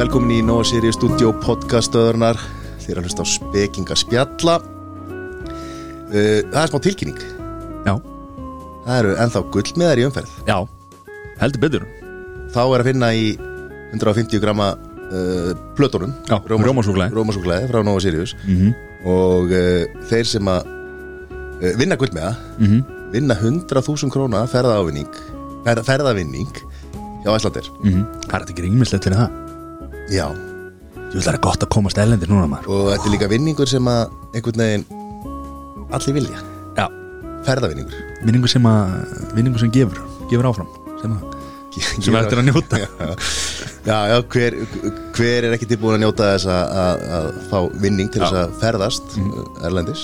[0.00, 2.38] velkomin í Nóa Sirius Studio podcastöðurnar
[2.80, 4.54] Þið er að hlusta á spekinga spjalla.
[6.10, 7.18] Uh, Það er smá tilkynning.
[7.84, 7.92] Já,
[8.86, 10.30] Það eru ennþá gullmiðar í umferð.
[10.48, 10.56] Já,
[11.42, 11.84] heldur betur.
[12.54, 13.26] Þá er að finna í
[13.92, 16.16] 150 gramma uh, plötunum.
[16.30, 17.14] Já, rjómasúkkulaði.
[17.18, 18.34] Rómasúklaði frá Nóa Sirius.
[18.48, 18.72] Mm
[19.10, 22.82] Og uh, þeir sem að uh, vinna gullmiða -hmm.
[23.14, 25.08] Vinna 100.000 króna ferðavinning
[25.64, 26.52] ferð, Ferðavinning
[27.24, 28.04] hjá Æslandir Mhm.
[28.26, 29.49] Það er þetta ekki rímislegt fyrir það
[30.10, 30.26] Já.
[31.10, 32.70] Þú það er gott að komast ellendir núna maður.
[32.70, 34.84] Og þetta er líka vinningur sem að einhvern veginn
[35.90, 36.42] allir vilja.
[36.78, 36.86] Já,
[37.46, 38.00] Ferðavinningur.
[38.26, 38.94] Vinningu sem að
[39.34, 40.70] vinningu sem gefur, gefur áfram
[41.00, 41.36] sem að
[41.70, 42.78] Sem er eftir að njóta.
[43.86, 44.54] Já, já, hver,
[45.16, 48.40] hver er ekki tilbúin að njóta þess að, að, að fá vinning til þess Já.
[48.42, 49.14] að ferðast
[49.64, 50.02] erlendis?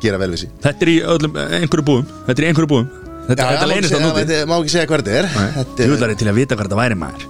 [0.00, 2.06] Gera vel við sí Þetta er í öllum, einhverju búum.
[2.28, 2.86] Þetta er í einhverju búum.
[3.26, 6.30] Þetta, þetta leynist að núti Má ekki segja hvað þetta er Þetta Þú er til
[6.32, 7.28] að vita hvað þetta væri maður.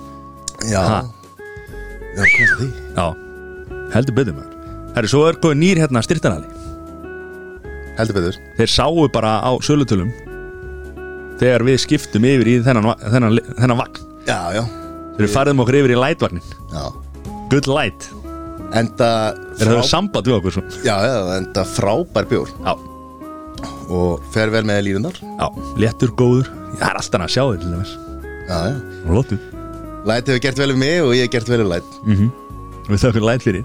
[0.69, 1.00] Já, Ha.
[2.16, 2.68] Já, hvað er því?
[2.96, 3.06] Já,
[3.94, 4.58] heldur betur maður.
[4.96, 6.48] Herri, svo er góð nýr hérna styrtanali
[7.96, 8.36] Heldur betur.
[8.58, 10.12] Þeir sáu bara á sölutölum
[11.41, 14.02] Þegar við skiptum yfir í þennan, þennan, þennan vagn.
[14.28, 14.62] Já, já,
[15.16, 16.84] Þeir farðum okkur yfir í lightvagnin já.
[17.52, 18.06] Good light.
[18.78, 19.08] Enda
[19.58, 20.62] Þeir höfðu samband við okkur svo.
[20.86, 22.52] Já, já, enda frábær bjór.
[22.62, 22.76] Já,
[23.92, 25.48] og fer vel með línunar já,
[25.82, 26.52] léttur, góður.
[26.78, 27.97] Það er alltaf að sjá dæmis.
[28.47, 28.78] Já, já.
[29.02, 29.41] Og lóttu
[30.08, 32.31] Læt hefur gert vel við mig og ég hef gert vel við Læt mm -hmm.
[32.89, 33.64] Við þau okkur light fyrir.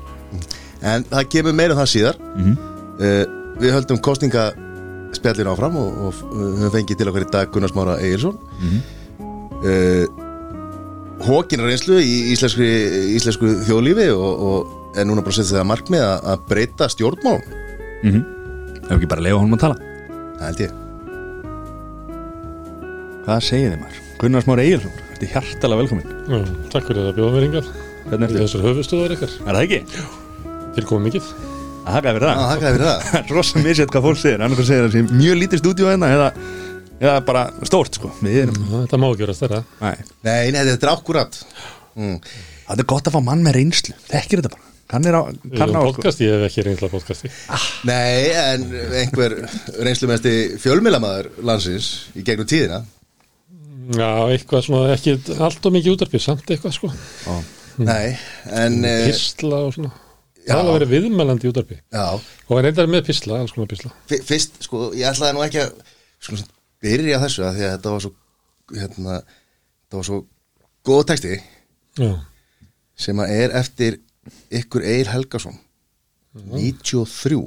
[0.82, 2.16] En það kemur meira um það síðar.
[2.38, 2.58] Mm
[3.00, 3.26] uh,
[3.58, 8.38] Við höldum kostningaspjallin áfram og, og höfum fengið til okkur í dag Gunnar Smára Egilson
[8.62, 8.82] Mhm.
[9.66, 10.06] uh,
[11.26, 12.62] Hókin reynslu í íslensku,
[13.18, 17.42] íslensku þjóðlífi og, og er núna bara setja það markmið að, að breyta stjórnmál
[18.04, 18.24] mm -hmm.
[18.86, 19.76] Ef ekki bara leiða honum að tala.
[20.38, 20.72] Það held ég.
[23.26, 23.98] Hvað segir þið maður?
[24.22, 26.18] Gunnar Smári Egilsson, þetta er hjartalega velkomin.
[26.30, 26.40] Já,
[26.74, 27.70] takk fyrir að bjóða mér yngar
[28.08, 29.34] þessar höfustöðar ykkar.
[29.44, 30.04] Er það ekki?
[30.78, 31.32] Tilkomum mikið.
[31.88, 33.02] Það hakaði fyrir Já, það þakka þér fyrir það.
[33.08, 34.44] Það er rosa misjætt hvað fólk segir.
[34.46, 36.28] Annars segir það sé mjög lítið stúdíu hérna eða,
[37.00, 38.12] eða bara stórt sko.
[38.28, 39.62] Erum Já, Þetta má ekki vera stærra.
[39.82, 39.94] Nei.
[40.28, 41.40] Nei, nei, þetta er akkurat.
[41.98, 42.18] Mm.
[42.68, 43.96] Það er gott að fá mann með reynslu.
[44.12, 44.74] Þekkir þetta bara.
[44.88, 45.22] Kann er á,
[45.84, 47.32] podcast, ég hef ekki reynsla podcasti.
[47.88, 48.68] Nei, en
[49.02, 49.34] einhver
[49.84, 52.86] reynslumesti fjölmilamæður landsins í gegnum tíðina
[53.96, 56.90] Já, eitthvað svona, ekki allt og mikið útarpið, samt eitthvað sko.
[57.78, 58.18] Nei,
[58.58, 59.92] en uh, Pistla og svona.
[60.48, 60.54] Já.
[60.56, 62.06] Það er að vera viðmælandi útarpið Já,
[62.48, 63.92] Og hann reyndar með pistla, alls konar pistla.
[64.08, 65.74] Fi- Fyrst, sko, ég ætlaði nú ekki að
[66.24, 66.38] sko,
[66.84, 68.12] byrja þessu að því að þetta var svo
[68.80, 69.18] hérna,
[69.84, 70.20] þetta var svo
[70.88, 71.38] góð texti.
[72.00, 72.12] Já,
[73.08, 74.00] sem að er eftir
[74.62, 75.60] ykkur Eir Helgason.
[76.38, 77.44] 93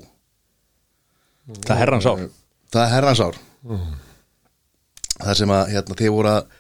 [1.65, 2.23] Það er herrans ár.
[2.71, 3.25] Það er herrans
[5.21, 6.57] Það sem að hérna, þið voru að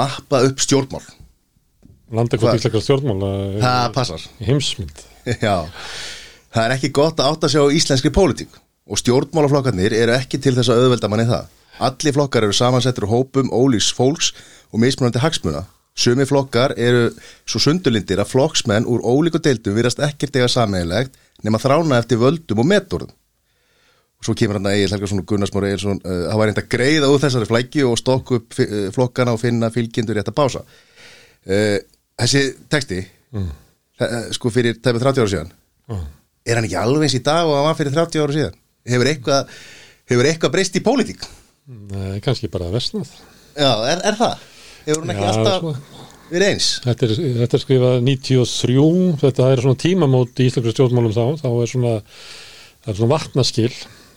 [0.00, 1.04] mappa upp stjórnmál
[2.10, 2.42] landa Hvað?
[2.42, 3.30] hvað íslaka stjórnmála
[3.62, 5.04] Það passar í heimsmynd
[5.46, 5.56] Já,
[6.50, 8.56] það er ekki gott að átta sig á íslenskri pólitík
[8.90, 11.44] og stjórnmálaflokkarnir eru ekki til þess að auðvelda manni það.
[11.86, 14.32] Allir flokkar eru samansettur hópum ólíks fólks
[14.72, 15.62] og mismunandi hagsmuna.
[15.94, 17.10] Sumi flokkar eru
[17.48, 21.14] svo sundurlindir að flokksmenn úr ólíku deildum virðast ekkert eiga sammeðilegt
[21.46, 23.14] nema þrána eftir völdum og metorðum.
[24.20, 27.08] Svo kemur hann að Egil Helgason og Gunnarsmór Egilson uh, það var reynd að greiða
[27.08, 30.64] úr þessari flækju og stokku upp uh, flokkana og finna fylgjendur rétt að bása.
[31.48, 31.78] Uh,
[32.20, 32.42] þessi
[32.72, 33.00] texti
[33.30, 33.44] Mm.
[34.02, 35.50] uh, sko fyrir tæmið 30 ára síðan
[35.86, 35.98] Já.
[36.50, 38.56] er hann ekki alveg eins í dag og hann var fyrir 30 ára síðan
[38.90, 39.52] hefur eitthvað,
[40.10, 41.22] hefur eitthvað breyst í pólitík
[41.70, 43.06] Nei, kannski bara vestnað
[43.54, 44.42] já, er, er það?
[44.88, 46.02] hefur hann ekki Já, alltaf svona.
[46.32, 46.68] verið eins?
[46.88, 51.48] Þetta er, þetta er skrifað 93 þetta er svona tímamót í íslensku stjórnmálum þá þá
[51.54, 51.94] er svona,
[52.82, 53.70] það er svona vatnaskil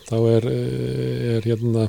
[0.09, 1.87] þá er, eh, er hérna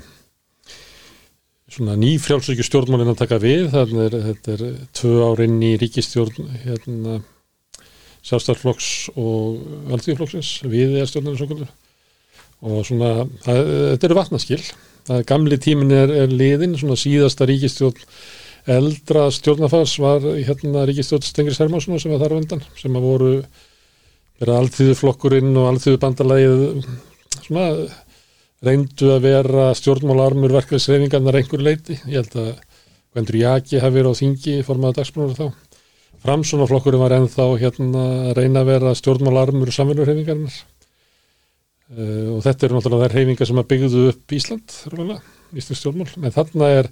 [1.74, 3.70] svona nýfrjálsökju stjórnmálin að taka við.
[3.74, 4.64] Þannig er þetta er
[4.94, 7.22] tvö árinn í ríkistjórn hérna
[8.24, 9.58] sjálfstæðarflokks og
[9.90, 11.66] valdíðflokksins við er stjórnarinn svo
[12.64, 13.58] og svona, það,
[13.92, 14.62] þetta eru vatnaskil.
[15.04, 18.06] Það gamli tímin er, er liðin svona síðasta ríkistjórn
[18.64, 23.32] eldra stjórnafars var hérna ríkistjórn Stengris Hermansson sem var þar á undan sem að voru
[24.40, 26.64] verið alþýðu flokkurinn og alþýðu bandalagið
[27.44, 27.66] svona
[28.64, 32.52] reyndu að vera stjórnmálarmur verkefnisreifingarnar einhver leiti ég held að
[33.14, 35.74] Gvendur Jaki hafi verið á þingi formaða dagsbrunur þá.
[36.24, 40.56] Framsónaflokkurinn var ennþá hérna að reyna að vera stjórnmálarmur samvinnurreifingarnar
[41.94, 45.18] uh, og þetta eru náttúrulega þær reifingar sem að byggðu upp Ísland rúlega,
[45.54, 46.08] Ísland stjórnmál.
[46.24, 46.88] En þarna er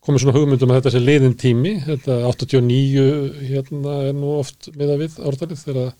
[0.00, 1.74] komið svona hugmyndum að þetta sé liðin tími.
[1.84, 3.04] Þetta 89
[3.52, 5.92] hérna er nú oft miða við ártalið þegar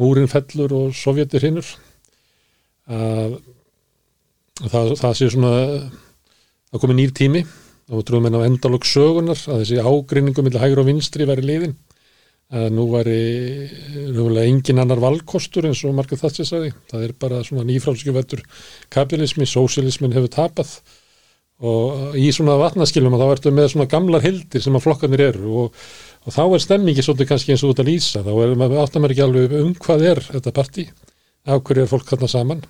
[0.00, 1.74] múrin fellur og sovjetir hinnur
[2.88, 3.36] að
[4.62, 5.52] það, það sé svona
[6.70, 7.42] það komið nýr tími
[7.92, 11.74] og trúum enn á endalók sögunar að þessi ágreiningu millir hægur og vinstri væri liðin
[12.54, 13.18] að nú væri
[14.14, 16.74] rúlega engin annar valkostur eins og margir það sér sagði.
[16.90, 18.44] Það er bara svona nýfrálskjöfættur
[18.94, 20.76] kapitalismi, sósialismin hefur tapað.
[21.64, 25.82] Og í svona vatnaskilum þá ertu með svona gamlar hildir sem að flokkarnir eru og,
[26.26, 29.24] og þá er stemmingi svolítið kannski eins og út að lýsa, þá er maður ekki
[29.24, 30.88] alveg um hvað er þetta partí,
[31.46, 32.64] af hverju er fólk þarna saman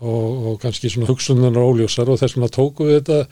[0.00, 3.22] og, og kannski svona hugsununar óljósar og þess vegna tóku við þetta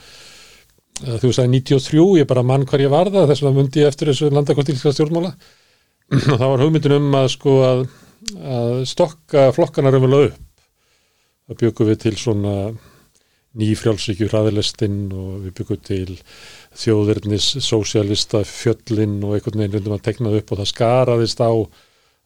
[0.94, 4.10] þú að 93, ég bara mann hvar ég var það þess vegna mundi ég eftir
[4.12, 5.34] þessu landakortílska stjórnmála.
[6.32, 7.84] Og þá var hugmyndin um að sko að,
[8.38, 10.42] að stokka flokkana raunverulega upp.
[11.44, 12.54] Það byggum við til svona
[13.58, 16.14] nýfrjálsíkju hraðilestinn og við byggum til
[16.80, 21.52] þjóðverðnis, sósialista, fjöllin og einhvern veginn reyndum að tekna upp og það skaraðist á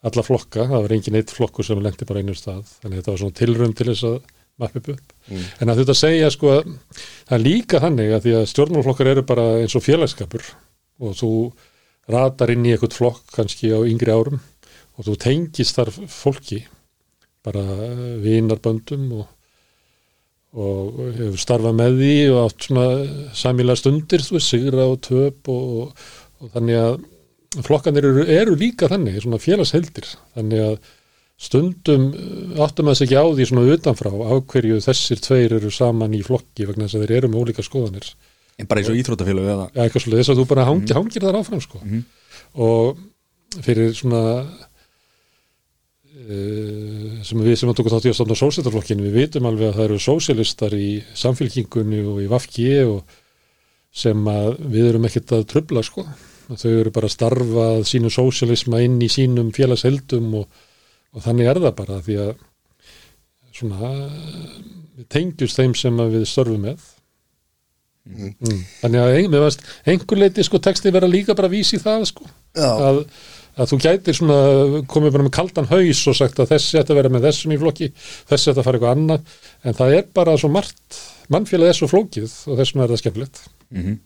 [0.06, 3.14] alla flokka, það var engin eitt flokkur sem lendi bara einu stað, þannig að þetta
[3.14, 4.18] var svona tilrönd til þess að
[4.58, 5.16] mappa upp upp.
[5.30, 5.46] Mm.
[5.62, 6.68] En að þetta segja sko að
[6.98, 10.46] það er líka þannig að því að stjórnmálflokkar eru bara eins og félagskapur
[10.98, 11.32] og þú
[12.10, 14.38] ratar inn í eitthvað flokk kannski á yngri árum
[14.98, 16.62] og þú tengist þar fólki
[17.46, 17.62] bara
[18.22, 19.26] vinarböndum og
[20.58, 22.86] og hefur starfað með því og átt svona
[23.36, 26.06] samíla stundir þú veist, sigra og töp og, og,
[26.40, 26.94] og þannig að
[27.64, 30.78] flokkanir eru, eru líka þannig, svona félagsheldir þannig að
[31.38, 32.08] stundum
[32.58, 36.24] áttum að þess ekki á því svona utanfrá á hverju þessir tveir eru saman í
[36.26, 38.10] flokki vegna þess að þeir eru með ólíka skoðanir
[38.58, 39.66] En bara eins og íþrótafélag eða?
[39.70, 40.96] Já, eitthvað svolítið, þess að þú bara hangi, mm.
[40.98, 42.00] hangir þar áfram sko mm.
[42.64, 44.22] og fyrir svona
[46.28, 49.76] Eh, sem við sem að tóku þátt í að stofna sósættarflokkinu, við vitum alveg að
[49.78, 53.14] það eru sósælistar í samfélkingunni og í Vafki og
[53.94, 56.04] sem að við erum ekkert að tröfla sko,
[56.56, 60.46] þau eru bara að starfa sínu sósælisma inn í sínum félagsheldum og,
[61.12, 62.30] og þannig er það bara því að
[63.58, 63.90] svona
[64.98, 66.78] við tengjumst þeim sem við störfum með
[68.08, 68.30] mm.
[68.38, 68.62] Mm.
[68.82, 69.58] þannig að ein,
[69.92, 73.04] einhver leiti sko texti vera líka bara að vísi það sko að
[73.58, 74.38] að þú gætir svona
[74.90, 77.60] komið bara með kaldan haus og sagt að þessi ætti að vera með þessum í
[77.60, 77.88] flokki,
[78.30, 81.00] þessi ætti að fara eitthvað annað en það er bara svo margt
[81.32, 83.96] mannfélagið er svo flókið og þessum er það skemmtilegt mm -hmm.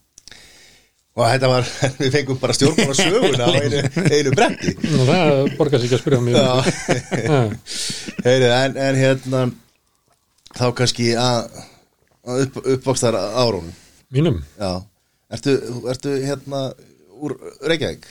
[1.12, 1.66] Og þetta var,
[2.00, 4.72] við fengum bara stjórnmála söguna á einu, einu bretti.
[4.88, 6.38] Nú það borgar sér ekki að spyrja mér
[8.26, 9.42] Heyri, en, en hérna
[10.56, 11.60] þá kannski að,
[12.24, 13.68] að upp, uppvakstar árónum.
[14.12, 14.40] Mínum?
[14.56, 14.72] Já,
[15.36, 15.56] ertu,
[15.92, 16.66] ertu hérna
[17.20, 18.08] úr Reykjavík?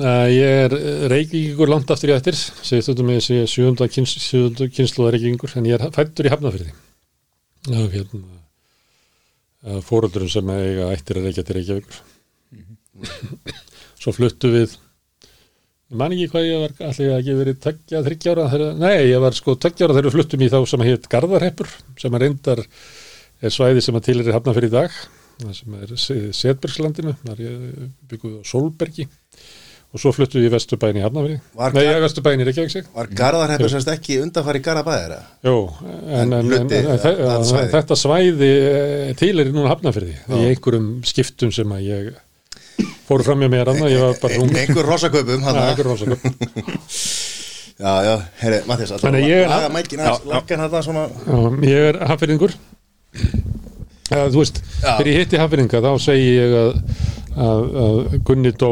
[0.00, 0.74] Ég er
[1.10, 5.92] reykvíkingur langt aftur í eftir, segist út um þessi sjönda kynsluða reykvíkingur, en ég er
[5.92, 6.72] fættur í Hafnafyrði.
[7.66, 11.28] Það er hérna fóröldurum sem eiga ættir að
[11.58, 12.00] reykjavíkur.
[14.00, 14.74] Svo fluttu við,
[15.90, 18.48] ég man ekki hvað ég var, allir ekki verið tökja þryggjára,
[18.80, 22.26] nei ég var sko tökjára þegar við fluttum í þá sem heit Garðarheppur, sem að
[22.26, 22.62] reyndar
[23.40, 25.00] er svæði sem að til er í Hafnafyrði í dag,
[25.56, 25.96] sem er
[26.36, 27.66] Setbergslandinu, það er
[28.08, 29.08] byggðuð á Solbergi
[29.90, 32.00] og svo fluttu við í Vesturbæin í Hafnafri Nei, gar...
[32.04, 35.18] Vesturbæin í Reykjavík Var Garðarheppur semst ekki undanfari Garðabæðara?
[35.46, 37.70] Jú, en, en, en, en svæði.
[37.74, 42.12] þetta svæði eh, til er núna Hafnafriði í einhverjum skiptum sem að ég
[43.10, 45.40] fóru fram með mér annað, ég var bara rung Einhver rosaköpum
[47.80, 48.58] Já, Já, herri,
[50.28, 51.04] lakkan þetta svona?
[51.24, 51.38] Já,
[51.70, 52.52] ég er hafðfyrringur
[54.10, 56.70] Þú veist, þegar ég hitti hafðfyrringa þá segi ég að,
[57.46, 57.96] að, að
[58.28, 58.70] Gunni Dó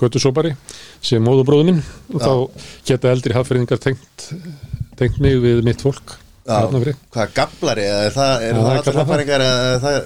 [0.00, 0.52] göttusópari
[1.04, 1.82] sem móðubróðuminn
[2.14, 2.32] og þá
[2.88, 4.18] geta eldri hafðfyrðingar tengt,
[5.00, 6.08] tengt mig við mitt fólk
[6.48, 7.84] Já, hvað er gablari?
[7.84, 8.64] Er það, er það.
[9.00, 9.42] Hafðfyrðingar?
[9.84, 9.96] Það,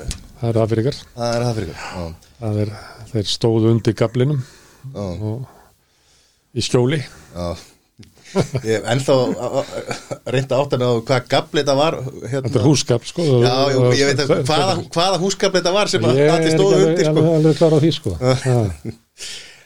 [0.40, 1.80] það er hafðfyrðingar Það er hafðfyrðingar
[2.40, 2.70] Það er,
[3.14, 4.42] þeir stóðu undir gablinum
[4.92, 5.46] og
[6.54, 7.00] í skjóli.
[7.34, 7.54] Já.
[8.34, 9.14] Ég hef ennþá
[10.34, 12.48] reynda áttan á hvað gabli þetta var hérna.
[12.48, 13.26] Þetta er húsgabl sko.
[13.44, 17.14] Já, og, ég veit að hvaða, hvaða húsgabli þetta var sem allir stóðu undir sko.
[17.14, 18.14] Ég er alveg klar á því sko.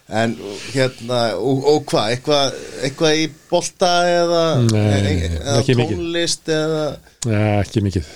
[0.08, 0.32] En
[0.72, 2.54] hérna, og, og hvað, eitthvað
[2.86, 6.84] eitthva í bolta eða, Nei, e, eða tónlist eða
[7.28, 8.08] Nei, ekki mikið.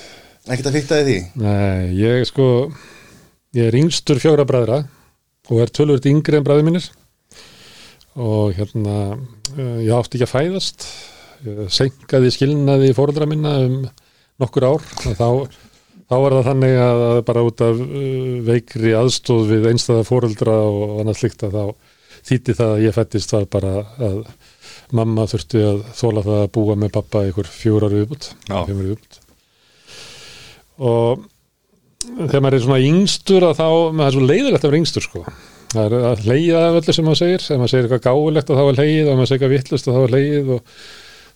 [0.46, 1.16] Ekkert að fyrta því?
[1.42, 2.46] Nei, ég sko,
[3.58, 4.78] ég er yngstur fjóra bræðra
[5.50, 6.90] og er tölvöld yngri en bræði mínir.
[8.20, 9.18] Og hérna,
[9.56, 10.86] eh, ég átti ekki að fæðast,
[11.46, 13.78] ég senkaði skilnaði fóröldra minna um
[14.38, 14.88] nokkur ár.
[15.16, 15.48] Þá
[16.12, 21.00] þá var það þannig að bara út af uh, veikri aðstóð við einstæða fóreldra og
[21.00, 21.64] annað slikt að þá
[22.28, 24.18] þýtti það að ég fættist var bara að
[24.92, 28.28] mamma þurfti að þóla það að búa með pappa ykkur fjórar viðbútt
[30.82, 31.24] og
[32.02, 33.66] þegar maður er svona yngstur að þá,
[33.98, 35.24] maður er svo leiðilegt að vera yngstur sko.
[35.72, 37.44] Það er að leiða af öllu sem maður segir.
[37.46, 39.96] Ef maður segir eitthvað gáilegt og þá er leið og maður segir eitthvað vittlust og
[39.96, 40.72] þá er leið og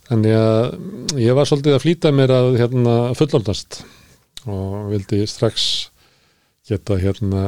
[0.07, 3.81] þannig að ég var svolítið að flýta mér að hérna, fullomnast
[4.47, 5.65] og vildi strax
[6.67, 7.43] geta hérna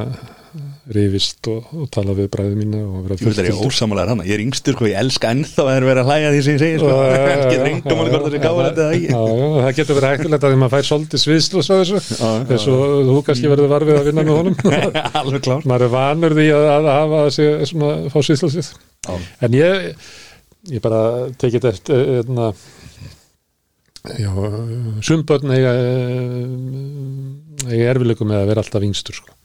[0.90, 4.14] rifist og, og tala við bræði mína og vera Ég vil það er ég ósamalega
[4.14, 6.40] hana, ég er yngstur sko, ég elska ennþá að það er verið að hlæja því
[6.46, 6.94] sem ég segir sko.
[6.96, 9.10] Já, Getur yngum alveg hvort það sé gáður þetta eða ekki.
[9.12, 12.00] Já, já, það getur verið hættulegt að því maður fær svolítið sviðslust á þessu.
[12.00, 12.46] Já, já.
[12.50, 14.56] þess og þú kannski verður varfið að vinna með honum.
[15.20, 15.68] Alveg klár.
[15.70, 18.72] Maður er vanur því að, að hafa sig svona fá sviðslustið
[19.46, 19.90] en ég
[20.68, 22.50] ég bara tekið eftir hérna
[24.20, 24.30] já,
[27.66, 29.36] eiga eiga erfileikum með að vera alltaf yngstur sko.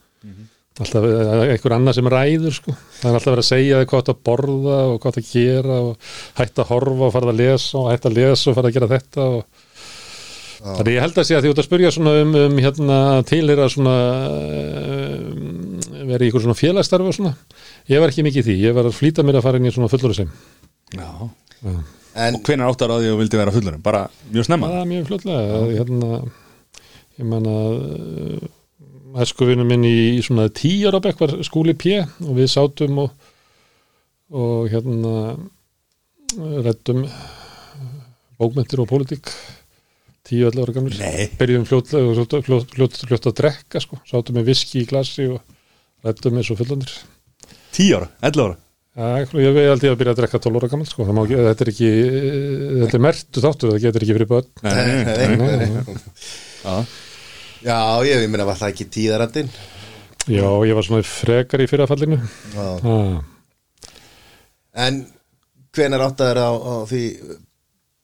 [0.80, 2.76] alltaf eh, einhver annað sem ræður sko.
[3.02, 6.10] það er alltaf verið að segja þig hvað að borða og hvað að gera og
[6.40, 8.94] hætt að horfa og farið að lesa og hætt að lesa og farið að gera
[8.96, 9.64] þetta og
[10.66, 12.96] Þannig ég held að sé að því út að spyrja svona um, um hérna
[13.30, 13.96] tilhera svona
[14.34, 15.76] um,
[16.10, 17.34] verið í ykkur svona félagsstarfi og svona.
[17.92, 19.74] Ég var ekki mikið í því, ég var að flýta mér að fara inn í
[19.76, 20.32] svona fullur sem
[20.96, 21.06] Já.
[22.16, 24.72] En Og hvenær áttar á því að þú vildi vera fullur bara mjög snemma?
[24.72, 25.62] Er mjög fljótlega.
[25.76, 26.20] Hérna,
[27.20, 27.76] ég man að
[29.24, 33.14] æskuvinu minn í, í svona tíjar bekk var skúli P og við sátum og,
[34.36, 35.14] og hérna
[36.66, 37.06] rættum
[38.40, 39.32] bókmentir og pólitík
[40.26, 41.30] tíu allar ára gamlir Nei.
[41.40, 44.00] byrjum fljótlega og fljótt, fljótt, fljótt, fljótt að drekka sko.
[44.10, 45.40] sátum með viski í glasi og
[46.06, 46.96] rættum eins og fullandir
[47.76, 48.58] Tíu ára, 11 ára
[48.96, 51.04] Ja, ég veit aldrei að byrja að drekka 12 ára gammal sko.
[51.04, 51.88] Ekki, þetta er ekki
[52.82, 54.76] þetta er mertu þáttu, það getur ekki fyrir börn nei.
[54.76, 55.98] Nei, nei, Nei, nei.
[56.66, 56.76] Já.
[57.66, 59.50] Já, ég, ég meina var það ekki tíðarandinn
[60.26, 62.18] Já, ég var svona frekar í fyrrafallinu
[62.56, 62.70] Já.
[64.86, 65.04] En
[65.76, 67.04] hvenær áttaður á, á því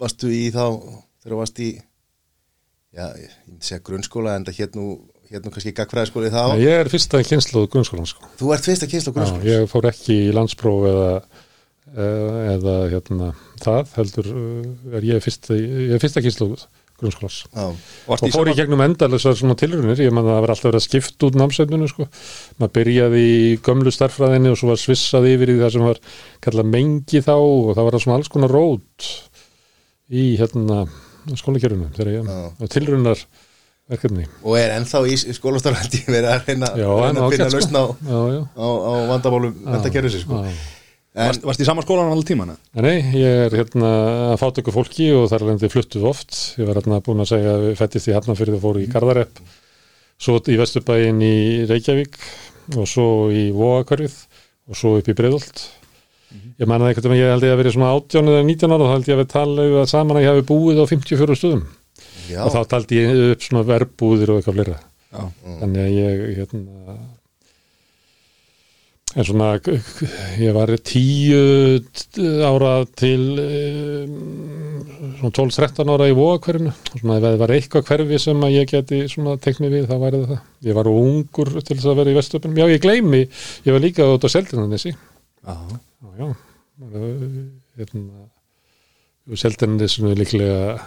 [0.01, 0.65] varstu í þá
[1.21, 1.69] þegar þú varst í
[2.91, 4.87] já, ég myndi segja grunnskóla en það hér nú,
[5.31, 8.27] hér nú kannski gagfræðskóli þá Ég er fyrsta kynsluð grunnskólan sko.
[8.39, 11.09] Þú ert fyrst að kynsla Já, ég fór ekki í landspróf eða,
[11.91, 13.31] eða, eða hérna,
[13.63, 16.65] það heldur uh, er ég fyrsta, ég er fyrsta kynsluð
[17.01, 20.53] Varstu og í fór í sama- gegnum endalessar svona tilrunir ég man að það var
[20.53, 22.07] alltaf verið að skipta út námsveitinu sko.
[22.61, 26.01] maður byrjaði í gömlu starffræðinni og svo var svissað yfir í það sem var
[26.45, 29.07] kallað mengi þá og það var það svona alls konar rót
[30.11, 30.83] í hérna
[31.37, 33.23] skólakjörunum þegar ég tilrunar
[33.91, 34.25] verkefni.
[34.43, 37.85] Og er ennþá í skólastarhaldi verið að reyna, Já, reyna að finna ágætt, lausn á,
[38.55, 40.43] á, á vandamálum vendakerfisins sko.
[40.45, 40.53] já.
[41.11, 42.53] En, Varst, í sama skólan allir tíman?
[42.55, 43.89] En Nei, ég er hérna
[44.31, 46.37] að fátöku fólki og þar lendi fluttuð oft.
[46.55, 49.41] Ég var hérna búin að segja að við fættist í Hafnarfyrði og fóru í Garðarepp,
[50.21, 51.35] svo í Vesturbæin í
[51.67, 52.15] Reykjavík
[52.77, 54.15] og svo í Vóakörfið
[54.71, 55.65] og svo upp í Breiðolt.
[56.61, 58.87] Ég manna eitthvað að ég held ég að verið svona 18 eða 19 ára og
[58.87, 61.63] þá held ég að við tala saman að ég hafi búið á 54 stöðum
[62.29, 64.77] já, og þá taldi ég upp svona verbúðir og eitthvað fleira.
[65.11, 65.23] Já.
[65.59, 66.95] Þannig að ég hérna
[69.11, 69.47] en svona
[70.39, 71.39] ég var tíu
[72.47, 74.13] ára til um,
[75.19, 78.71] svona 12-13 ára í vóakverfinu og svona ef það var eitthvað hverfi sem að ég
[78.71, 80.45] geti svona teknið við þá væri það það.
[80.69, 83.21] Ég var ungur til þess að vera í vestöpunum já ég gleymi,
[83.67, 85.57] ég var líka út á Seltinanessi Já.
[87.77, 88.25] hérna
[89.43, 90.79] Seltinanessi líklega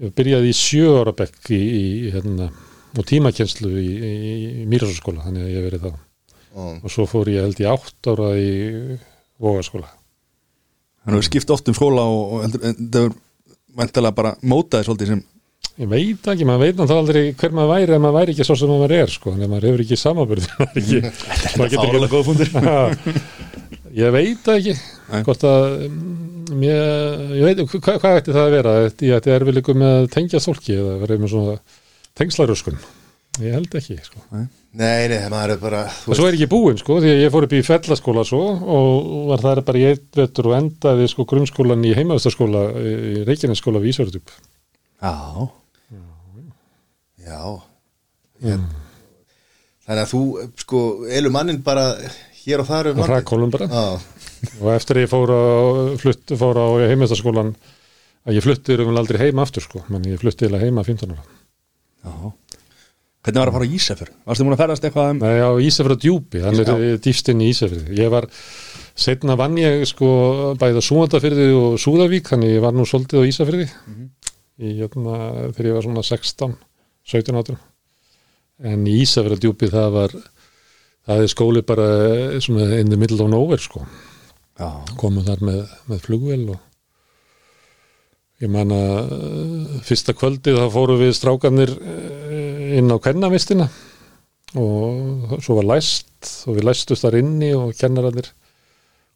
[0.00, 2.48] ég byrjaði í sjö ára bekk í, í hérna
[2.98, 4.12] og tímakenslu í, í,
[4.62, 8.10] í Mýrarsskóla þannig að ég verið þá já, og svo fór ég held í átt
[8.10, 8.52] ára í
[9.40, 9.90] Vógaskóla
[11.00, 13.12] Þannig að við skipt oft um skóla og, og heldur- en það er
[13.80, 15.22] vantilega bara mótaði svolítið sem
[15.80, 18.56] ég veit ekki, maður veit náttúrulega aldrei hver maður væri ef maður væri ekki svo
[18.60, 20.98] sem maður er sko, en maður hefur ekki ekki,
[21.56, 22.50] maður getur fárlega góða fundir
[24.00, 24.74] ég veit það ekki
[25.26, 28.74] hvort að mm, ég, ég veit, hvað, hvað ætti það að vera?
[28.90, 31.56] Ég ætti erfileikum með að tengja fólki eða verið með svona
[32.20, 32.78] tengslaröskun
[33.38, 34.20] ég held ekki sko.
[34.30, 37.32] nei, nei, maður er bara þú og svo er ekki búinn sko, því að ég
[37.34, 38.42] fór upp í fellaskóla svo
[38.76, 43.94] og var það bara eitt vetur og endaði sko grunnskólan í heimaðastaskóla í Reykjanesskóla við
[43.94, 44.34] Ísverðup
[45.00, 45.14] Já,
[47.24, 47.42] Já
[48.40, 48.62] Hér,
[49.86, 50.22] Þannig að þú
[50.60, 51.90] sko elur mannin bara
[52.40, 53.66] hér og þar um og hrakkólum bara.
[53.68, 55.42] Já, og eftir að ég fór á,
[56.00, 57.52] flutt, fór á heimaðastaskólan
[58.28, 61.39] að ég flutti um aldrei heima aftur sko, menn ég flutti heima 15 ára
[62.04, 62.32] já
[63.20, 64.10] Hvernig var að fara á Ísafjör?
[64.24, 67.00] Varstu múin að ferðast eitthvað um Nei, á Ísafjörð djúpi, hann er Já.
[67.04, 67.96] dýfst inn í Ísafjörði.
[67.98, 68.26] Ég var,
[68.96, 70.08] setna vann ég sko
[70.56, 75.18] bæða Súandafyrði og Súðavík, þannig ég var nú svolítið á Ísafjörði í, hérna,
[75.52, 76.56] þegar ég var svona 16,
[77.12, 77.60] 17 átum.
[78.72, 80.16] En í Ísafjörð djúpi það var,
[81.04, 81.90] það er skóli bara
[82.40, 83.84] svona in the middle of nowhere sko.
[84.56, 85.60] Já, Komum þar með,
[85.92, 86.64] með flugvél og
[88.40, 93.68] ég man að uh, fyrsta kvöldið þá fórum við strákanir uh, inn á kennamistina
[94.58, 98.32] og svo var læst og við læstust þar inni og kennararnir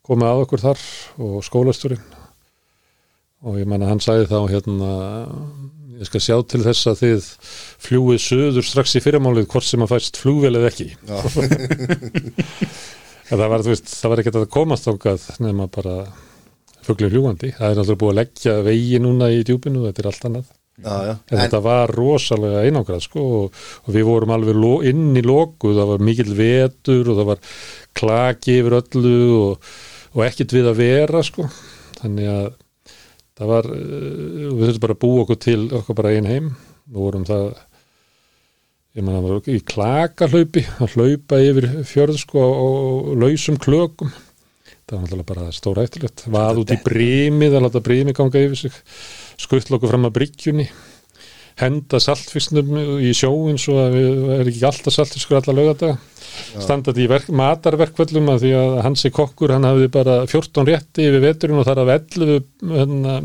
[0.05, 0.85] komið að okkur þar
[1.25, 2.05] og skólasturinn
[3.45, 4.93] og ég man að hann sagði þá hérna
[5.99, 7.27] ég skal sjá til þess að þið
[7.87, 10.89] fljúið söður strax í fyrirmálið hvort sem að fæst flugvel eða ekki.
[13.25, 15.95] Það var, var ekkert að komast ángað nema bara
[16.87, 20.29] fugglir hljúandi, það er náttúrulega búið að leggja vegi núna í djúpinu, þetta er allt
[20.29, 20.53] annað.
[20.75, 21.13] Já, já.
[21.31, 25.93] en þetta var rosalega einangrað sko og, og við vorum alveg inn í loku, það
[25.93, 27.53] var mikill vetur og það var
[27.95, 29.69] klaki yfir öllu og,
[30.17, 31.47] og ekkert við að vera sko,
[32.01, 32.49] þannig að
[33.39, 36.51] það var, uh, við þurfum bara að búa okkur til okkur bara einn heim.
[36.85, 37.47] Við vorum það
[38.95, 44.11] ég manna, það var í klakahlaupi að hlaupa yfir fjörð sko og lausum klökum
[44.85, 48.65] það var náttúrulega bara stóra eftirleitt vað út í brímið, að láta brímið ganga yfir
[48.65, 48.81] sig.
[49.41, 50.69] Skuttla okkur fram að bryggjunni.
[51.61, 55.99] Henda saltfisknum í sjóin svo að við erum ekki alltaf saltfiskur alla lögadaga
[56.63, 61.23] standað í verk, matarverkvöllum að því að hansi kokkur hann hafði bara 14 rétti yfir
[61.25, 62.35] veturinn og þar af 11
[62.73, 63.19] hérna,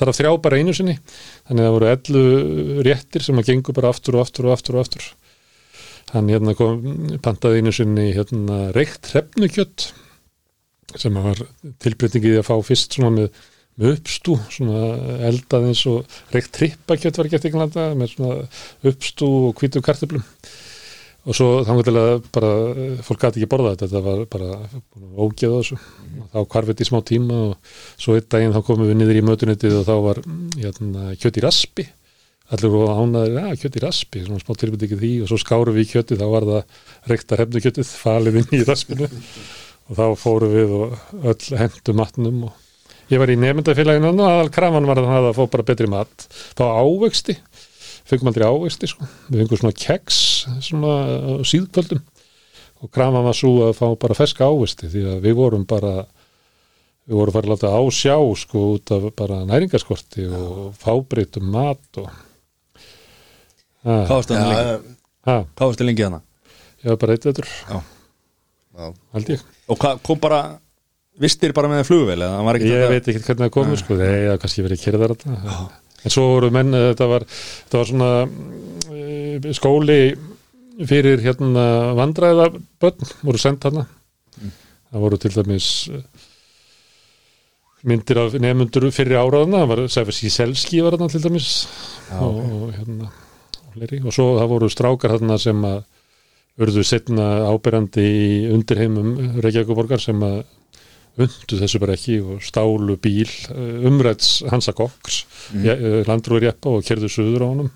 [0.00, 0.96] þar af þrjá bara einu sinni.
[1.46, 4.78] Þannig að það voru 11 réttir sem að gengur bara aftur og aftur og aftur
[4.78, 5.06] og aftur.
[6.12, 6.82] Hann hérna kom
[7.22, 9.90] pantaði einu sinni hérna reykt hrefnukjött
[10.94, 11.42] sem var
[11.82, 13.44] tilbreytingið að fá fyrst svona með
[13.76, 14.84] með uppstú, svona
[15.28, 18.38] eldað eins og reykt trippakjött var gett í Englanda með svona
[18.88, 20.24] uppstú og hvítu kartöflum.
[21.26, 22.50] Og svo þannig til að bara
[23.02, 24.50] fólk gæti ekki borða þetta, þetta var bara
[25.42, 25.76] þessu.
[26.22, 29.24] Og þá kvarfið í smá tíma og svo einn daginn þá komum við niður í
[29.26, 30.22] mötunitið og þá var
[30.54, 31.88] hérna, kjött í raspi.
[32.54, 35.12] Allir voru ánaður, ja, kjött í raspi svona smá tilbyrði ekki því.
[35.24, 39.10] Og svo skárum við í kjöttið þá var það reykta hefnukjöttið falið inn í raspinu
[39.86, 40.96] og þá fórum við og
[41.32, 42.62] öll hendum matnum og
[43.06, 46.24] Ég var í nefndafélaginu og aðal krafan var að það að fá bara betri mat.
[46.58, 47.36] Fá ávexti,
[48.10, 49.06] fengum aldrei ávexti sko.
[49.30, 50.18] Við fengum svona keks
[50.66, 50.96] svona
[51.46, 52.00] síðkvöldum
[52.82, 55.92] og krafan var svo að fá bara feska ávexti því að við vorum bara,
[57.06, 62.10] við vorum farið að láta ásjá sko út af bara næringaskorti og fábreytum mat og...
[63.86, 64.96] Hvað varstu Já, lengi?
[65.30, 66.26] Ha, Hvað varstu lengi þannig?
[66.82, 67.78] ég var bara eitt öður, já.
[69.16, 69.42] Held ég.
[69.72, 70.40] Og hvað kom bara,
[71.22, 73.98] vistir bara með flugvél eða það var ekki Ég veit ekki hvernig það komið sko,
[73.98, 75.66] það hefði kannski verið kyrðar þetta.
[76.06, 80.00] En svo voru menn, þetta var, þetta var svona mm, skóli
[80.86, 82.50] fyrir hérna vandræða
[82.82, 83.86] börn, voru sendt hana.
[84.36, 86.04] Það voru til dæmis eh,
[87.86, 91.50] myndir af nefnundur fyrir áraðana, það var Sæfis Selski var hana til dæmis
[92.20, 95.82] og, og hérna og, og svo það voru strákar hana sem að
[96.62, 100.38] urðu setna áberandi í undirheimum Reykjavíkuborgar sem að
[101.20, 106.02] undu þessu bara ekki og stálu bíl eh, umræts Hansa Cox mm.
[106.08, 107.70] landrúir jeppa og kerðu suður á honum.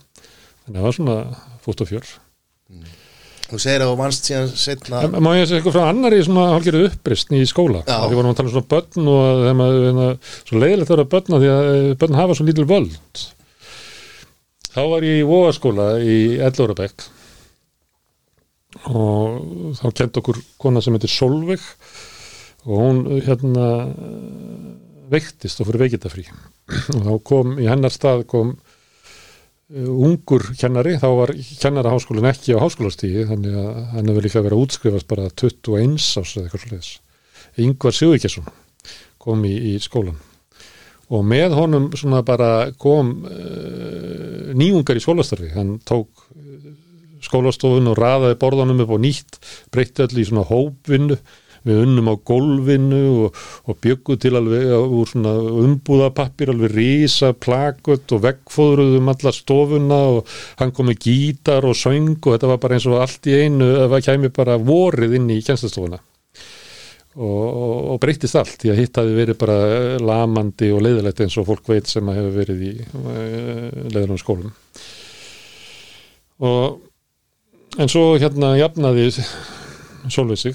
[0.65, 1.21] Þannig að það var svona
[1.65, 2.11] fótt og fjör.
[3.51, 6.51] Þú segir að þú vannst síðan setna En Má ég segja eitthvað frá annari svona
[6.53, 7.81] hálfgerðu upprist í skóla?
[7.83, 7.97] Já.
[8.05, 11.03] því vorum að tala um svona börn og að þeim að, að svo leiðilegt það
[11.03, 13.25] að börna því að eh, börn hafa svo lítil völd.
[14.71, 17.09] Þá var ég í Vóaskóla í Ellórabekk
[18.89, 21.65] og þá kent okkur kona sem heitir Solveig
[22.65, 23.67] og hún hérna
[25.11, 26.27] veiktist og fyrir veikitafrí
[26.97, 32.63] og þá kom í hennar stað kom uh, ungur kennari, þá var kennaraháskólinn ekki á
[32.63, 36.91] háskólastígi þannig að hann hefur líka verið að útskrifast bara 21 ás eða eitthvað sliðis
[37.61, 38.47] Yngvar Sigurkesson
[39.21, 40.19] kom í, í skólan
[41.11, 45.51] og með honum svona bara kom uh, nýjungar í skólastarfi.
[45.57, 46.29] Hann tók
[47.27, 49.39] skólastofun og raðaði borðanum upp og nýtt
[49.75, 51.21] breytti öll í svona hópvinnu.
[51.61, 58.15] Við unnum á gólfinu og, og bjöggu til alveg úr svona umbúðapappir alveg rísa plakut
[58.17, 62.79] og veggfóðruðum alla stofuna og hann kom með gítar og söng og þetta var bara
[62.79, 66.01] eins og allt í einu það kæmi bara vorið inn í kjænstastofuna
[67.19, 67.47] og,
[67.91, 69.57] og, breytist allt því að hitt hafi verið bara
[70.03, 74.53] lamandi og leiðilegt eins og fólk veit sem að hefur verið í uh, leiðunum skólum.
[76.47, 76.79] Og
[77.79, 79.09] en svo hérna jafnaði
[80.11, 80.55] Solveig sig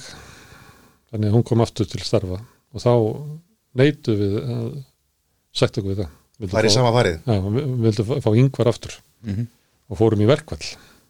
[1.12, 2.40] þannig að hún kom aftur til starfa.
[2.76, 2.92] Og þá
[3.80, 4.64] neytu við að
[5.56, 6.10] sætt okkur við það.
[6.40, 7.20] Vildum Farið fá- sama farið?
[7.24, 8.96] Já, við vildum fá- yngvar aftur.
[9.90, 10.66] Og fórum í verkvall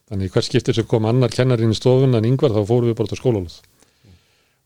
[0.06, 2.96] þannig í hvert skiptir sem kom annar kennarinn í stofun en yngvar þá fórum við
[3.00, 3.56] bara til skólalóð.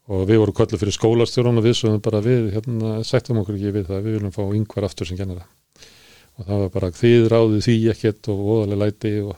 [0.09, 3.71] Og við vorum köllu fyrir skólastjórun og við sögum bara við hérna, sættum okkur ekki
[3.77, 5.45] við það, við viljum fá yngvar aftur sem kennara.
[6.39, 9.37] Og það var bara þið ráðið því ekkert og voðalega læti og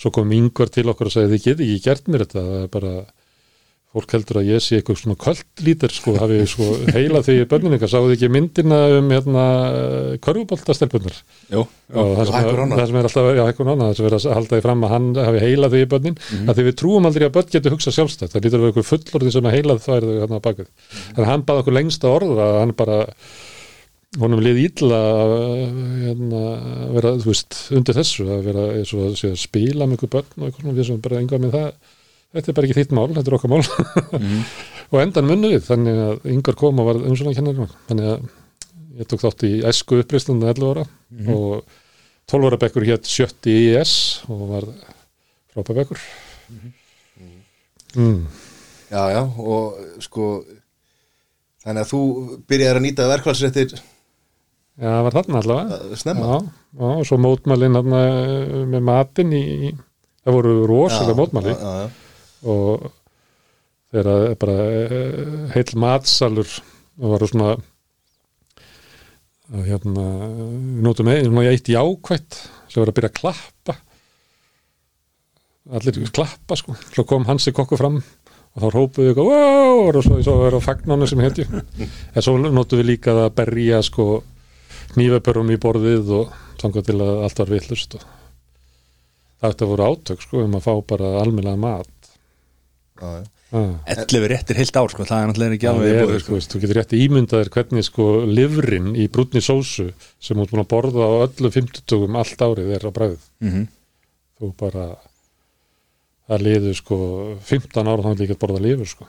[0.00, 2.44] svo kom yngvar til okkur og sagði þið getið ekki gert mér þetta.
[2.46, 2.92] Það er bara
[3.90, 7.90] fólk heldur að ég sé eitthvað svona kvöldlítir sko, hafið sko heila því börnin ykkar,
[7.90, 9.46] sáðu þið ekki myndina um hérna
[10.22, 11.16] körfuboltastelpunar
[11.50, 12.78] Jú, og það sem, er, Anna.
[12.78, 14.92] það sem er alltaf, já, hækkun annað, það sem er að halda því fram að
[14.94, 16.48] hann hafi heilað því börnin, Mhm.
[16.52, 18.88] að því við trúum aldrei að börn getur hugsað sjálfstætt, það lítur að vera ykkur
[18.92, 20.68] fullorði sem að heilað það er þau hann á bakið,
[21.18, 22.98] en hann baði okkur lengsta orða að hann bara
[24.18, 25.32] honum lið illa að
[26.02, 26.42] hérna,
[26.88, 29.96] að vera, þú veist, undir þessu að vera eins og að, sé, að spila með
[29.96, 31.94] einhver börn og eitthvað svona, við sem bara einhvað með það.
[32.30, 33.62] Þetta er bara ekki þitt mál, þetta er okkar mál.
[34.90, 38.24] Og endan munnu við þannig að yngvar kom og var umsvölan kennari þannig að
[39.00, 40.84] ég tók þátt í æsku uppreistunum 11 ára
[41.30, 41.76] og
[42.30, 43.92] 12 ára bekkur hétt sjötti í IS
[44.26, 44.66] og var
[45.54, 46.02] frábæð bekkur.
[47.94, 48.24] Mm.
[48.90, 50.26] Já, já, og sko
[51.62, 52.02] þannig að þú
[52.50, 53.78] byrjaðir að nýta verkvælsréttir
[54.80, 55.96] Já, það var þarna allavega.
[56.00, 56.26] Snemma.
[56.26, 56.36] Já,
[56.80, 59.72] já, og svo mótmælin þarna eh, með matinn í, í
[60.24, 61.56] það voru rosalega mótmæli.
[62.48, 62.86] og
[63.90, 67.50] þegar að bara eh, heill matsalur það var svona
[69.50, 72.40] að hérna við notum með, svona eitt jákvætt
[72.70, 73.76] sem var að byrja að klappa.
[75.76, 76.74] Allir klappa sko.
[76.88, 78.00] Svo kom Hansi kokku fram
[78.50, 79.90] og þá rópuðu ykkur wow!
[79.90, 83.78] og svo, svo var það fagnanu sem heiti en svo notum við líka að berja
[83.86, 84.06] sko
[84.98, 88.06] nývepörum í borðið og þangar til að allt var villust og
[89.40, 92.10] þetta voru átök sko um að fá bara almennilega mat
[93.00, 93.22] já, já.
[93.56, 93.70] ah.
[93.96, 96.60] 11 réttir heilt ár sko, það er náttúrulega ekki alveg ég, búið, sko, veist, þú
[96.64, 99.88] getur rétt ímyndaðir hvernig sko livrin í brúnni sósu
[100.20, 103.64] sem þú ert búin að borða á öllu 50 allt árið er á bræðið Mhm.
[104.40, 104.84] þú bara
[106.30, 106.96] það liður sko
[107.48, 109.08] 15 ára þá er líka að borða lifur sko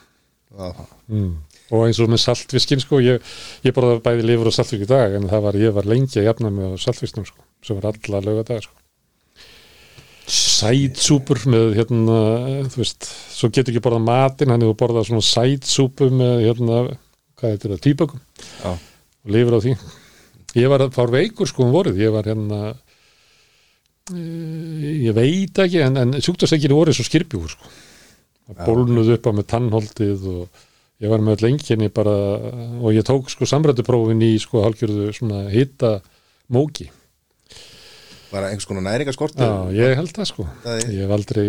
[0.52, 0.72] Já.
[1.08, 1.36] mm.
[1.72, 3.24] Og eins og með saltfiskin sko ég,
[3.64, 6.28] ég borða bæði lifur og saltfisk í dag en það var, ég var lengi að
[6.28, 8.82] jafna mig á saltfisknum sko sem var alla löga dag sko
[10.32, 12.18] sætsúpur með hérna,
[12.70, 16.78] þú veist svo getur ekki borðað matinn, hann hefur borðað svona sætsúpu með hérna
[17.40, 18.22] hvað heitir það, týpökum
[18.70, 19.76] og lifur á því.
[20.62, 22.60] Ég var að fár veikur sko um vorið, ég var hérna
[24.12, 27.72] eh, ég veit ekki en, en sjúktastekinu voru svo skirpjúur sko.
[28.52, 30.62] Það bólnuð upp á með tannholdið og
[31.02, 32.14] ég var með öll enginni bara
[32.80, 35.96] og ég tók sko samrættuprófin í sko hálfgjörðu svona hitta
[36.52, 36.88] móki.
[38.32, 40.46] Bara einhvers konar næringaskort Já, ég held það sko.
[40.64, 41.46] Það ég hef aldrei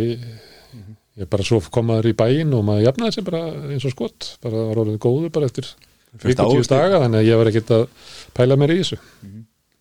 [1.14, 4.66] ég bara svo komaður í bæinn og maður jafnaði sér bara eins og skott bara
[4.72, 5.70] var orðin góður bara eftir
[6.18, 6.74] Fyrsta 40 ávexti.
[6.74, 7.86] daga þannig að ég var ekkert að
[8.38, 8.98] pæla mér í þessu.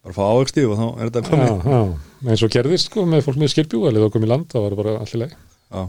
[0.02, 1.50] Bara að fá ávegsti og þá er þetta komið.
[1.50, 4.46] Já, já, eins og gerðist sko með fólk með skilbjú eða þá kom í land,
[4.52, 5.34] það var bara allir leið
[5.72, 5.82] Já.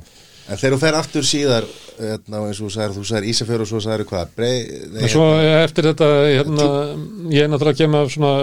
[0.47, 3.69] En þegar þú fer aftur síðar hérna, eins og þú sagðir, þú sagðir Ísafjör og
[3.69, 4.53] svo sagðir hvað brei,
[4.91, 5.25] nei, en svo
[5.61, 6.67] eftir þetta hérna,
[7.31, 8.33] ég er náttúrulega að kemja svona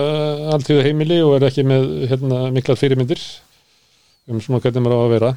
[0.56, 3.24] alltíðu heimili og er ekki með hérna, miklar fyrirmyndir
[4.30, 5.30] um svona hvernig maður á að vera.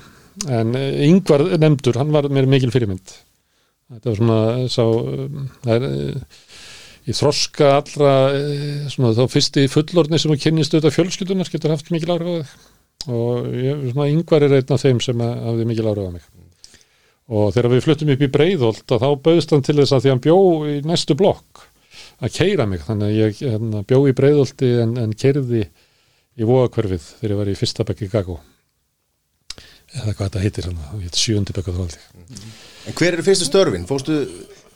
[0.60, 3.15] En eh, yngvar nefndur, hann var mér mikil fyrirmynd.
[3.93, 4.84] Þetta var svona sá,
[5.65, 6.38] það er eh,
[7.10, 11.91] í þroska allra eh, svona þá fyrsti fullorðni sem þú kynnist auðvitað fjölskyldunar getur haft
[11.93, 12.56] mikil áhrif á þig.
[13.13, 16.32] Og ég, svona yngvar er einn af þeim sem að hafði mikil áhrif á mig
[17.30, 20.12] og þegar við fluttum upp í Breiðholt að þá bauðst hann til þess að því
[20.14, 21.64] hann bjó í næstu blokk
[22.24, 22.82] að keira mig.
[22.88, 25.64] Þannig að ég hérna, bjó í Breiðholti en, en keirði
[26.34, 28.40] í vóakverfið þegar ég var í fyrsta bekki Gagó
[29.94, 32.00] eða hvað þetta heitir hann ég heit sjöundi bekka þá haldi
[32.90, 33.84] en hver eru fyrstu störfin?
[33.86, 34.16] Fórstu,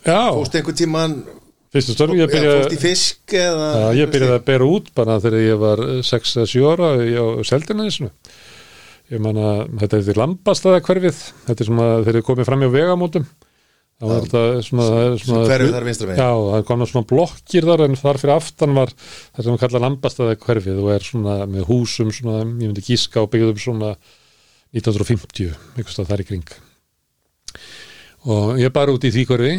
[0.06, 1.16] fórstu einhvern tíman
[1.74, 4.92] fyrstu störfi ég eða byrjaði fórstu í fisk eða Já, ég byrjaði að bera út
[5.00, 5.82] bara þegar ég var
[6.12, 8.12] 6-7 ára í- á Seldinæsinu.
[9.08, 12.72] Ég man að þetta er lambastæða hverfið, þetta er svona þegar ég komið fram hjá
[12.74, 13.28] vegamótum,
[13.96, 16.20] þá var þetta svona, það er svona hverfið þar vinstra megin.
[16.20, 19.82] Já, það kom svona blokkir þar en þar fyrir aftan var það sem við kalla
[19.86, 23.93] lambastæða hverfið og er svona með húsum svona, ég myndi gíska og byggðum svona
[24.76, 26.54] 1950, einhvers stað þar í kring.
[28.28, 29.56] Og ég bara út í því hverfi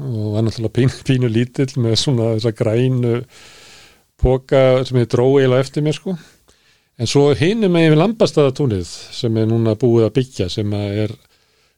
[0.00, 3.14] og var náttúrulega pínu, pínu lítill með svona þessa grænu
[4.20, 6.18] póka sem ég dró eiginlega eftir mér sko
[7.00, 11.18] en svo hinum með yfir lambastaðatúnið sem er núna búið að byggja sem að er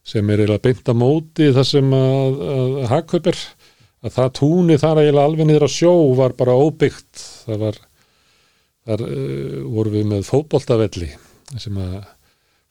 [0.03, 3.39] sem er eiginlega beint að móti það sem að, að hagkaupir
[4.03, 7.23] að það túnið þar eiginlega alveg niður á sjó var bara óbyggt.
[7.47, 7.79] Það var
[8.83, 11.09] þar uh, voru við með fótboltavelli
[11.61, 11.97] sem að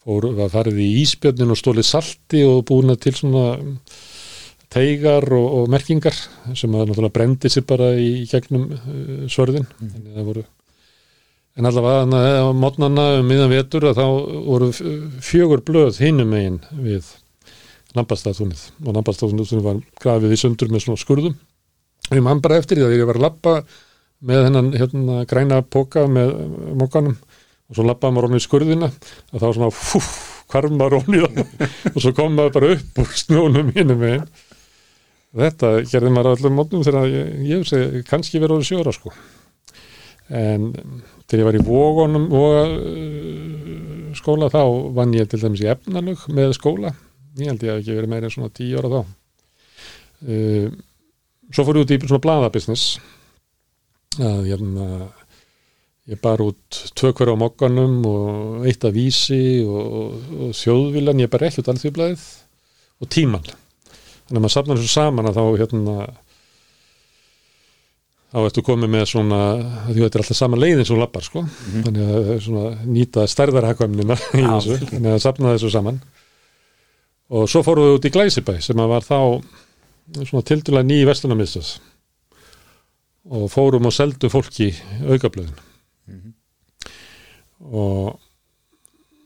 [0.03, 3.47] fór, var farið í íspjörnin og stólið salti og búin til svona
[4.73, 10.11] teigar og, og merkingar sem að náttúrulega brendi sér bara í gegnum uh, svörðin þannig
[10.11, 10.45] að það voru
[11.59, 14.07] en allavega að á mótnana um miðan vetur að þá
[14.47, 14.71] voru
[15.25, 17.11] fjögur blöð hinum megin við
[17.97, 21.35] lampastæðtúnið og lampastæðtúnið var grafið í sundur með svona skurðum.
[22.09, 23.57] Og ég man bara eftir því að ég var að lappa
[24.23, 26.33] með hennan hérna, græna póka með
[26.79, 27.19] mókanum
[27.69, 28.89] og svo lappaði maður honum í skurðina.
[29.33, 30.01] Og þá var svona fú,
[30.53, 31.45] hvarf maður það.
[31.93, 34.27] Og svo kom maður bara upp úr snjónum hinum megin.
[35.37, 39.15] Þetta gerði maður á öllum mótnum þegar ég, ég segi, kannski verið orðið sjóra sko
[40.29, 40.69] en
[41.27, 44.63] þegar ég var í vógunum voga uh, skóla þá
[44.97, 46.93] vann ég til dæmis í efnalög með skóla.
[47.41, 49.01] Ég held ég að ekki verið meira en svona tíu ára þá.
[50.23, 50.69] Uh,
[51.53, 53.01] svo fór ég út í svona blaðabusiness.
[54.21, 54.87] Að hérna,
[56.13, 61.33] ég bar út hver á mokkanum og eitt af vísi og, og, og þjóðvílan, ég
[61.33, 62.27] bar ekki út alþjóðblæðið
[63.03, 65.95] og tíman þannig að maður safnar þessu saman að þá hérna
[68.33, 69.41] þá ertu komið með svona
[69.91, 71.45] því þetta er alltaf sama leiðin sem lappar sko.
[71.75, 76.01] Þannig að það er svona nýta stærðarhakvæmnina í þessu, þannig að safna þessu saman.
[77.33, 79.19] Og svo fórum við út í Glæsibæ sem að var þá
[80.25, 81.75] svona tildulega ný vestunarmiðstöð
[83.33, 84.73] og fórum og seldum fólki
[85.07, 85.55] aukablöðin.
[87.63, 88.17] Og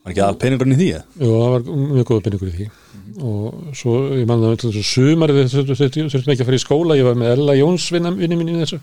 [0.07, 0.85] Var ekki að peningurinn í því?
[1.19, 2.65] Jú, það var mjög góða penningur í því.
[3.27, 7.31] Og svo, ég man það sumarið þurftum ekki að fara í skóla ég var með
[7.33, 8.79] Ella Jóns vinni mín í þessu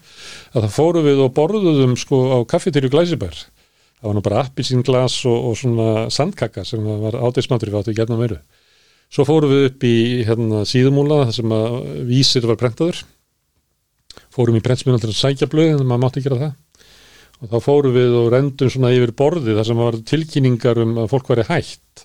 [0.52, 3.38] að það fórum við og borðuðum sko á kaffetýrju Glæsibær.
[3.38, 8.20] Það var nú bara appisínglas og, og svona sandkaka sem var ádeismatur við áttu gerna
[8.20, 8.36] meiru.
[9.08, 9.96] Svo fórum við upp í
[10.28, 11.78] hérna, síðumúla þar sem að
[12.10, 13.00] vísir var prentaður.
[14.34, 16.54] Fórum í prentsmjöna til að sækja blöð en maður mátti gera það
[17.42, 21.10] og þá fórum við og rendum svona yfir borðið þar sem var tilkynningar um að
[21.12, 22.04] fólk væri hætt.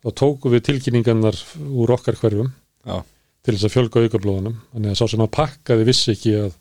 [0.00, 1.36] Og tókum við tilkynningarnar
[1.68, 2.48] úr okkar hverfum
[2.88, 3.02] Já.
[3.44, 4.56] til þess að fjölga aukablóðunum.
[4.72, 6.56] Þannig að sá sem að pakkaði vissi ekki að,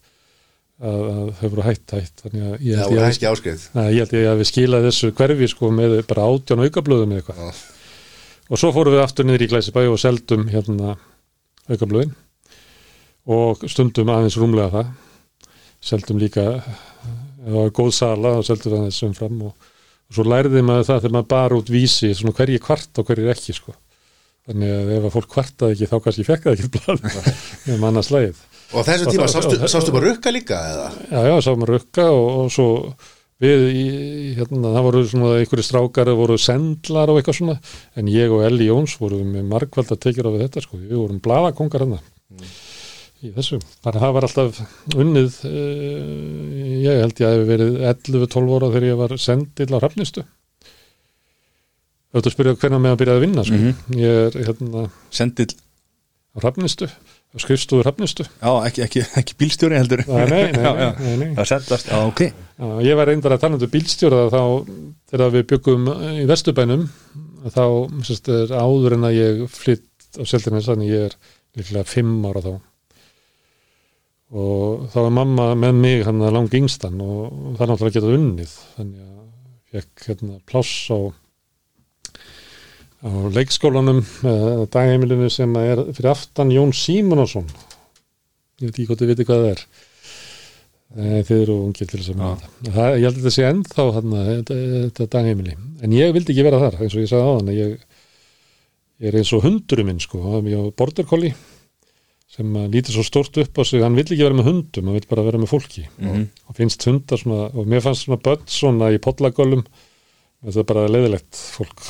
[0.84, 2.24] að, að þau voru hætt hætt.
[2.26, 5.52] Þannig að ég held ég, áskrið að, ég, held ég að við skilaði þessu hverfi
[5.54, 7.64] sko með bara átján aukablóðum eða eitthvað.
[8.50, 10.98] Og svo fórum við aftur niður í Glæsibæ og seldum hérna
[11.70, 12.16] aukablóðin.
[13.30, 14.94] Og stundum aðeins rúmlega það.
[15.86, 16.48] Seldum líka
[17.50, 19.70] það var góð sala og seldum það þessum fram og,
[20.10, 23.32] og svo læriði maður það þegar maður bar út vísi svona hverji kvart og hverjir
[23.36, 23.76] ekki sko.
[24.50, 27.04] Þannig að ef að fólk kvartaði ekki þá kannski fekk það ekki blad
[27.68, 30.90] með manna slæðið Og þessu tíma sástu, sástu bara rukka líka eða?
[31.10, 32.68] já já, sáum að rukka og, og svo
[33.42, 33.84] við í,
[34.38, 37.56] hérna, það voru svona einhverju strákar það voru sendlar og eitthvað svona
[37.98, 40.98] en ég og Elli Jóns vorum með margvald að tekja á við þetta sko, við
[41.00, 42.02] vorum bladakongar hérna
[43.20, 44.60] í þessu, bara það var alltaf
[44.96, 49.80] unnið uh, ég held ég að hef verið 11-12 ára þegar ég var sendill á
[49.82, 50.26] Hrafnistu.
[52.10, 53.58] Þú ert að spyrja hvernig með að byrja að vinna sko.
[54.00, 55.52] ég er hérna Sendill,
[56.34, 58.26] á Hrafnistu á skrifstofu Hrafnistu.
[58.26, 60.02] Já, ekki, ekki, ekki bílstjóri heldur.
[60.08, 61.34] Nei, nei, nei, Já, nei, nei.
[61.38, 62.24] Það sendast, já, ok.
[62.32, 64.42] Já, ég var reyndar að tala um bílstjóra þá
[65.12, 65.92] þegar við byggum
[66.24, 66.88] í Vesturbænum
[67.54, 67.64] þá
[68.08, 69.86] sérst, er áður en að ég flytt
[70.18, 71.20] á Seldinnes þannig ég er
[71.60, 72.52] líklega fimm ára þá
[74.30, 78.18] og þá var mamma með mig hann að langt yngstan og það er náttúrulega getað
[78.20, 78.54] unnið.
[78.76, 79.26] Þannig að
[79.74, 81.00] fekk hérna pláss á
[83.00, 87.48] á leikskólanum uh, dagheimilinu sem er fyrir aftan Jón Símonásson
[88.60, 89.62] ég veit ekki hvort þið viti hvað það er.
[91.00, 94.16] Nei, þið eru ungir til þess að það, ég held að þetta sé ennþá hann,
[94.40, 95.56] þetta, dagheimili.
[95.86, 97.76] En ég vildi ekki vera þar eins og ég sagði á hann ég,
[99.00, 101.36] ég er eins og hundurum minn sko, ég á border collie
[102.30, 103.82] sem að lítið svo stort upp á sig.
[103.84, 105.86] Hann vill ekki vera með hundum, hann vill bara vera með fólki.
[105.98, 106.28] Mhm.
[106.48, 109.64] og finnst hundar svona og mér fannst svona börn svona í pollagölum
[110.46, 111.88] þetta er bara leiðilegt fólk.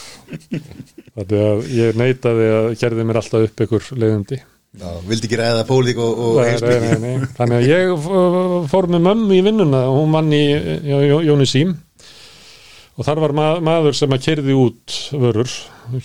[1.20, 4.40] Þannig að ég neitaði að gerði mér alltaf upp ykkur leiðindi.
[4.80, 7.14] Já, vildi ekki ræða pólitík og, og heimsbyggi.
[7.38, 8.10] Þannig að ég
[8.70, 10.44] fór með mömmu í vinnuna og hún vann í
[11.26, 11.74] Jóni Sím
[13.00, 15.52] og þar var ma maður sem að kerði út vörur,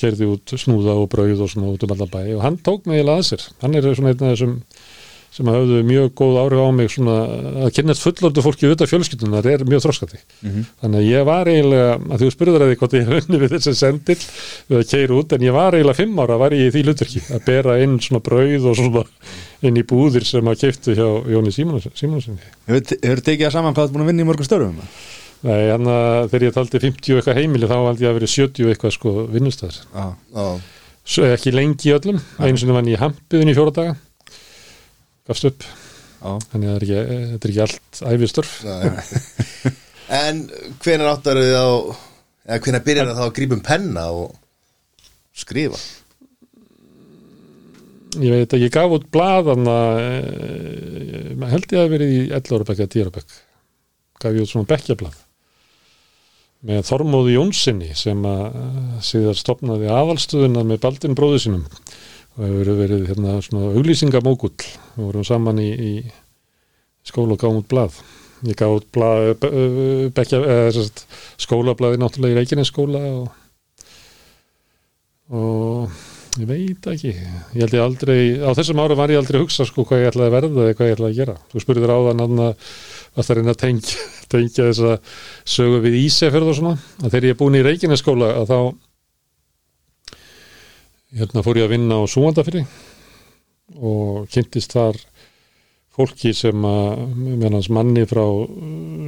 [0.01, 3.01] kerði út snúða og brauð og svona út um allan bæ og hann tók mig
[3.01, 3.49] eiginlega að sér.
[3.65, 4.61] Hann er svona einn af þessum
[5.35, 7.15] sem að höfðu mjög góð áhrif á mig svona
[7.65, 10.21] að kynnast fullordu fólki auðvitað fjölskyldunar er mjög þroskandi.
[10.85, 13.55] Þannig að ég var eiginlega, að þú spurður að því hvort ég hef unni við
[13.57, 14.21] þessi sendill
[14.69, 17.25] við að keira út, en ég var eiginlega fimm ára var ég í því hlutverki
[17.35, 19.05] að bera inn svona brauð og svona
[19.67, 22.39] inn í búðir sem að keiftu hjá Jóni Símonarssoni.
[22.71, 24.79] Hefur hefur tekið það saman hvað ert búin að vinna í mörgum störfum?
[25.45, 28.71] Nei, hann að þegar ég taldi 50 eitthvað heimili þá held ég að verið 70
[28.73, 29.81] eitthvað sko vinnustæðar.
[29.93, 30.47] Já, Já,
[31.05, 33.97] Svo ekki lengi í öllum, einu sinni vann ég í hampiðin í fjóra daga,
[35.29, 36.31] gafst upp, já.
[36.49, 38.55] Þannig að það er ekki, þetta er ekki allt æfistörf.
[40.15, 40.41] En
[40.85, 41.69] hvenær áttar þið á
[42.45, 44.35] eða hvenær byrjar það þá að grípa um penna og
[45.41, 45.79] skrifa?
[48.21, 52.69] Ég veit að ég gaf út blaðana, e, held ég að verið í 11 ára
[52.69, 53.39] bekk eða 10 ára bekk,
[54.21, 55.24] gaf ég út svona bekkjablað
[56.65, 61.65] með Þormóði Jónssoni sem að eh, síðar stopnaði aðalstöðuna með Baldin bróðu sínum
[62.35, 65.93] og hefur verið hérna svona auglýsingamókull við vorum saman í, í
[67.07, 68.01] skóla og gáum út blað.
[68.45, 71.05] Ég gaf út blað, eh, bekkja, eða, sem sagt,
[71.45, 73.29] skólablaði náttúrulega í Reykjanes skóla og,
[75.31, 76.03] og
[76.41, 77.15] ég veit ekki.
[77.15, 80.13] Ég held ég aldrei, á þessum árum var ég aldrei að hugsa sko hvað ég
[80.13, 81.39] ætlaði að verða eða hvað ég ætlaði að gera.
[81.53, 82.69] Þú spurðir áðan hann að
[83.15, 84.97] að það reyna að tengja, tengja þessa
[85.57, 86.83] sögu við Ísefjörð og svona.
[87.03, 88.59] Að þegar ég er búin í Reykjanesskóla að þá
[91.15, 92.65] hérna fór ég að vinna á Súandafyrri
[93.75, 94.99] og kynntist þar
[95.95, 98.25] fólki sem að með hans manni frá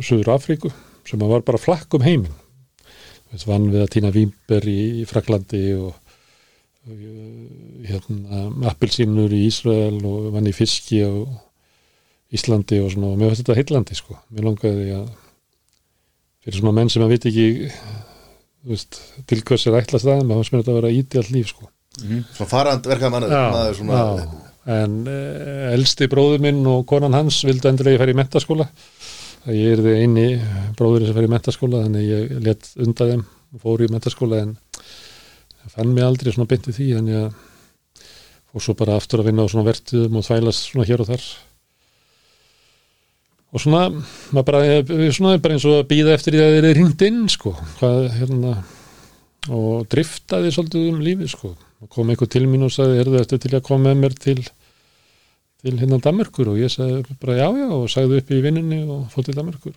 [0.06, 0.70] Suður Afríku
[1.06, 2.34] sem að var bara flakk um heiminn.
[3.32, 5.96] Þess vann við að týna vínber í, Fraklandi og,
[6.86, 11.10] og hérna, appelsínur í Ísrael og vann í fiski á
[12.36, 14.18] Íslandi og svona og mér finnst þetta heillandi sko.
[14.34, 15.06] Mér langaði að
[16.44, 17.46] fyrir svona menn sem að veit ekki
[18.66, 21.50] veist, til hvers er ætla staðum að hans mér þetta að vera íti all líf
[21.52, 21.70] sko.
[21.96, 24.26] Svona farand verkað mann maður svona já.
[24.76, 28.66] en uh, elsti bróður minn og konan hans vildi endilega færi í mentaskóla
[29.54, 30.26] ég er þið eini
[30.76, 33.24] bróðurinn sem færi í mentaskóla þannig ég let undan þeim
[33.56, 34.56] og fór í mentaskóla en
[35.72, 37.28] fann mig aldrei svona byndi því þannig að
[38.50, 41.24] fór svo bara aftur að vinna á svona vertuðum og þvælast svona hér og þar
[43.56, 43.86] og svona
[44.36, 44.60] maður bara,
[45.16, 47.54] svona bara eins og að býða eftir því að þeir eru ringt inn sko.
[47.78, 48.52] Hvað, hérna,
[49.48, 51.52] og driftaði svolítið um lífið sko.
[51.92, 54.38] Kom einhver til mín og sagði, er þetta til að koma með mér til
[55.66, 59.06] til hérna Danmörkur og ég sagði bara já já og sagði upp í vinninni og
[59.10, 59.72] fótt til Danmörkur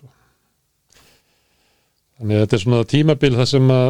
[2.20, 3.88] þannig að þetta er svona tímabil það sem að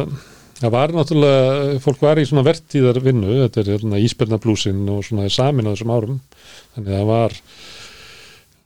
[0.61, 5.29] það var náttúrulega, fólk var í svona vertíðar vinnu, þetta er hérna Ísbernablúsin og svona
[5.33, 6.19] samin á þessum árum.
[6.75, 7.37] Þannig að það var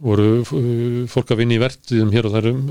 [0.05, 2.65] voru uh, fólk að vinna í vertíðum hér og þarum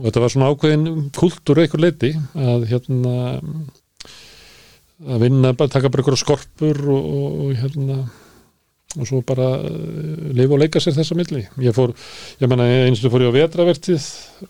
[0.00, 3.14] og þetta var svona ákveðin kultúr eitthvað leiti að hérna
[5.00, 8.02] að vinna, bara taka bara ykkur skorpur og, og, og hérna
[8.98, 11.44] og svo bara uh, lifa og leika sér þessa milli.
[11.62, 11.92] Ég fór,
[12.42, 14.08] ég menna eins og fór ég á vetravertið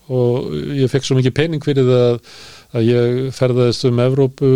[0.09, 2.31] og ég fekk svo mikið pening fyrir það að,
[2.73, 4.51] að ég ferðaðist um Evrópu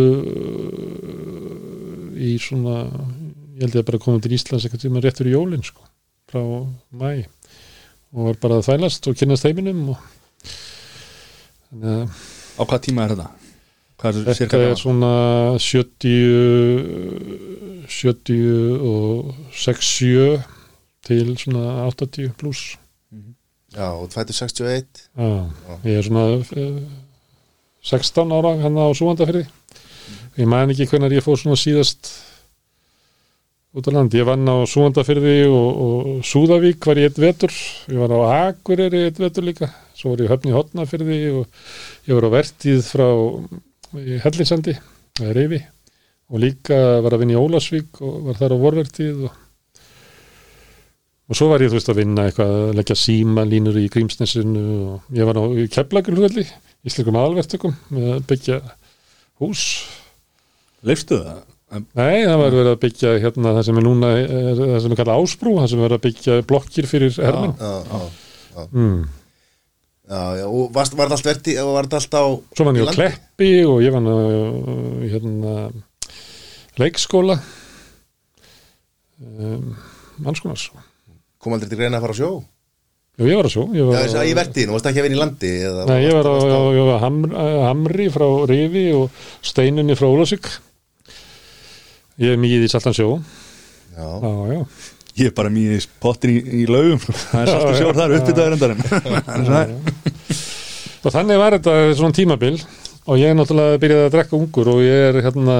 [2.15, 2.79] í svona
[3.55, 5.85] ég held ég að bara koma til Íslands eitthvað tíma réttur í jólinn sko,
[6.31, 6.41] frá
[6.91, 7.11] mæ
[8.15, 9.99] og var bara að þvælast og kynast heiminum og
[11.69, 12.09] þannig
[12.55, 13.29] Á hvað tíma er þetta?
[14.05, 15.13] Er Þetta er svona
[15.59, 16.15] 70
[17.91, 20.39] 70 og 6-7
[21.05, 22.61] til svona 80 pluss
[23.75, 25.29] Já, og fættu 61 Já,
[25.83, 26.79] ég er svona eh,
[27.83, 29.43] 16 ára hann á súandafyrði
[30.39, 32.01] ég man ekki hvernig ég fór svona síðast
[33.75, 37.53] út á land, ég vann á súandafyrði og, og Súðavík var ég eitt vetur.
[37.91, 39.69] Ég var á Akureyri eitt vetur líka.
[39.95, 41.45] Svo var ég höfn í Hotnafyrði og
[42.07, 43.07] ég var á vertíð frá
[43.99, 44.75] í Hellinsandi,
[45.35, 45.59] Rifi.
[46.31, 49.41] Og líka var að vinna í Ólasvík og var þar á vorvertíð og
[51.25, 54.65] og svo var ég, þú veist, að vinna eitthvað að leggja síma línur í Grímsnesinu
[54.91, 56.19] og ég var á Keflagur
[56.85, 58.59] íslikum aðalvertökum með að byggja
[59.41, 59.63] hús.
[60.85, 61.54] Leifstu það?
[61.83, 64.99] Nei, það var verið að byggja hérna það sem er núna, er, það sem er
[65.01, 67.73] kallað ásbrú það sem er verið að byggja blokkir fyrir hermenn Já,
[68.55, 69.03] já, mm.
[70.11, 72.79] já, já og varst, var þetta allt verti og var þetta allt á Svo var
[72.79, 72.95] ég á?
[72.95, 74.17] Kleppi og ég var á
[75.05, 75.55] hérna
[76.75, 77.37] leikskóla.
[79.15, 79.71] Um,
[80.19, 80.59] mannskonar
[81.39, 82.29] Kom aldrei til greina að fara á sjó?
[83.15, 85.05] Jú, ég var að svo ég Já, var, þess að í vertiðinu, varst ekki að
[85.07, 85.51] vinna í landi
[85.87, 90.49] Nei, ég var á, á, á hamr, Hamri frá Rifi og Steinunni frá Ólasvík
[92.21, 93.09] Ég er mikið í saltan sjó.
[93.95, 94.61] Já, Já, já.
[95.15, 96.99] Ég er bara mjög í pottin í, í laugum.
[96.99, 98.81] Það er svolítið sjór þar uppið það endarinn
[101.05, 102.57] Og þannig var þetta svona tímabil.
[103.05, 105.55] Og ég er náttúrulega byrjaði að drekka ungur og ég er hérna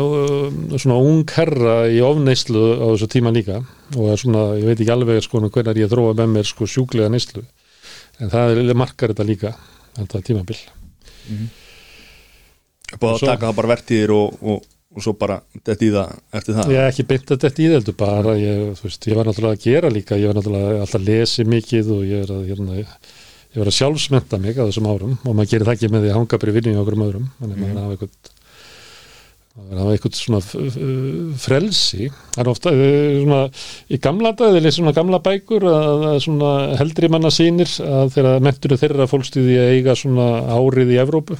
[0.00, 3.60] uh, svona ung herra í ofneyslu á þessu tíma líka.
[3.94, 7.12] Og er svona, ég veit ekki alveg sko hvernig ég þróa með mér sko sjúklega
[7.12, 7.44] neyslu.
[8.16, 9.52] En það er markar þetta líka
[9.98, 10.56] þetta tímabil.
[12.96, 14.64] Búið að taka það bara vertíðir og, og,
[14.96, 16.72] og svo bara þetta í það eftir það.
[16.72, 19.66] Ég hef ekki beint að þetta í þeldu bara, ég, veist, ég var náttúrulega að
[19.66, 23.60] gera líka, ég var náttúrulega alltaf að lesi mikið og ég er að, hérna, ég
[23.60, 26.18] var að sjálfsmenta mig á þessum árum og maður gerir það ekki með því að
[26.20, 28.34] hanga í vinnu í okkur öðrum, þannig að maður hafa eitthvað
[29.56, 30.40] maður hafa eitthvað svona
[31.40, 33.38] frelsi, það er ofta eh, svona,
[33.88, 38.12] í gamla dag, þeir lesa svona gamla bækur að, að svona heldri manna sýnir að
[38.16, 41.38] þeirra mentur þeirra fólkstíði að eiga svona árið í Evrópu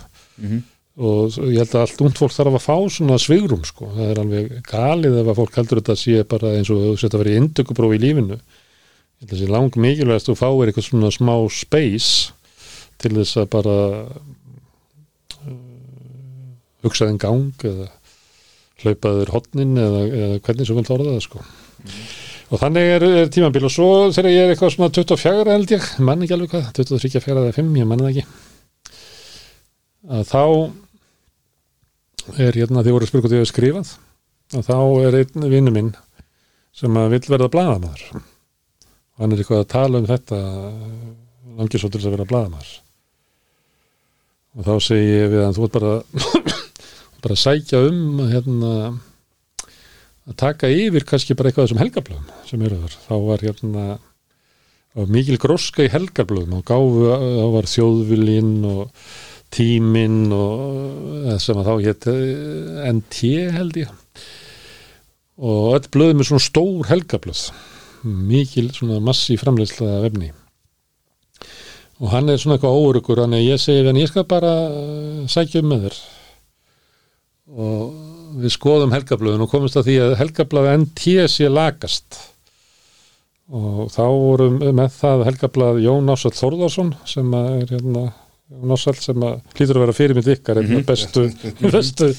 [0.97, 4.21] og ég held að allt ungt fólk þarf að fá svona svigrum sko, það er
[4.23, 7.35] alveg galið ef að fólk heldur þetta sé bara eins og þú setja að vera
[7.35, 8.39] í indökuprófi í lífinu.
[8.41, 12.33] Ég held að sé lang mikilvægast þú fáir eitthvað svona smá space
[13.03, 13.77] til þess að bara
[15.45, 15.61] uh,
[16.87, 17.91] hugsa þinn gang eða
[18.81, 21.45] hlaupa þér hotnin eða, eða hvernig svo vel orða það sko.
[22.47, 23.65] Og þannig er, er tímabil.
[23.67, 27.23] Og svo þegar ég er eitthvað svona 24 held ég, mann ekki alveg hvað 23,
[27.25, 28.27] 4 eða 5, ég manna það ekki.
[30.07, 30.43] Að þá
[32.35, 33.93] er hérna því voru að þið hefur skrifað?
[34.57, 35.93] Að þá er einn vinnu minn
[36.77, 38.03] sem að vill verða blaðamaður.
[38.17, 40.41] Og hann er eitthvað að tala um þetta
[41.57, 42.75] langið svo til þess að vera blaðamaður.
[44.57, 45.95] Og þá segi ég við hann þú ert bara
[47.23, 48.73] bara að sækja um að, hérna
[50.27, 52.99] að taka yfir kannski bara eitthvað þessum helgablöðum sem eru þar.
[53.07, 53.87] Þá var hérna
[54.97, 59.09] og mikil gróska í helgarblöðum og gáfu, þá var þjóðviljinn og
[59.55, 62.09] tíminn og eða sem að þá hétt
[62.97, 63.23] NT
[63.57, 63.93] held ég.
[65.37, 67.49] Og öll blöðum er svona stór helgarblöð
[68.07, 70.33] mikil svona massi framleiðslega vefni
[71.97, 74.53] og hann er svona eitthvað óurugur þannig að ég segi við hann ég skal bara
[74.69, 75.99] uh, sækja um með þér.
[77.57, 82.19] Og við skoðum helgablöðun og komumst að því að helgablöðu NT sé lagast
[83.47, 88.09] og þá vorum með það helgablöð Jón Ásall Þórðarsson sem er hérna
[88.47, 90.85] Ásall sem að hlýtur að vera fyrirmynd ykkar mm -hmm.
[90.87, 91.23] bestu,
[91.75, 92.13] bestu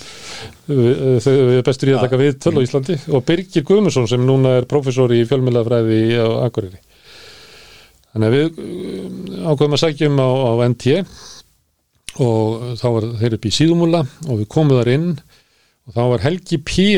[1.23, 2.97] þau bestur í að taka við töl á Íslandi.
[3.15, 6.81] Og Birgir Guðmusson sem núna er professor í fjölmjölafræði á Akureyri.
[8.11, 10.85] Þannig að við uh, ákveðum að sækjum á, á NT
[12.19, 15.09] og þá var þeir upp í síðumúla og við komum þar inn.
[15.87, 16.91] Og þá var Helgi P.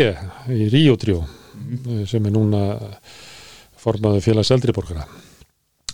[0.49, 2.05] í 3 mm.
[2.09, 2.65] sem er núna
[3.77, 5.05] formaði félags eldriborgara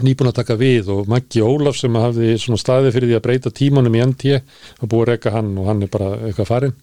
[0.03, 3.51] nýbúin að taka við og Maggi Ólaf sem hafði svona staði fyrir því að breyta
[3.55, 6.75] tímanum í NT og búið að reyka hann og hann er bara eitthvað farin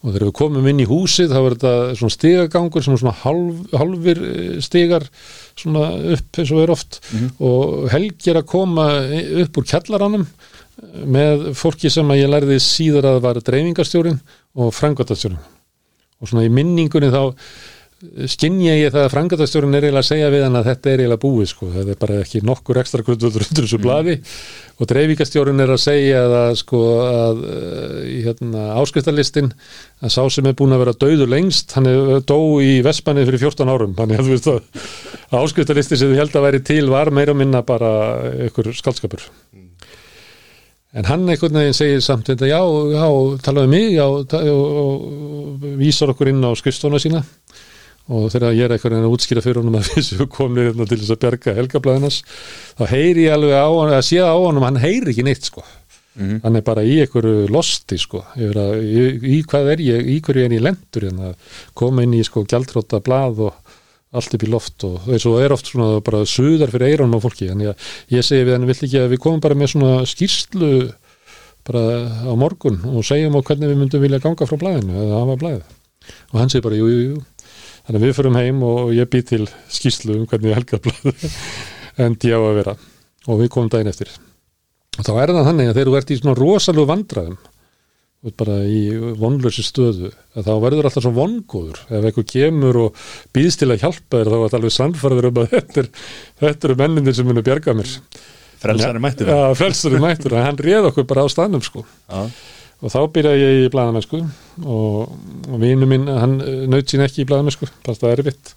[0.00, 3.60] og þegar við komum inn í húsið þá var þetta svona stigagangur sem svona halv,
[3.74, 5.08] halvir eh, stigar
[5.54, 7.00] svona upp eins og er oft.
[7.10, 7.30] Mm -hmm.
[7.48, 8.86] og Helgi er að koma
[9.44, 10.26] upp úr kjallaranum
[11.06, 14.20] með fólki sem að ég lærði síður að var dreifingarstjórin
[14.54, 15.38] og frangotastjórin
[16.20, 17.34] og svona í minningunni þá
[18.30, 21.22] skinnja ég það að frangatastjórun er eiginlega að segja við hann að þetta er eiginlega
[21.22, 24.34] búið sko, þetta er bara ekki nokkur ekstra grundvöldur undir þessu blaði mm.
[24.78, 27.42] og dreifikastjórun er að segja að sko að
[28.10, 29.50] í hérna áskriftarlistin
[30.04, 33.44] að sá sem er búin að vera döður lengst, hann er dó í Vespannið fyrir
[33.46, 37.12] 14 árum, þannig að þú veist að áskriftarlistin sem þú held að væri til var
[37.14, 37.92] meira minna bara
[38.48, 39.70] ykkur skaldskapur mm.
[40.94, 42.60] En hann einhvern veginn segir samt þetta, já,
[42.94, 43.06] já,
[43.42, 45.06] talaðu mig já, og, og,
[45.64, 47.24] og vísar okkur inn á skrifstóna sína
[48.12, 51.14] og þegar ég er eitthvað að útskýra fyrir honum að þessu komið hérna til þess
[51.14, 52.20] að berga helgablaðinas
[52.76, 55.64] þá heyri ég alveg á hann að séða á og hann heyri ekki neitt sko.
[56.14, 56.40] Mm -hmm.
[56.44, 58.20] hann er bara í einhverju losti sko.
[58.38, 59.00] Að, í,
[59.34, 61.32] í hvað er ég, í hverju er ég lendur hérna?
[61.74, 63.54] Koma inn í sko gjaldróta blað og
[64.14, 67.18] allt upp í loft og eins og það er oft svona bara suðar fyrir eiranum
[67.18, 67.50] á fólki.
[67.50, 67.76] Þannig að
[68.14, 70.70] ég segi við hann vill ekki að við komum bara með svona skýrslu
[71.64, 71.82] bara
[72.28, 75.62] á morgun og segjum á hvernig við myndum vilja ganga frá blæðinu eða hafa blæð
[76.34, 77.22] og hann segi bara jú, jú, jú
[77.84, 81.32] Þannig að við förum heim og ég bý til skýslu um hvernig helgarblöðu
[82.04, 82.76] endi á að vera.
[83.28, 84.12] Og við komum daginn eftir.
[84.98, 87.42] Og þá er það þannig að þegar þú ert í svona rosalega vandraðum
[88.40, 88.78] bara í
[89.20, 91.80] vonlösi stöðu að þá verður alltaf svona vongóður.
[91.90, 93.02] Ef eitthvað kemur og
[93.36, 95.90] býðst til að hjálpa þér þá er þetta alveg sannfarður um að þetta, er,
[96.40, 97.92] þetta eru mennindir sem munir bjarga mér.
[98.64, 101.84] Frelsari mættur Já, frelsari mættur, hann réð okkur bara á stannum sko.
[102.08, 102.24] Já
[102.84, 105.14] og þá byrjaði ég í bladamennsku og,
[105.48, 106.36] og vinu minn, hann
[106.68, 108.54] naut sín ekki í bladamennsku, bara það er erfitt.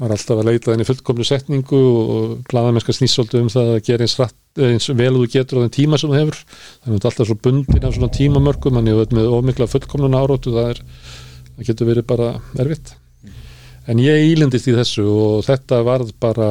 [0.00, 4.16] Var alltaf að leita þenni fullkomlu setningu og bladamennska snýssoldu um það að gera eins,
[4.16, 6.38] rætt, eins vel þú getur á þenn tíma sem þú hefur,
[6.80, 10.16] þannig að það er alltaf svo bundin af svona tímamörkum, þannig að með ómikla fullkomlun
[10.16, 10.82] árótu, það er
[11.50, 12.30] það getur verið bara
[12.64, 12.94] erfitt.
[13.90, 16.48] En ég ílendist í þessu og þetta var bara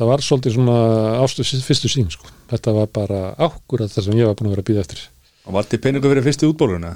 [0.00, 0.76] það var svolítið svona
[1.20, 2.28] ástu fyrstu sín sko.
[2.50, 5.02] þetta var bara ákvörð það sem ég var búin að vera að býða eftir
[5.50, 6.92] Og var þetta peningu fyrir fyrstu útbóluna?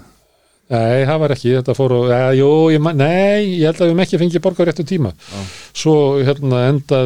[0.71, 3.91] Nei, það var ekki, þetta fór og, ja, jú, ég, nei, ég held að við
[3.91, 5.11] hefum ekki fengið borgar réttu tíma.
[5.35, 5.49] Ah.
[5.77, 7.01] Svo hérna enda,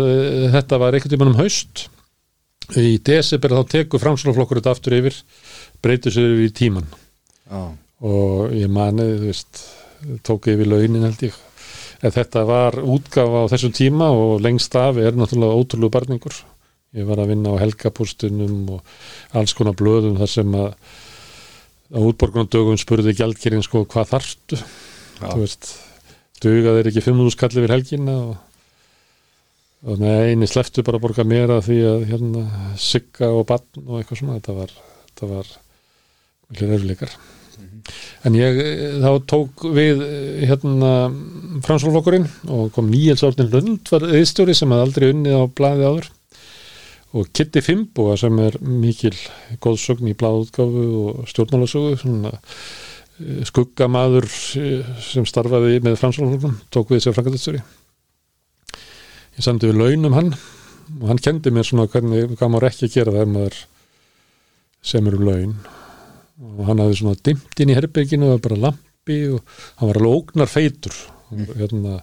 [0.52, 1.88] þetta var einhvern tíman um haust,
[2.78, 5.16] í desember þá tekur framslagflokkur þetta aftur yfir,
[5.82, 6.86] breytur sér yfir tíman
[7.50, 7.72] ah.
[8.04, 9.64] og ég mani, þú veist,
[10.28, 11.40] tók yfir launin held ég,
[12.04, 16.38] en þetta var útgafa á þessum tíma og lengst af er náttúrulega ótrúlega barningur.
[16.94, 20.70] Ég var að vinna á helgapústunum og alls konar blöðum þar sem að
[21.88, 24.58] á útborgunandögum spurði gjaldkerinn sko hvað þarftu?
[25.18, 25.70] Þú veist,
[26.42, 28.34] dugað er ekki 500 skall yfir helginna og,
[29.88, 32.44] og neini sleftu bara að borga meira því að hérna
[32.80, 34.76] sigga og bann og eitthvað svona þetta var,
[35.08, 35.50] þetta var
[36.48, 37.80] miklir öflikar mm -hmm.
[38.28, 38.60] en ég
[39.02, 40.04] þá tók við
[40.44, 40.92] hérna
[41.64, 46.10] fransólflokkurinn og kom Níels Árnin Lund var eðstjóri sem hafði aldrei unnið á blæði áður
[47.16, 49.14] og Kitty Fimboa sem er mikil
[49.64, 51.96] góðsögn í bláðutgáfu og stjórnmálasögu
[52.32, 54.28] eh, skuggamaður
[54.60, 57.64] eh, sem starfaði með fransalfólkum, tók við sér frangatistöri
[59.38, 60.32] ég samti við launum hann
[60.98, 63.58] og hann kendi mér svona hvernig, hvað maður ekki gera þegar maður
[64.84, 65.54] sem eru laun.
[66.38, 70.18] Og hann hafði svona dimt inn í herbygginu og bara lampi og hann var alveg
[70.18, 70.96] ógnar feitur.
[71.28, 71.98] Og hérna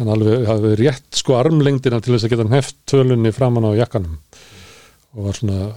[0.00, 4.18] hann alveg hafði rétt sko armlengdina til þess að geta heft tölunni framann á jakkanum
[5.16, 5.70] og var svona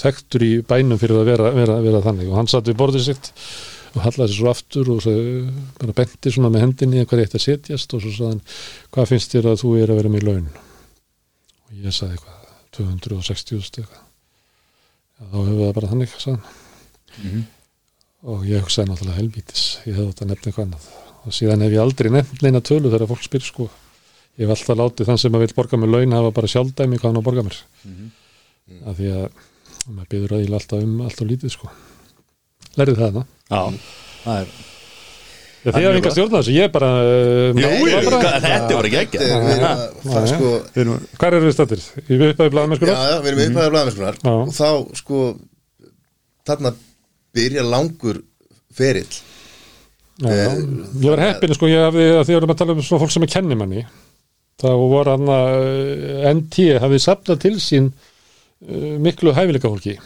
[0.00, 2.30] þektur í bænum fyrir að vera, vera, vera þannig.
[2.32, 3.30] Og hann satt við borðið sitt
[3.90, 5.14] og hallaði svo aftur og svo
[5.80, 8.40] bara benti svona með hendinni hvað eitt að setjast og svo saðan
[8.94, 10.46] hvað finnst þér að þú er að vera með laun?
[11.68, 14.06] Og ég sagði eitthvað 260 eitthvað.
[15.20, 16.56] Já, þá hefur það bara þannig sagði hann.
[17.20, 17.40] Mhm.
[18.30, 20.88] og ég hugsaði náttúrulega helvítis ég hefði átt að nefna eitthvað annað.
[21.26, 23.68] Og síðan hef ég aldrei nefnt neina tölu þegar fólk spyr sko.
[24.38, 27.10] Ég hef alltaf látið þann sem að vil borga mér laun hafa bara sjálfdæmi hvað
[27.10, 27.58] hann á borga mér
[28.90, 29.24] af því að
[29.90, 31.70] maður byður að ég alltaf um alltaf lítið sko.
[32.78, 33.62] Lærið það það Já,
[34.24, 34.52] það er
[35.60, 38.44] Já, þið hafði enga stjórn á þessu, ég bara Jú, ég jú, var bara- hvað-
[38.46, 40.94] þetta var ekki ekki Við erum að fara Já, sko Við erum
[41.28, 41.82] eru við stættir?
[42.06, 44.68] Ég við uppaði blaðum Já, já, við erum upphæðar blæðmennskunar og þá
[45.02, 45.18] sko
[46.48, 46.72] þarna
[47.36, 48.22] byrja langur
[48.74, 49.10] ferill.
[50.20, 50.48] Já, já.
[51.00, 53.26] Ég var heppin, sko, ég hafði að því erum að tala um svona fólk sem
[53.26, 53.84] er kennimanni.
[54.60, 55.68] Þá voru hann að
[56.34, 57.92] NT hafði safnað til sín
[58.60, 59.96] miklu hæfileika fólki.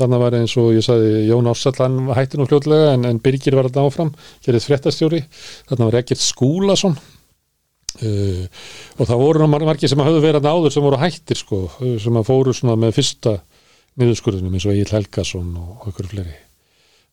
[0.00, 3.56] Þannig var eins og ég sagði Jón Ársall hann hætti nú fljótlega en, en Birgir
[3.58, 4.12] var þetta áfram,
[4.44, 5.20] gerðið fréttastjóri.
[5.68, 6.96] Þannig var Ekkert Skúlason.
[8.00, 8.46] Uh,
[8.96, 12.16] og það voru margir sem hafðu verið þarna áður sem voru hættir sko, uh, sem
[12.16, 13.34] að fóru svona með fyrsta
[14.00, 16.38] niðurskurðunum eins og Egil Helgason og okkur fleiri.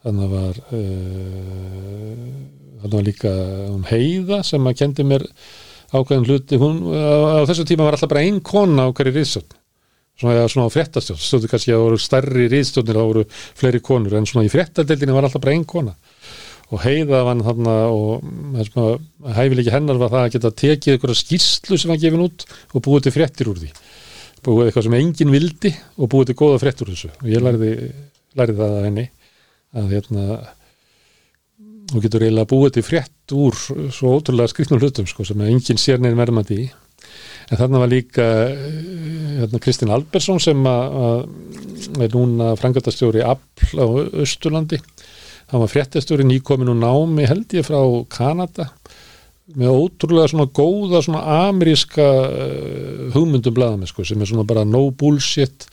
[0.08, 2.24] Þannig var uh,
[2.80, 3.34] þannig var líka
[3.74, 5.28] um heiða sem að kendi mér
[5.92, 6.62] ákveðin hluti.
[6.64, 9.59] Hún, á, þessu tíma var alltaf bara ein kona á hverju riðstjórn
[10.20, 14.18] svona, svona á fréttastjórn stóðu kannski að það voru stærri riðstjórnir þá voru fleiri konur
[14.20, 15.96] en svona í fréttadeildinni var alltaf bara ein kona.
[16.70, 18.28] Og heiða var þarna og
[18.68, 19.00] það
[19.40, 23.08] hæfileiki hennar var það að geta tekið einhverja skýrslu sem var gefin út og búið
[23.08, 23.72] til fréttir úr því.
[24.46, 27.10] Búið eitthvað sem enginn vildi og búið til góða fréttir úr þessu.
[27.24, 27.72] Og ég lærði,
[28.38, 29.08] lærði það að henni
[29.80, 30.28] að hérna
[31.90, 36.02] þú getur eiginlega búið til frétt úr svo ótrúlega skrifnum hlutum sko, sem enginn sér
[36.02, 36.70] neinn verðmandi í
[37.50, 41.26] en þarna var líka eh, hérna, Kristinn Albersson sem að,
[42.00, 43.88] er núna frangatastjóri Apl á
[44.24, 44.82] Östurlandi
[45.50, 47.80] hann var fréttastjóri nýkomin og námi held ég frá
[48.14, 48.70] Kanada.
[49.58, 54.84] Með ótrúlega svona góða svona ameríska uh, hugmyndum blaðamenn sko, sem er svona bara no
[54.94, 55.66] bullshit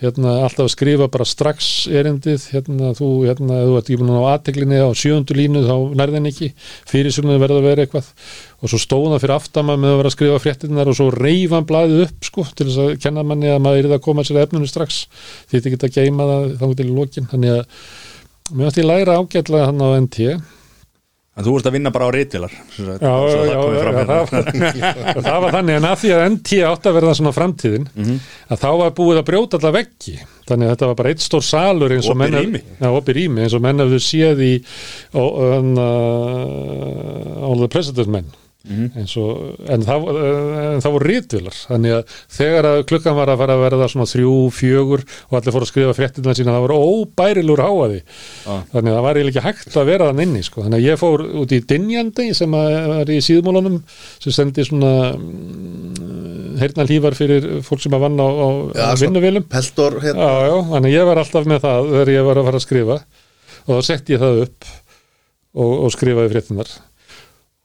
[0.00, 4.16] hérna alltaf að skrifa bara strax erindið, hérna þú hérna, þú ert ekki búin að
[4.16, 6.50] ná aðteglinni á sjöundu línu þá nærðin ekki,
[6.88, 8.12] fyrir sem verða að vera eitthvað.
[8.60, 12.04] Og svo stóða fyrir aftama með að vera að skrifa fréttinnar og svo reyfa blaðið
[12.06, 14.70] upp sko til þess að kenna manni að maður er að koma sér að efninu
[14.70, 15.02] strax.
[15.48, 18.90] Því þetta geta að geima það þá til í lokin, þannig að mér ætti ég
[18.90, 20.32] læra ágætlega hann á NT
[21.38, 22.56] En þú ert að vinna bara á reytvilar Já,
[23.00, 23.12] já,
[23.46, 23.60] já, já,
[23.94, 24.26] það, var-
[25.28, 25.74] það var þannig.
[25.78, 27.86] En að því að NT átti að verða svona framtíðin
[28.50, 30.14] að þá var búið að brjóta alla veggi.
[30.50, 32.34] Þannig að þetta var bara eitt stór salur eins og menn
[33.14, 33.38] rými.
[33.46, 34.52] Eins og menn hefðu séð í
[35.14, 35.62] uh,
[37.46, 38.26] All the President Men
[38.68, 40.02] eins og, en það,
[40.84, 44.34] það voru rítvilar þannig að þegar að klukkan var að fara að verða svona þrjú,
[44.52, 48.02] fjögur og allir fóru að skrifa fréttina sína, það voru óbærilur háaði
[48.44, 48.60] Ah.
[48.72, 50.62] þannig að það var eiginlega ekki hægt að vera þann inni sko.
[50.66, 53.80] þannig að ég fór út í Dinjandi sem er í síðmólunum
[54.20, 58.48] sem sendi svona mm, heyrnalífar fyrir fólk sem að vann á, á,
[59.50, 60.28] Peltor hérna.
[60.74, 62.98] Þannig að ég var alltaf með það þegar ég var að fara að skrifa.
[63.66, 64.68] Og þá setti ég það upp
[65.54, 66.72] og, og skrifaði fréttinar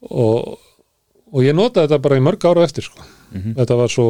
[0.09, 0.55] og,
[1.35, 3.03] og ég notaði þetta bara í mörg ára eftir sko.
[3.57, 4.05] þetta var svo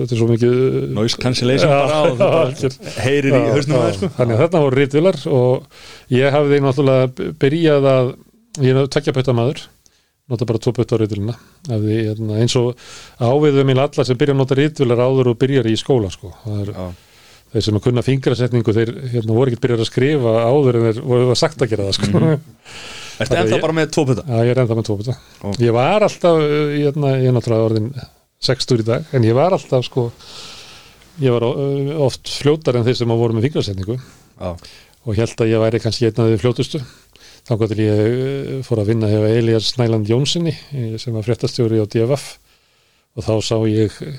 [0.00, 0.54] þetta svo mikið
[0.96, 2.76] Noise cancellation Já, bara þú bara algjör.
[3.04, 6.60] heyrir í Já, hausnum já, aðeins sko Þannig að þarna voru rítvilar og ég hafði
[6.64, 8.10] náttúrulega byrjað að
[8.64, 9.64] ég er tvekja pötta maður
[10.32, 11.34] nota bara tvo pötta á rítvilina
[11.68, 12.78] hérna, eins og
[13.20, 16.32] áviðum í alla sem byrja að nota rítvilar áður og byrjar í skóla sko.
[16.46, 16.70] það er
[17.54, 21.02] þeir sem að kunna fingrasetningu þeir hérna, voru ekki byrjar að skrifa áður en þeir
[21.06, 22.22] voru sagt að gera það sko.
[22.24, 22.38] Ertu
[23.18, 24.24] Þannig ennþá bara með tvo puta?
[24.26, 25.48] Já, ég er ennþá með tvo pötta Ó.
[25.62, 27.92] ég var alltaf, uh, hérna, ég er náttúrulega orðin
[28.44, 30.08] 60 í dag, en ég var alltaf sko,
[31.22, 34.00] ég var uh, oft fljótar en þeir sem að voru með fingrasetningu.
[34.34, 34.50] Já,
[35.04, 36.80] og held að ég væri kannski einn af því fljótustu.
[37.44, 41.26] Þá gott til ég eh, fór að vinna hefur Elias Snæland Jónssoni eh, sem var
[41.26, 42.38] fréttastjóri á DFF
[43.14, 44.14] og þá sá ég eh,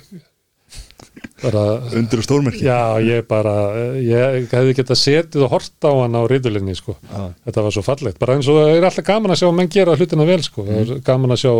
[1.99, 3.53] undir og stórmerki já ég bara
[3.99, 6.95] ég hefði getað setið og hort á hann á riðulinni sko.
[7.11, 7.33] Já.
[7.47, 9.73] þetta var svo fallegt bara eins og það er alltaf gaman að sjá að menn
[9.75, 10.65] gera hlutina vel sko.
[10.65, 11.53] er gaman að sjá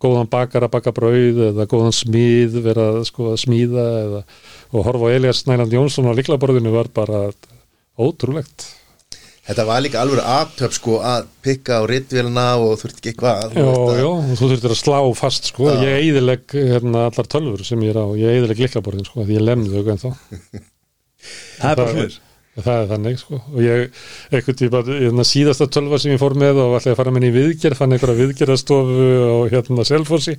[0.00, 4.24] góðan bakar að baka brauð eða góðan smíð vera sko, að smíða eða,
[4.72, 7.28] og horfa á Elias Snæland Jónsson á liklaborðinu var bara
[7.98, 8.68] ótrúlegt
[9.48, 13.56] Þetta var líka alveg aðtöp sko að pikka á ritvélina og þurfti ekki eitthvað að-
[13.56, 15.80] jó, og þú þurftir að slá fast sko, Já.
[15.86, 19.46] ég eiðileg hérna, allar tölfur sem ég er á, ég eiðileg liklaborðin sko, því ég
[19.48, 20.12] lemði þau ennþá.
[21.58, 22.18] Það er bara fyrir
[22.58, 23.38] það er þannig sko.
[23.54, 23.98] Og ég,
[24.34, 27.30] einhvern tíma, hérna, síðasta tölva sem ég fór með og ætlaði að fara með henni
[27.30, 30.34] í viðgerð fann einhverja viðgerðastofu á hérna Selfossi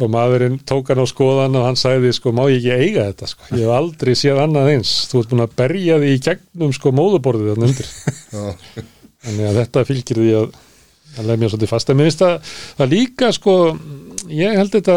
[0.00, 3.28] og maðurinn tók hann á skoðan og hann sagði sko, má ég ekki eiga þetta
[3.30, 6.74] sko, ég hef aldrei séð annað eins, þú ert búin að berja því í gegnum
[6.76, 7.92] sko móðuborðið þannig undir.
[9.20, 10.46] Þannig að þetta fylgir því að
[11.18, 11.90] að lemja svolítið fast.
[11.90, 13.56] En mér finnst það, það líka sko
[14.30, 14.96] ég held þetta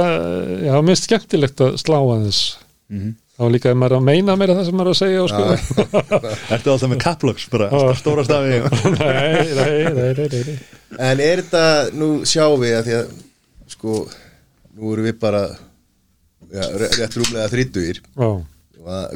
[0.67, 2.41] já, mest skemmtilegt að slá aðeins.
[2.93, 3.13] Mhm.
[3.33, 5.29] þá líka ef maður er að meina meira það sem maður er að segja og
[5.31, 5.43] sko
[6.53, 8.59] Ertu alltaf með caplocks bara, stóra stafi?
[8.99, 10.57] Nei, nei, nei, nei, nei,
[14.77, 15.43] nú erum við bara
[16.53, 18.29] ja, re- rétt rúmlega þrítugir Já,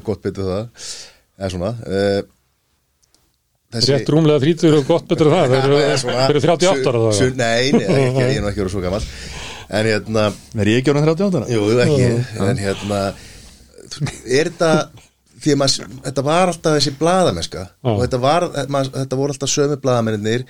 [0.05, 0.89] gott betur það.
[1.37, 2.21] Eða svona uh,
[3.87, 5.49] rétt rúmlega 30 og gott betur það.
[5.53, 8.75] Þeir eru- þeir eru 38 ára það Nei, nei, ekki, ég er nú ekki verið
[8.77, 9.03] svo gammal
[9.67, 11.41] En hérna, Er ég ekki orðin 38?
[11.51, 12.05] jú, ekki
[12.47, 13.01] En hérna,
[14.23, 14.71] er þetta
[15.37, 17.91] því að maður, þetta var alltaf þessi blaðamenska Já.
[17.91, 20.45] og þetta, var, maður, þetta voru alltaf sömu blaðamennir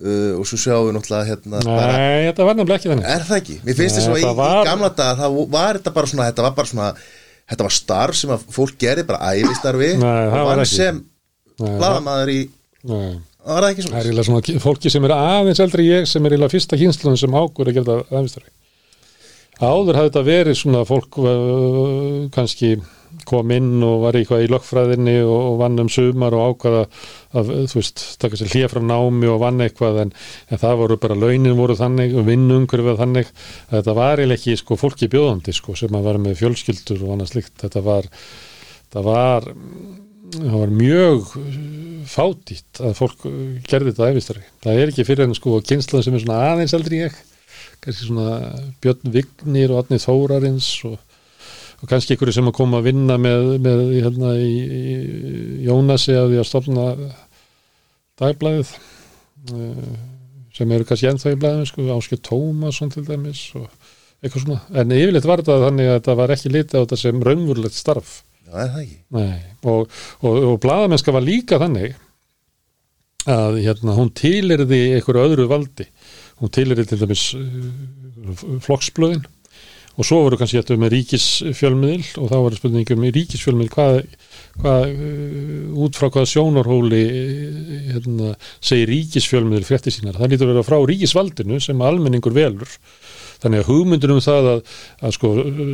[0.00, 3.26] uh, og svo sjáum við náttúrulega hérna bara, Nei, þetta var nefnilega ekki þannig Er
[3.28, 3.56] það ekki?
[3.66, 6.46] Mér finnst þess að í, var- í gamla daga það var þetta bara svona, þetta
[6.48, 6.88] var bara svona
[7.52, 10.76] þetta var starf sem að fólk gerði bara æfistarfi Nei, það var vann ekki.
[10.78, 11.02] sem
[11.62, 12.40] Nei, blaðamaður í
[12.92, 13.12] Nei.
[13.42, 16.24] það var ekki Það er svona eiginlega svona fólki sem er aðeins eldri ég sem
[16.26, 18.50] er eiginlega fyrsta kynsluðum sem águr að gera þetta aðeinstari.
[19.62, 22.70] Áður hafði þetta verið svona fólk uh, kannski
[23.28, 26.82] kom inn og var eitthvað í lögfræðinni og, vann um sumar og ákvaða
[27.38, 30.14] að, þú veist, taka sér hlýja frá námi og vann eitthvað en,
[30.48, 34.60] en það voru bara launin voru þannig og vinnumhverfið þannig að þetta var eiginlega ekki
[34.60, 37.54] sko fólki bjóðandi sko sem að vera með fjölskyldur og annað slikt.
[37.62, 38.08] Þetta var,
[38.86, 39.50] þetta var
[40.32, 41.34] það var mjög
[42.08, 43.28] fátítt að fólk
[43.68, 44.46] gerði þetta æfistari.
[44.64, 47.20] Það er ekki fyrir en sko kynslan sem er svona aðeins eldri ég
[47.82, 48.36] kannski svona
[48.82, 51.00] Björn Vignir og Adni Þórarins og,
[51.82, 54.96] og kannski ykkur sem að koma að vinna með, með hérna í, í
[55.66, 56.84] Jónasi að því að stofna
[58.22, 58.70] dagblæðið
[59.50, 59.88] uh,
[60.54, 63.66] sem eru kannski ennþá í blæðinu sko, Áskil Tómasson til dæmis og
[64.22, 67.26] eitthvað svona, en yfirleitt var þetta þannig að þetta var ekki litið á þetta sem
[67.26, 68.14] raunvurlegt starf.
[68.46, 68.98] Já, er það ekki?
[69.16, 71.96] Nei, og, og, og blaðamennska var líka þannig
[73.32, 75.86] að hérna, hún tilirði einhverju öðru valdi.
[76.42, 79.26] Hún tilirði til dæmis uh, flokksblöðin
[79.92, 83.98] og svo voru kannski þetta með ríkisfjölmiðil og þá var spurningum í ríkisfjölmiðil hvað,
[84.62, 88.34] hvað uh, út frá hvaða sjónarhóli uh, hérna,
[88.64, 92.78] segir ríkisfjölmiðil frétti sínar, það lítur að vera frá ríkisvaldinu sem almenningur velur.
[93.42, 95.64] Þannig að hugmyndur um það að, að sko, uh,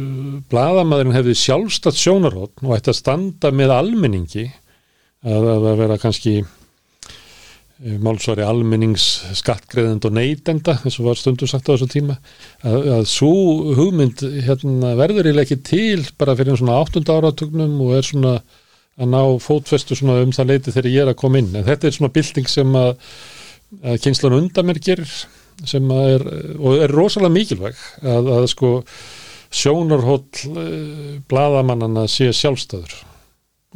[0.50, 4.48] blaðamaðurinn hefði sjálfstætt sjónarhótt og ætti að standa með almenningi
[5.26, 6.57] að, að vera kannski eh,
[7.78, 9.04] málsvari almennings
[9.38, 12.16] skattgreðend og neytenda eins og var stundu sagt á þessu tíma
[12.66, 13.30] að, að svo
[13.78, 18.34] hugmynd hérna, verður eiginlega ekki til bara fyrir svona áttunda áratugnum og er svona
[18.98, 21.52] að ná fótfestu svona um það leiti þegar ég er að koma inn.
[21.54, 22.90] En þetta er svona bylting sem að,
[23.84, 25.12] að kynslan undan mér gerir
[25.66, 26.24] sem að er,
[26.58, 28.72] og er rosalega mikilvæg að, að sko
[29.54, 32.98] sjónarhóll uh, bladamannana sé sjálfstæður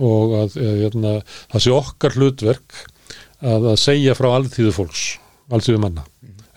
[0.03, 2.83] og að, að, að það sé okkar hlutverk
[3.43, 5.07] að, að segja frá alþýðu fólks,
[5.53, 6.05] alþýðu manna.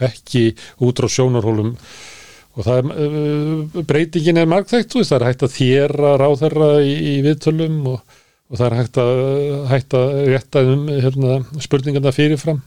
[0.05, 0.51] Ekki
[0.83, 1.73] út frá sjónarhólum.
[2.55, 7.15] Og það er, uh, breytingin er margþægt, það er hægt að þjera ráðherra í, í
[7.25, 9.15] viðtölum og, og það er hægt að,
[9.73, 12.61] hægt að rétta um hérna, spurningarna fyrirfram.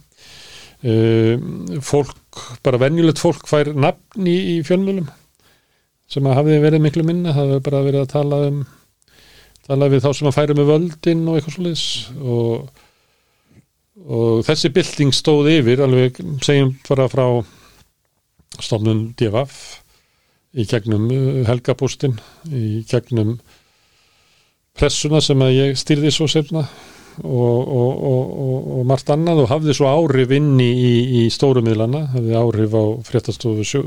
[0.79, 5.09] Uh, fólk, bara venjulegt fólk fær nafn í, í fjölmjölum
[6.09, 7.33] sem að hafi verið miklu minna.
[7.37, 8.61] Það hefur bara verið að tala um
[9.69, 11.87] tala við þá sem að færa með völdin og eitthvað svoleiðis.
[12.21, 12.85] Og,
[14.09, 17.27] og þessi bylting stóð yfir alveg segjum bara frá
[18.59, 19.59] stofnun DFF
[20.59, 22.17] í gegnum uh, helgapústin
[22.49, 23.37] í gegnum
[24.79, 26.65] pressuna sem að ég stýrði svo setna
[27.19, 32.37] og, og, og, og, margt annað og hafði svo áhrif inn í, í, stórumiðlana, hafði
[32.39, 33.83] áhrif á fréttastofu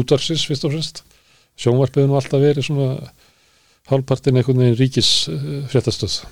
[0.00, 1.04] útvarsins fyrst og fremst.
[1.62, 2.90] Sjónvarpiðu nú alltaf verið svona
[3.92, 6.24] hálfpartin einhvern veginn ríkis uh, fréttastöð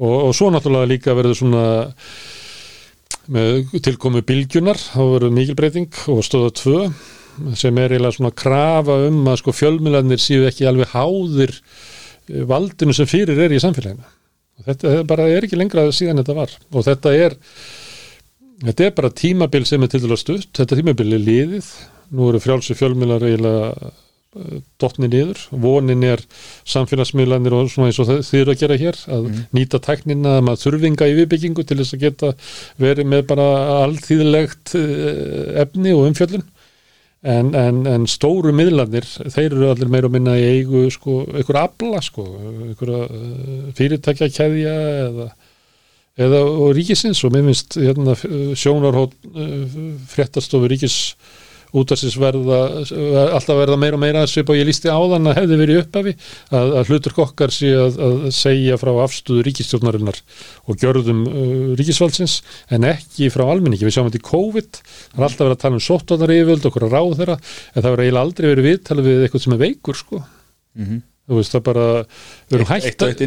[0.00, 1.64] og, og svo náttúrulega líka verður svona
[3.32, 6.78] með tilkomu bylgjunar, þá verður mikil breyting og stöða tvö
[7.56, 12.94] sem er eiginlega svona krafa um að sko fjölmiðlarnir séu ekki alveg háðir eh, valdinu
[12.96, 14.04] sem fyrir er í samfélaginu.
[14.60, 16.52] Og þetta bara er ekki lengra síðan þetta var.
[16.74, 17.38] Og þetta er
[18.62, 20.50] þetta er bara tímabil sem er til dæla stutt.
[20.58, 21.70] Þetta tímabil er liðið.
[22.12, 23.92] Nú eru frjálsu fjölmiðlar eiginlega
[24.38, 26.22] uh, dottni niður, vonin er
[26.68, 30.64] samfélagsmiðlanir og svona eins og þið eru að gera hér, að nýta tæknina að maður
[30.64, 32.32] þurfinga í viðbyggingu til þess að geta
[32.82, 33.46] verið með bara
[33.82, 36.48] allþýðilegt uh, efni og umfjöllun.
[37.22, 41.60] En, en, en stóru miðlanir, þeir eru allir meira og minna í eigu sko, ykkur
[41.60, 42.24] abla sko,
[42.72, 44.74] ykkur uh, fyrirtækja kæðja
[45.06, 45.28] eða
[46.18, 47.22] eða og ríkisins.
[47.24, 48.16] Og mér finnst hérna,
[48.58, 49.78] sjónarhótt uh,
[51.72, 52.58] fréttastofu ríkis útarsins verða
[53.32, 56.14] alltaf verða meira og meira svip og ég lísti áðan að hefði verið uppafi
[56.50, 60.18] að, að hlutur kokkar sé að, að segja frá afstöðu ríkistjórnarinnar
[60.68, 62.42] og gjörðum uh, ríkisvaldsins
[62.72, 65.78] en ekki frá almenningi, við sjáum þetta í COVID það er alltaf verið að tala
[65.78, 67.38] um sóttónar yfirvöld okkur að ráð þeirra,
[67.72, 70.22] en það verið eiginlega aldrei verið viðtalið við eitthvað sem er veikur sko
[71.30, 73.26] þú veist það bara við erum hægt Eitt og eitt ekki-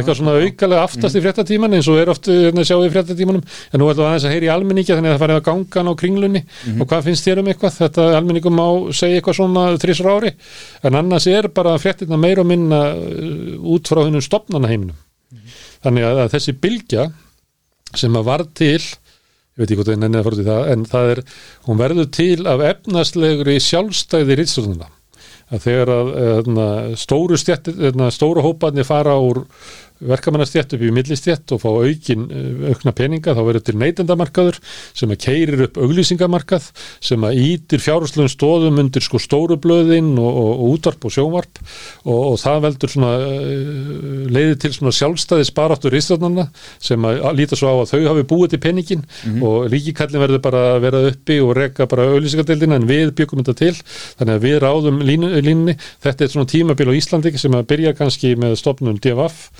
[0.00, 3.44] eitthvað svona aukalega aftast í fréttatíman eins og er oft hérna, sjáum við í fréttatímanum.
[3.72, 5.80] En nú ætlum við aðeins að heyri í almenningi þannig að það farið að ganga
[5.90, 6.42] á kringlunni.
[6.76, 7.76] Og hvað finnst þér um eitthvað?
[7.80, 10.34] Þetta almenningum má segja eitthvað svona þrísar ári.
[10.84, 14.98] En annars er bara fréttina meira og minna uh, út frá hennum stopnana heiminum
[15.80, 17.04] þannig að, að þessi bylgja
[17.96, 20.26] sem að var til ég veit ekki hvort það er nennið að
[25.50, 26.66] að þegar að eðna,
[27.00, 29.44] stóru, stjætt, eðna, stóru hóparnir fara úr
[30.00, 34.58] verkamannastjætt upp í millistjætt og fá aukin eh, aukna peninga þá verður til neytendamarkaður
[34.96, 36.70] sem að keirir upp auglýsingamarkað
[37.04, 41.60] sem að ítir fjárhúslegum stóðum undir sko stóru blöðin og, og, og útvarp og sjónvarp.
[42.04, 46.46] Og, og það veldur svona uh, leiði til svona sjálfstæði sparáttur ístofnarna
[46.80, 49.04] sem að líta svo á að þau hafi búið til peningin
[49.44, 53.56] og ríkikallin verður bara að vera uppi og reka bara auglýsingadeildina en við byggum þetta
[53.60, 53.74] til.
[54.20, 55.76] Þannig að við ráðum línu, línunni.
[56.04, 59.50] Þetta er svona tímabil á Íslandi sem að byrja kannski með stopnum DFF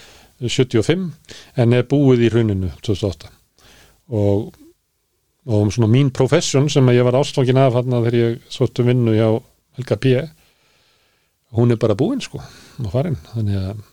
[0.48, 1.10] 75
[1.60, 3.30] en er búið í hruninu 2008
[4.10, 4.50] og,
[5.46, 9.16] og um svona mín profession sem ég var ástfangin af hann þegar ég svolítið vinnu
[9.16, 9.28] hjá
[9.78, 10.14] Helga P
[11.56, 12.40] hún er bara búin sko
[13.34, 13.84] þannig að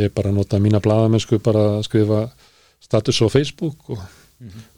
[0.00, 2.24] ég bara nota mína blaðamennsku bara að skrifa
[2.82, 4.02] status á Facebook og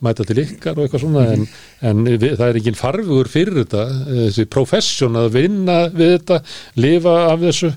[0.05, 1.45] mæta til ykkar og eitthvað svona en,
[1.89, 6.41] en við, það er ekki farfugur fyrir þetta þessi profession að vinna við þetta,
[6.85, 7.71] lifa af þessu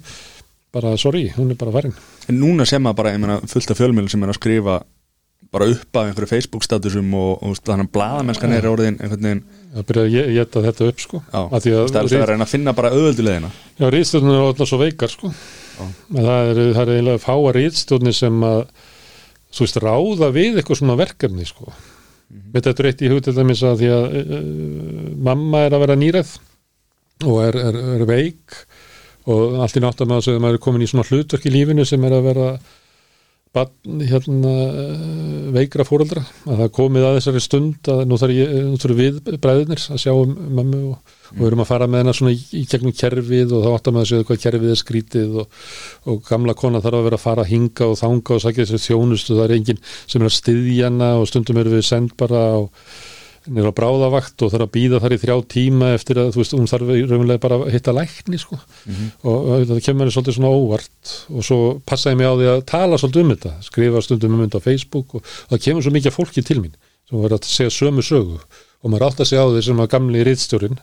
[0.75, 1.95] bara sorry, hún er bara farin
[2.27, 4.81] En núna sem maður bara, ég meina, fullt af fjölmjölum sem er að skrifa
[5.53, 9.43] bara upp af einhverju Facebook-statusum og, og þannig að blaðamennskan er orðin einhvern veginn,
[9.77, 12.73] að byrja að geta þetta upp sko því að það er að reyna að finna
[12.75, 15.31] bara auðvöldulegina Já, rýðstjórnir eru alltaf svo veikar sko.
[15.79, 18.59] að það er, það er eiginlega fáa rýðstjórnir sem að
[19.57, 21.71] þú veist, ráða við eitthvað svona verkefni sko.
[21.71, 22.51] Mm -hmm.
[22.53, 25.95] Þetta er eitt í hug til dæmis að því að uh, mamma er að vera
[25.95, 26.33] nýræð
[27.25, 28.66] og er, er, er veik
[29.27, 32.17] og allt í náttum að maður er komin í svona hlutverk í lífinu sem er
[32.17, 32.51] að vera
[33.57, 39.19] barn, hérna, eh, veikra fóreldra að það komið að þessari stund að nú þarf, við
[39.43, 42.39] bræðinir að sjá um mömmu og, og við erum að fara með hennar svona í,
[42.59, 45.61] í gegnum kerfið og þá áttum að segja hvað kerfið er skrítið og,
[46.11, 48.91] og gamla kona þarf að vera að fara að hinga og þanga og sækja þessi
[48.91, 52.43] þjónustu, það er enginn sem er að styðja hana og stundum eru við send bara
[52.53, 52.59] á
[53.53, 56.69] nýra bráðavakt og þarf að býða þar í þrjá tíma eftir að þú veist, hún
[56.71, 58.59] þarf raunlega bara að hitta lækni sko.
[59.23, 62.63] Og, og það kemur henni svolítið svona óvart og svo passaði mig á því að
[62.73, 66.17] tala svolítið um þetta skrifa stundum um þetta á Facebook og, það kemur svo mikið
[66.17, 66.75] fólki til mín
[67.07, 68.41] sem verður að segja sömu sögu.
[68.83, 70.77] Og maður átt að segja á því sem að gamli rítstjórin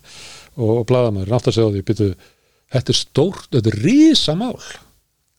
[0.56, 2.10] og, og bladamæður átt að segja á því byrju,
[2.74, 4.56] þetta er stórt, þetta er rísa mál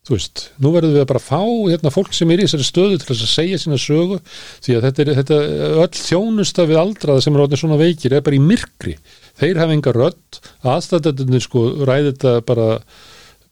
[0.06, 3.00] þú veist, nú verðum við að bara fá hérna, fólk sem er í þessari stöðu
[3.02, 4.20] til þess að segja sína sögu,
[4.66, 5.40] því að þetta er þetta,
[5.82, 8.94] öll þjónusta við aldraða sem er svona veikir, er bara í myrkri.
[9.40, 10.40] Þeir hafa enga rödd,
[10.76, 12.70] aðstæðandunir sko, ræði þetta bara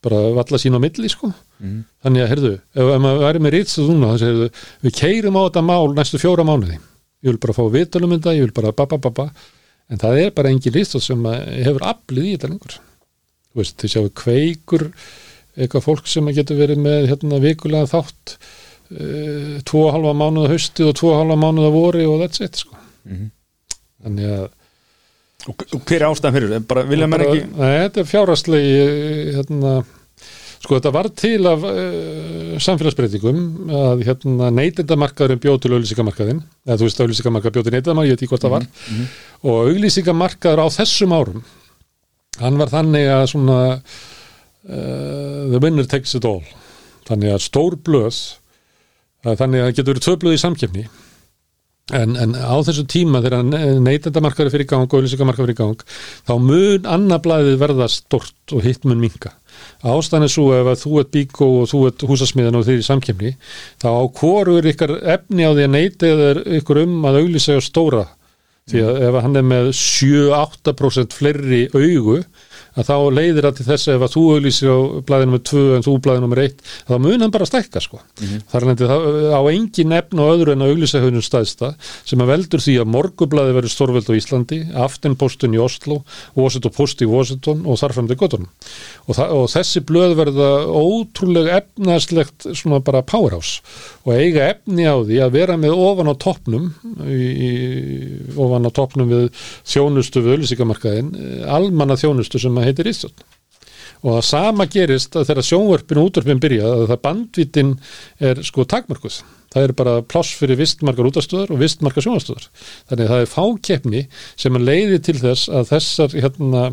[0.03, 1.31] bara valla sín á milli sko.
[2.03, 3.53] Þannig að, heyrðu, ef, ef maður væri með
[4.19, 4.47] heyrðu,
[4.83, 6.75] við keirum á þetta mál næstu fjóra mánuði,
[7.23, 9.27] ég vil bara fá vitalum þetta, ég vil bara ba ba ba ba.
[9.91, 11.29] En það er bara engin rýtstuð sem
[11.63, 12.75] hefur aflið í þetta lengur.
[13.53, 14.85] Þú veist, þið sjáu kveikur
[15.57, 20.85] eitthvað fólk sem getur verið með hérna vikulega þátt uh, tvo og halva mánuða hausti
[20.87, 22.77] og tvo og halva mánuða vori og that's it sko.
[24.03, 24.45] þannig að
[25.51, 26.69] og, og hver er ástæðan fyrir, þessu?
[26.69, 28.77] bara vilja bara, ekki Nei, þetta er fjárastlegi
[29.35, 29.73] hérna,
[30.63, 33.43] sko þetta var til af uh, samfélagsbreytingum
[33.83, 38.25] að hérna neytendamarkaðurinn bjóð til auðlýsingamarkaðinn eða þú veist auðlýsingamarkað bjóð til neytendamarkað, ég veit
[38.25, 38.67] ekki hvort það var
[39.43, 41.45] og auðlýsingamarkaður á þessum árum
[42.41, 43.59] hann var þannig að svona
[44.69, 46.43] uh, the winner takes it all.
[47.07, 48.19] Þannig að stór blöð
[49.25, 50.85] uh, þannig að það getur verið tvö blöð í samkefni
[51.91, 53.43] en, en á þessu tíma þegar
[53.83, 55.81] neytendamarkaður fyrir gang og auðlýsingamarkaður er fyrir gang
[56.23, 59.33] þá mun annað blæðið verða stort og hitt mun minka
[59.83, 62.87] ástæðan er svo ef að þú ert bíkó og þú ert húsasmiðan og þeir í
[62.87, 63.33] samkefni
[63.83, 63.89] þá
[64.19, 66.11] hvorur ykkar efni á því að neyta
[66.59, 68.05] ykkur um að auðlýsa á stóra.
[68.71, 72.21] Því að ef hann er með 7-8% fleiri augu
[72.73, 75.63] að þá leiðir það til þess að ef að þú auðlýsir á blæðinu með 2
[75.77, 77.99] en þú blæðinu með 1 þá mun hann bara stækka sko.
[78.51, 82.31] Þar lendi það á engin efn og öðru en að auðlýsa höfnum staðsta sem að
[82.33, 86.01] veldur því að morgublaði verður stórveld á Íslandi aftenpostin í Oslo
[86.37, 88.49] Washington Post í Washington og þarfram til Götunum.
[89.07, 93.61] Og, og þessi blöð verða ótrúlega efnarslegt svona bara powerhouse
[94.03, 96.65] og eiga efni á því að vera með ofan á toppnum
[98.35, 99.29] ofan á toppnum við
[99.63, 101.13] þjónustu við auðlýsingamarkaðin,
[101.47, 103.23] almanna þjónustu sem að heitir Ísland.
[104.03, 107.71] Og það sama gerist að þegar sjónvörpin og útvarpin byrja að það bandvitin
[108.19, 109.21] er sko takmarkuð
[109.53, 112.47] það er bara pláss fyrir vistmarkar útastöðar og vistmarkar sjónastöðar
[112.89, 114.05] þannig að það er fákeppni
[114.43, 116.63] sem að leiði til þess að þessar hérna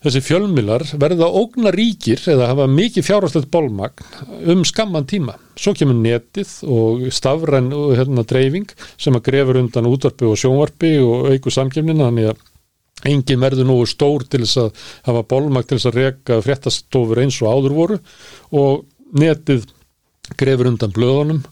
[0.00, 4.06] þessi fjölmilar verða ógna ríkir eða hafa mikið fjárhastlegt bólmagn
[4.52, 5.34] um skamman tíma.
[5.60, 11.28] Svo kemur netið og stafræn hérna, dreifing sem að grefur undan útvarpi og sjónvarpi og
[11.34, 12.46] auku samkjöfnina þannig að
[13.10, 17.40] engin verður nú stór til þess að hafa bólmagn til þess að reka fréttastofur eins
[17.44, 18.00] og áður voru
[18.56, 18.86] og
[19.20, 19.68] netið
[20.40, 21.44] grefur undan blöðunum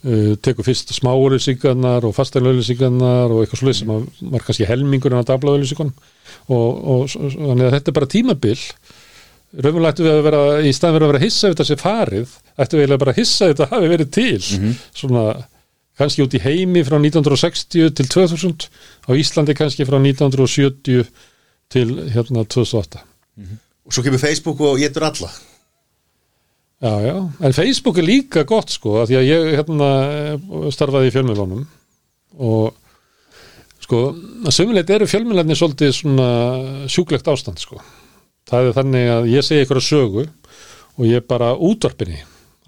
[0.00, 5.20] Uh, tekur fyrst smáauðlýsingarnar og fastælauðlýsingarnar og eitthvað slúið sem að var kannski helmingur en
[5.20, 5.92] að dablaauðlýsingunum
[6.48, 8.56] og, og þannig að þetta er bara tímabil.
[9.50, 11.76] Raunverulega ættum við að vera í staðin verið að vera að hissa ef þetta sé
[11.80, 12.34] farið
[12.64, 14.40] ættum við að bara að hissa ef þetta hafi verið til.
[14.40, 14.76] Mm -hmm.
[15.02, 15.24] svona
[16.00, 18.68] kannski út í heimi frá 1960 til 2000
[19.04, 21.04] á Íslandi kannski frá 1970
[21.70, 23.04] til hérna 2008
[23.36, 23.56] mm -hmm.
[23.84, 25.30] og svo kemur Facebook og getur alla
[26.80, 29.88] Já, já, en Facebook er líka gott sko, því að ég hérna
[30.72, 31.66] starfaði í fjölmjölunum
[32.40, 32.70] og
[33.84, 34.00] sko,
[34.46, 36.30] að sömulegt eru fjölmjölarnir svolítið svona
[36.88, 37.82] sjúklegt ástand sko.
[38.48, 42.22] Það er þannig að ég segi ykkur að sögu og ég bara útvarpinni,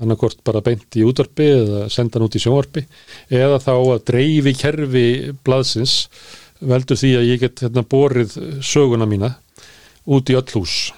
[0.05, 2.85] annarkort bara beint í útvarpi eða senda hann út í sjónvarpi
[3.33, 5.09] eða þá að dreifi kerfi
[5.41, 6.01] blaðsins
[6.61, 9.39] veldur því að ég get hérna borið söguna mína
[10.05, 10.91] út í öll hús.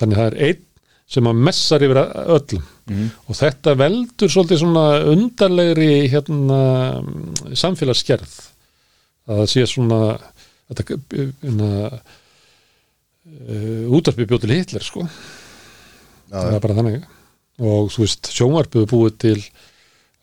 [0.00, 0.70] Þannig það er einn
[1.10, 2.70] sem að messar yfir öllum.
[2.84, 3.06] Mm.
[3.32, 6.58] og þetta veldur svolítið svona undarlegri hérna,
[7.56, 8.34] samfélagsgerð.
[9.24, 10.00] Að það sé svona
[10.68, 11.70] þetta hérna,
[13.24, 15.06] uh, útarpi bjóð til Hitler sko.
[16.28, 17.06] Já, það er bara þannig.
[17.64, 19.38] Og þú veist sjónvarpuðu búið til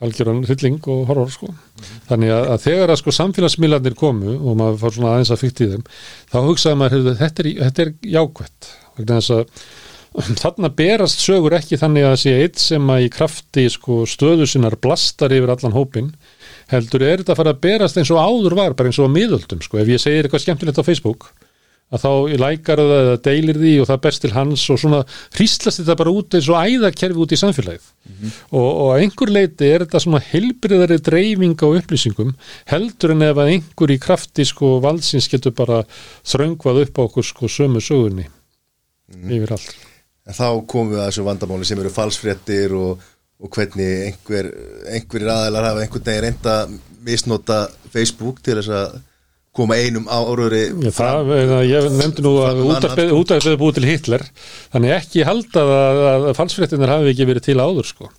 [0.02, 1.50] algjörðan hrylling og horror sko.
[1.52, 1.92] Mm.
[2.10, 5.66] þannig að, að þegar að sko samfélagsmiðlarnir komu og maður fór svona aðeins að fyrta
[5.66, 5.86] í þeim
[6.32, 8.72] þá hugsaði maður, þetta er, þetta er jákvætt.
[8.98, 9.66] Vegna þess að
[10.12, 14.48] Þarna berast sögur ekki þannig að það sé eitt sem að í krafti sko, stöðu
[14.50, 16.10] sinnar blastar yfir allan hópin
[16.72, 19.16] heldur er þetta að fara að berast eins og áður var, bara eins og að
[19.16, 19.80] miðöldum sko.
[19.80, 21.32] ef ég segir eitthvað skemmtilegt á Facebook
[21.92, 25.02] að þá lækar það eða deilir því og það best til hans og svona
[25.36, 28.34] hríslast þetta bara út eins og æðakerfi út í samfélagið mm -hmm.
[28.52, 32.34] og, og að einhver leiti er þetta svona heilbriðari dreifing á upplýsingum
[32.72, 35.84] heldur en ef að einhver í krafti sko valsins getur bara
[36.24, 39.36] þröngvað upp á okkur sko sömu sögunni mm -hmm.
[39.36, 39.91] yfir allt
[40.28, 43.06] en þá komum við að þessu vandamáli sem eru falsfréttir og,
[43.42, 44.52] og hvernig einhver,
[44.92, 46.58] einhverjir aðeinar hafa einhvern veginn reynda
[47.02, 49.00] misnota Facebook til þess að
[49.56, 50.70] koma einum árauri
[51.68, 54.24] ég nefndi nú að útæðið búið til Hitler
[54.72, 58.12] þannig ekki halda að, að falsfréttinar hafi ekki verið til áður sko.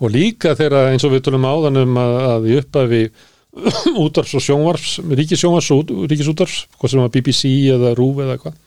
[0.00, 3.02] Og líka þegar eins og við tölum áðan um að, að í upphafi
[4.04, 8.58] útvarfs og sjónvarfs, ríkisjónvarfs og ríkisútvarfs, hvað sem var BBC eða RÚV eða hvað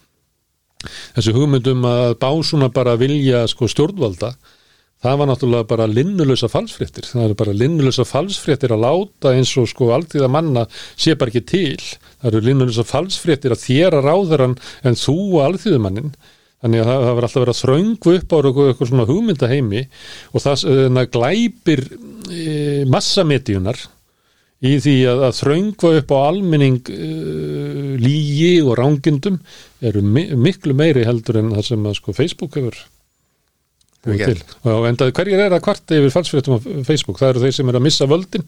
[1.16, 4.34] þessu hugmyndum að básuna bara vilja sko stjórnvalda
[5.04, 7.08] það var náttúrulega bara linnulösa falsfréttir.
[7.10, 11.44] Það eru bara linnulösa falsfréttir að láta eins og sko alltíða manna sé bara ekki
[11.50, 11.82] til,
[12.22, 14.56] það eru linnulösa falsfréttir að þéra ráðaran
[14.88, 16.14] en þú og alltíðumannin
[16.64, 19.82] þannig að það, það var alltaf verið að þraungu upp á eitthvað svona hugmyndaheimi
[20.32, 21.84] og það uh, glæpir
[22.32, 22.46] e,
[22.88, 23.82] massamediunar
[24.64, 29.40] í því að, að þraungva upp á almenning uh, lígi og rángindum
[29.84, 32.80] eru mi miklu meiri heldur en það sem að sko Facebook hefur
[34.04, 34.44] búið til.
[34.68, 37.80] Og endaði hverjir er að kvarta yfir falsfréttum á Facebook, það eru þeir sem er
[37.80, 38.46] að missa völdin.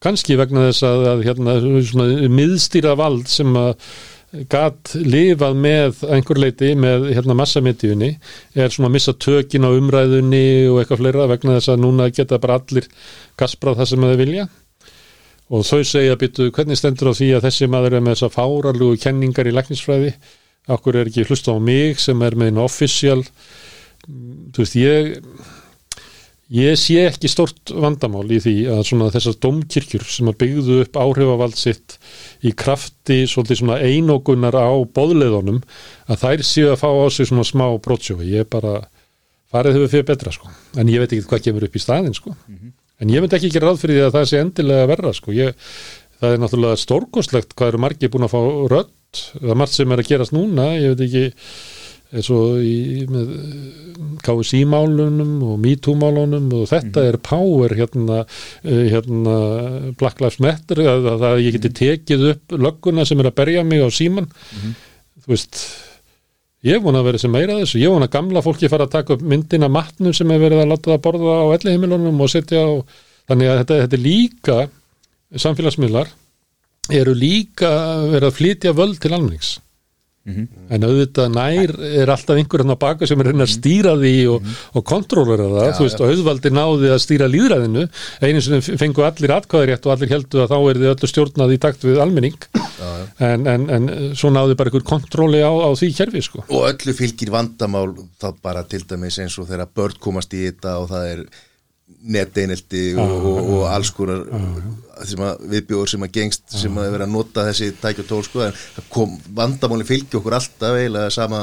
[0.00, 3.74] Kannski vegna þess að, að hérna, svona miðstýra vald sem að
[4.50, 8.12] gatt lifað með einhver leiti með hérna massamediunni
[8.54, 12.38] er svona að missa tökin á umræðunni og eitthvað fleira vegna þess að núna geta
[12.38, 12.86] bara allir
[13.40, 14.44] gasprað það sem þeir vilja
[15.50, 19.00] og þau segja byttu hvernig stendur á því að þessi maður er með þessa fárarlugu
[19.02, 20.12] kenningar í læknisfræði?
[20.70, 23.22] Okkur er ekki hlusta á mig sem er með einu official?
[24.06, 25.16] Þú veist ég
[26.50, 30.98] ég sé ekki stort vandamál í því að svona þessar domkirkjur sem að byggðu upp
[30.98, 31.98] áhrifavald sitt
[32.42, 35.60] í krafti svolítið svona einogunar á boðleðunum
[36.10, 38.80] að þær séu að fá á sig svona smá brótsjófi, ég bara
[39.50, 42.34] farið hefur fyrir betra sko, en ég veit ekki hvað kemur upp í staðin sko.
[42.34, 45.12] Mm -hmm en ég myndi ekki ekki ráð fyrir því að það sé endilega verða
[45.16, 45.68] sko, ég,
[46.20, 48.40] það er náttúrulega stórkoslegt hvað eru margir búin að fá
[48.74, 50.72] rött það er margt sem er að gerast núna.
[50.78, 51.24] Ég veit ekki
[52.10, 53.28] eins og í, með
[54.24, 57.10] KSI-málunum og MeToo-málunum og þetta mm.
[57.10, 58.24] er power hérna,
[58.64, 59.36] eh, hérna
[60.00, 63.84] Black Lives Matter að, að, ég geti tekið upp lögguna sem er að berja mig
[63.86, 64.74] á síman mm.
[65.22, 65.60] þú veist
[66.66, 69.14] Ég vona að vera sem meira þessu, ég vona að gamla fólki fara að taka
[69.16, 72.70] upp myndina matnum sem hefur verið að láta það borða á ellihimilunum og setja á,
[73.30, 74.56] þannig að þetta, þetta er líka
[75.40, 76.10] samfélagsmiðlar
[77.00, 77.70] eru líka
[78.10, 79.54] verið að flytja völd til almennings
[80.28, 83.94] en auðvitað nær er alltaf einhver hann á baka sem er að reyna að stýra
[83.96, 87.86] því og, og kontrólera það, Já, þú veist, og auðvaldi náði að stýra líðræðinu,
[88.20, 91.60] einu sem fengu allir atkvæðarétt og allir heldur að þá er þið öllu stjórnað í
[91.64, 92.38] takt við almenning.
[93.20, 96.44] En, en, en svo náði bara einhver kontróli á, á því kerfi, sko.
[96.52, 97.88] Og öllu fylgir vandamál
[98.20, 101.24] þá bara til dæmis eins og þegar börn komast í þetta og það er
[102.00, 104.22] neteinelti og, og, og alls konar
[105.50, 108.56] viðbjóður sem að gengst sem að vera að nota þessi tækja og tól sko en
[108.92, 111.42] kom, vandamáli fylgja okkur alltaf eiginlega sama,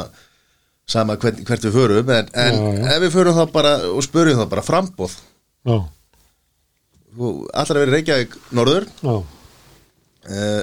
[0.89, 2.88] sama hvert, hvert við förum en, en Já, já.
[2.95, 5.18] ef við förum þá bara og spurjum þá bara frambóð
[7.78, 8.86] að vera Reykjavík norður.
[10.28, 10.62] Uh,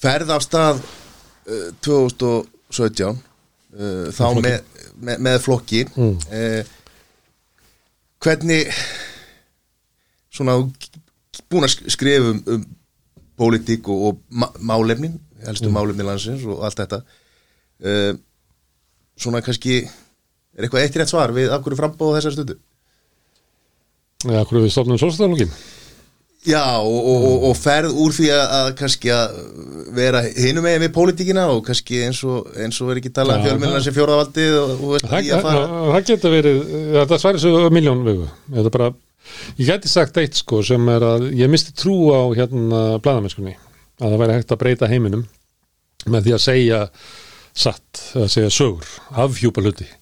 [0.00, 4.60] ferð af stað uh, 2017 uh, þá með,
[4.96, 5.82] með, með flokki.
[5.92, 6.14] Mm.
[8.20, 8.68] Hvernig
[10.30, 10.58] svona
[11.50, 12.64] búin að sk- skrifa um, um
[13.40, 15.16] pólitík og, og ma málefnin
[15.46, 18.12] helstu málefni landsins og allt þetta uh,
[19.20, 22.56] svona kannski er eitthvað eitt rétt svar við af hverju frambóðu þessar stundu?
[24.26, 25.52] Já, hverju við stofnum sólstæðalókin
[26.48, 29.34] Já, og, og, og, ferð úr því að, að kannski að
[29.92, 33.44] vera hinum megin við pólitíkina og kannski eins og, eins og er ekki talað um
[33.44, 36.62] Já, fjölmjölan sem fjórðavaldið og, og veist, Það, í að það, fara það getur verið,
[36.96, 38.90] þetta sværi svo miljón þetta bara
[39.60, 43.56] ég geti sagt eitt sko sem er að ég misti trú á hérna bladamennskunni
[44.00, 45.28] að það væri hægt að breyta heiminum
[46.08, 46.82] með því að segja
[47.52, 49.92] satt, að segja sögur afhjúpa hluti,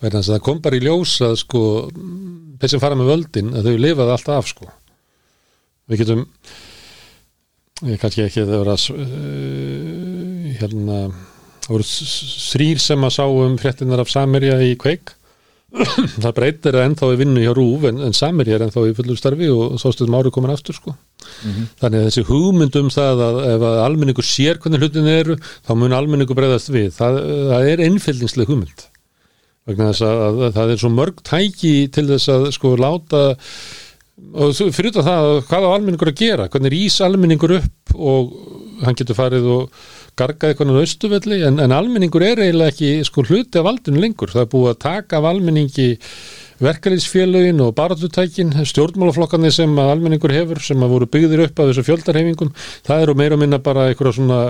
[0.00, 1.66] það kom bara í ljós að sko
[2.62, 4.78] þeir sem fara með völdin, að þau lifaði alltaf af sko
[5.90, 6.24] við getum
[7.88, 10.98] ég kannski ekki að það vera uh, hérna
[11.62, 15.14] það voru þrýr sem að sáum fréttinar af Samerja í kveik.
[16.22, 19.16] Það breytir að ennþá í vinnu hjá Rúf en, en Samerja er ennþá í fullur
[19.16, 20.92] starfi og þá stöðum árið komin aftur sko.
[21.80, 25.72] Þannig að þessi hugmynd um það að ef að almenningur sér hvernig hlutin eru þá
[25.80, 26.90] mun almenningur breyðast við.
[26.98, 27.20] Það,
[27.54, 28.84] það er innfyllingsleg hugmynd.
[29.70, 33.22] Vegna þess að, að, að það er svo mörg tæki til þess að sko láta
[34.32, 38.36] og fyrir þetta það hvað á almenningur að gera, hvernig rís almenningur upp og
[38.82, 39.82] hann getur farið og
[40.18, 44.32] gargað eitthvað á austuvelli en, en almenningur er eiginlega ekki sko hluti af valdinu lengur,
[44.32, 45.88] það er búið að taka af almenningi
[46.62, 51.86] verkefliðsfélögin og baratutækin, stjórnmálaflokkarnir sem að almenningur hefur, sem að voru byggðir upp af þessu
[51.88, 52.52] fjöldarhefingum,
[52.86, 54.42] það eru meira og minna bara einhverja svona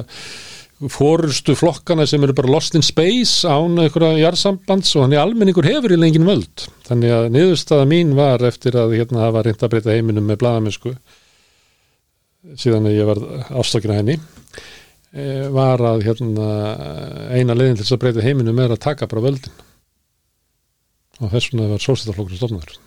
[0.90, 5.66] fórustu flokkana sem eru bara lost in space án einhverja jarðsambands og hann er almenningur
[5.66, 6.66] hefur í lengin völd.
[6.88, 10.94] Þannig að niðurstaða mín var eftir að hérna hafa reynd að breyta heiminum með bladamennsku
[12.58, 13.20] síðan að ég var
[13.60, 16.48] ástakina henni eh, var að hérna
[17.30, 19.60] eina leiðin til þess að breyta heiminum er að taka bara völdin.
[21.22, 22.78] Og þess vegna var sólstættaflokkurinn stofnaður.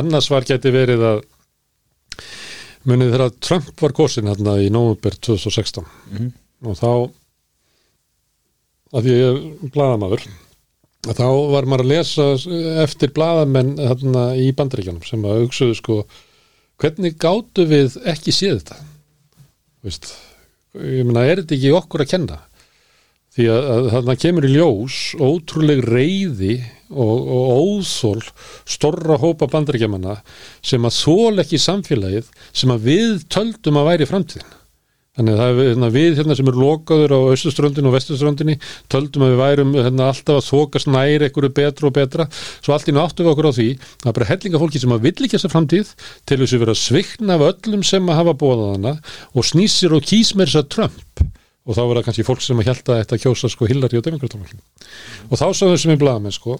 [0.00, 1.24] Annars var geti verið að
[2.88, 5.84] munið þegar Trump var kosin hérna í nóvember 2016
[6.66, 6.92] og þá
[8.96, 10.24] að ég er bladamaður
[11.08, 12.26] að þá var maður að lesa
[12.82, 15.96] eftir bladamenn hérna í bandaríkjanum sem að hugsuðu sko
[16.80, 18.78] hvernig gátu við ekki séð þetta?
[19.86, 20.10] Vist,
[20.76, 22.38] ég meina er þetta ekki okkur að kenna?
[23.30, 26.54] Því að, að þarna kemur í ljós ótrúleg reyði
[26.90, 28.24] og, og óþól
[28.68, 30.18] storra hópa bandaríkjamanna
[30.66, 34.56] sem að þól ekki samfélagið sem að við töldum að væri framtíðin
[35.20, 38.54] Þannig að er hérna, við hérna sem eru lokaður á austuströndinu og vestuströndinu
[38.88, 42.26] töldum að við værum hérna, alltaf að þokast næri einhverju betra og betra.
[42.64, 43.66] Svo allt í nú áttum við okkur á því
[44.06, 45.90] að bara hellinga fólki sem að vill ekki þessa framtíð
[46.24, 48.94] til þess að vera svikna af öllum sem að hafa bóðað hana
[49.36, 51.24] og snýsir og kýs með þess að Trump.
[51.68, 54.62] Og þá var það kannski fólk sem að að þetta kjósa sko Hillary og demokratamöllin
[55.28, 56.56] og þá sagðum við sem við blaðum sko.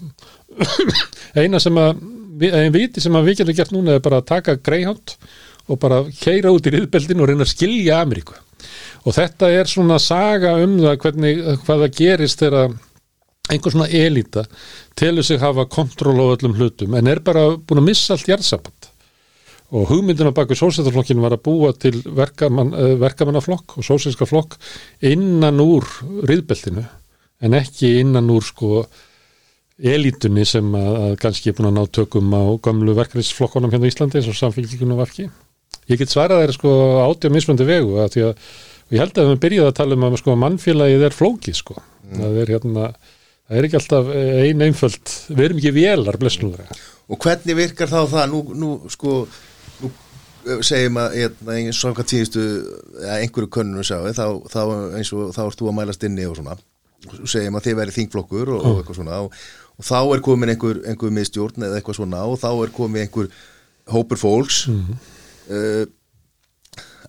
[1.41, 2.03] Eina sem að
[2.37, 5.17] við, ein viti sem að við getum gert núna er bara að taka Greyhound
[5.71, 8.37] og bara keira út í riðbeldin og reyna að skilja Ameríku
[9.05, 12.73] og þetta er svona saga um það hvernig, hvað það gerist þegar
[13.51, 14.45] einhver svona elita
[14.97, 18.89] telur sig hafa kontról á öllum hlutum en er bara búin að missa allt jarðsamband.
[19.71, 24.57] Og hugmyndin á baku sósættarflokkin var að búa til verkamann, eh, verkamannaflokk og sósælska flokk
[24.99, 25.87] innan úr
[26.27, 26.83] riðbeltinu
[27.41, 28.85] en ekki innan úr sko
[29.81, 33.93] elitunni sem að, að kannski er búin að ná tökum á gamlu verkefnisflokkonum hérna í
[33.93, 35.29] Íslandi eins og samfélgíkunum varki
[35.89, 36.75] ég get svarað þeirra sko
[37.07, 38.45] átjá mismöndi vegu að því að
[38.91, 41.79] ég held að við byrjuð að tala um að sko, mannfélagið er flóki sko.
[42.11, 42.87] Það er hérna
[43.51, 46.79] það er ekki alltaf ein einföld við erum ekki vélar blessnulega
[47.11, 48.25] og hvernig virkar þá það?
[48.31, 49.15] Nú, nú sko
[49.81, 49.89] nú
[50.47, 52.45] eh, segjum að hérna, eins og hvað tíðistu
[53.17, 54.61] einhverju könnunu sá þá, þá,
[54.99, 56.57] eins og þá ert þú að mælast inni og svona.
[57.25, 59.39] Segjum að þið verið þingflokkur og, og eitthvað svona og,
[59.75, 63.31] og þá er komin einhver, einhver miðstjórn eða eitthvað svona og þá er komin einhver
[63.91, 65.09] hópur fólks mm -hmm.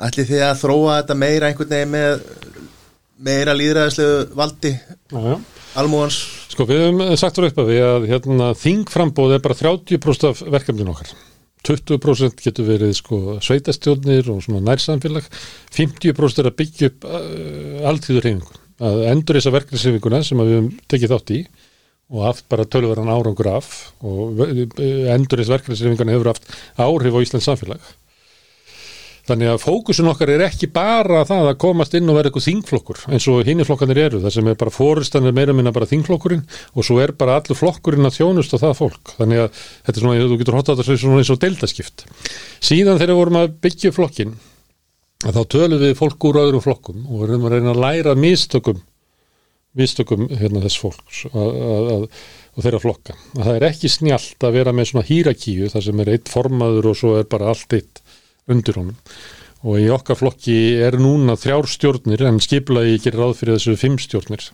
[0.02, 2.24] Ætli þið að þróa þetta meira einhvern veginn með
[3.22, 4.72] meira líðræðislegu valdi?
[5.78, 6.22] Almúans
[6.52, 11.12] Sko við höfum sagt fyrir upp að hérna, þingframbóð er bara 30% af verkefnin okkar.
[11.64, 15.28] 20% getur verið sko sveitastjórnir og svona nærsamfélag.
[15.72, 20.70] 50% er að byggja upp uh, alltíður reyningu að endur þessa verkefnisreifinguna sem við höfum
[20.90, 21.40] tekið þátt í
[22.12, 23.68] og haft bara tölverðan árangur af
[24.04, 27.92] og endur þessa verkefnisreifinguna hefur haft áhrif á Íslands samfélag
[29.22, 33.02] Þannig að fókusun okkar er ekki bara það að komast inn og vera eitthvað þingflokkur
[33.14, 36.42] eins og hinni flokkanir eru, það sem er bara fórustan er meira minna bara þingflokkurinn
[36.74, 39.12] og svo er bara allur flokkurinn að þjónust og það fólk.
[39.20, 42.06] Þannig að þetta er svona, þú getur hótt á þetta svona eins og deildaskipt.
[42.58, 44.34] Síðan þegar vorum að byggja flokkin,
[45.22, 48.18] að þá tölum við fólk úr öðrum flokkum og við erum að reyna að læra
[48.18, 48.82] mistökum,
[49.78, 52.08] mistökum hérna þess fólks að,
[52.58, 53.14] og þeirra flokka.
[53.38, 56.90] Að það er ekki snjált að vera með svona hýrakíu þar sem er eitt formaður
[56.90, 58.01] og svo er bara allt eitt
[58.50, 58.96] undir honum.
[59.62, 64.00] Og í okkar flokki er núna þrjár stjórnir en skipulaði gerir ráð fyrir þessu fimm
[64.02, 64.50] stjórnir.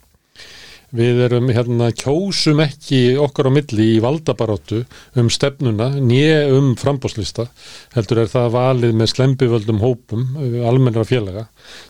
[0.88, 4.86] Við erum hérna kjósum ekki okkar á milli í valdabaráttu
[5.20, 7.44] um stefnuna nýja um frambóðslista
[7.92, 11.44] heldur er það valið með slembivöldum hópum uh, almennra félaga.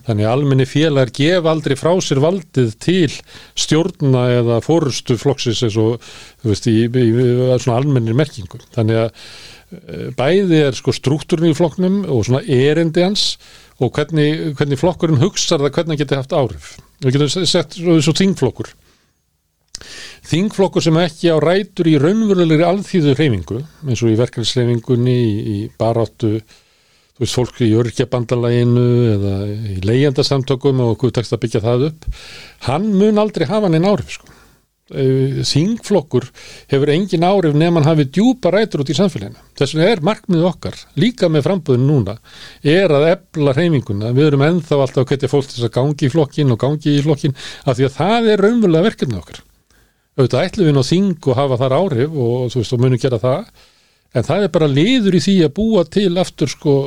[0.08, 3.12] Þannig almenni félagar gef aldrei frá sér valdið til
[3.54, 6.02] stjórna eða fórustu flokksins eins og
[6.42, 7.30] þú veist í, í, í
[7.62, 8.58] svona almennir merkingu.
[8.74, 9.30] Þannig að
[10.16, 13.34] bæði er sko struktúrin í flokknum og svona erindi hans
[13.78, 16.70] og hvernig, hvernig flokkurinn hugsar það hvernig hann geti haft áhrif
[17.04, 18.72] við getum sett svo, þingflokkur
[20.28, 25.58] þingflokkur sem ekki á rætur í raunverulegri alþýðu hreyfingu eins og í verkefnisleifingunni í, í
[25.78, 29.36] baráttu þú veist, fólk í örkjabandalaginu eða
[29.74, 32.08] í leyendasamtökum og okkur tekst að byggja það upp
[32.70, 34.27] hann mun aldrei hafa neinn áhrif sko.
[34.88, 36.24] Eh, þingflokkur
[36.72, 39.36] hefur engin áhrif nefn hann hafi djúpa rætur út í samfélaginu.
[39.58, 42.14] Þess vegna er markmið okkar líka með framböðin núna
[42.64, 46.08] er að ebla hreyfinguna, við erum ennþá alltaf að hvetja fólk til þess að gangi
[46.08, 47.36] í flokkin og gangi í flokkin
[47.68, 49.42] af því að það er raunverulega verkefni okkar.
[50.16, 53.20] Auðvitað ætlum við ná þing og hafa þar áhrif og þú veist, og munum gera
[53.20, 53.52] það
[54.16, 56.78] en það er bara liður í því að búa til aftur sko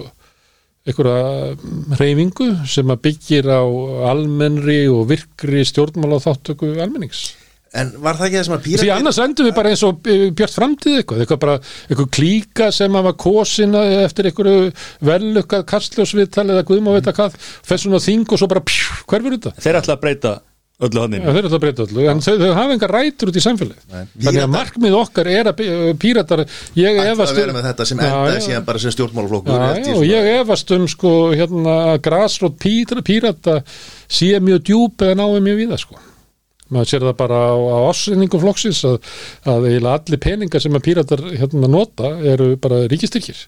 [0.89, 1.53] einhverja
[2.01, 3.61] reyfingu sem að byggir á
[4.09, 7.35] almennri og virkri stjórnmála þáttöku almennings.
[7.71, 10.09] En var það ekki það sem að Því píratir annars endum við bara eins og
[10.11, 11.55] eh, Björt framtíð eitthvað, eitthvað bara,
[11.87, 14.71] eitthvað klíka sem að var kosina eftir einhverju
[15.07, 16.65] velukkað kastljósviðtal eða
[16.97, 17.37] veit að hvað,
[17.71, 19.55] fess svona á þing og svo bara pjú, hverfur þetta?
[19.63, 20.33] Þeir ætla að breyta
[20.81, 23.37] öllu hann Já, þeir eru það breyta öllu, en þau, þau hafa engar rætur út
[23.37, 23.83] í samfélagi.
[23.91, 24.05] Nei.
[24.25, 26.43] Þannig að markmið okkar er að bí- píratar,
[26.75, 29.53] ég ætla efast að vera með þetta sem endaði síðan bara sem stjórnmálaflokkur
[30.09, 31.75] ég efast um sko hérna
[36.71, 39.01] maður sér það bara á, á ásynningu flokksins að,
[39.47, 43.45] að eiginlega allir peningar sem að píratar hérna nota eru bara ríkistyrkir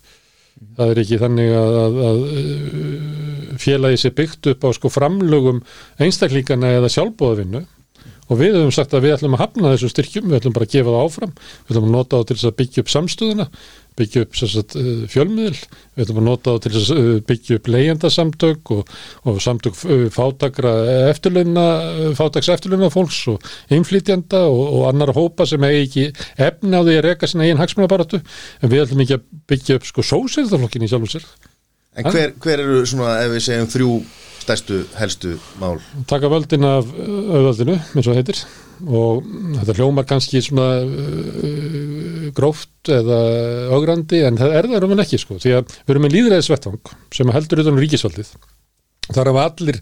[0.77, 5.63] það er ekki þannig að, að, að uh, félagi sé byggt upp á sko framlögum
[6.01, 7.63] einstaklingana eða sjálfbóðavinnu
[8.31, 10.75] og við höfum sagt að við ætlum að hafna þessum styrkjum, við ætlum bara að
[10.75, 13.47] gefa það áfram við ætlum að nota það til þess að byggja upp samstöðuna
[13.97, 17.69] byggja upp sagt, eh, fjölmiðl við ætlum að nota það til að eh, byggja upp
[17.73, 18.91] leyendasamtök og,
[19.29, 20.73] og samtök eh, fátakra
[21.11, 21.65] eftirlauna
[22.17, 26.97] fátaks eftirlauna fólks og innflytjanda og, og annar hópa sem hegi ekki efni á því
[26.97, 30.91] að reka sinna eigin hagsmunabaratu en við ætlum ekki að byggja upp sko sósælðarflokkin í
[30.91, 31.31] sjálfum sér.
[31.93, 33.89] En hver, hver eru svona, ef við segjum þrjú
[34.43, 35.77] stærstu, helstu mál?
[36.09, 38.41] Taka völdin af auðvöldinu, eins og heitir
[38.87, 39.25] og
[39.59, 43.19] þetta hljómar kannski svona uh, gróft eða
[43.75, 47.33] augrandi en það er það raunvel ekki sko því að við erum með líðræðisvettvang sem
[47.35, 48.33] heldur utan um ríkisvaldið.
[49.09, 49.81] Þar hafa allir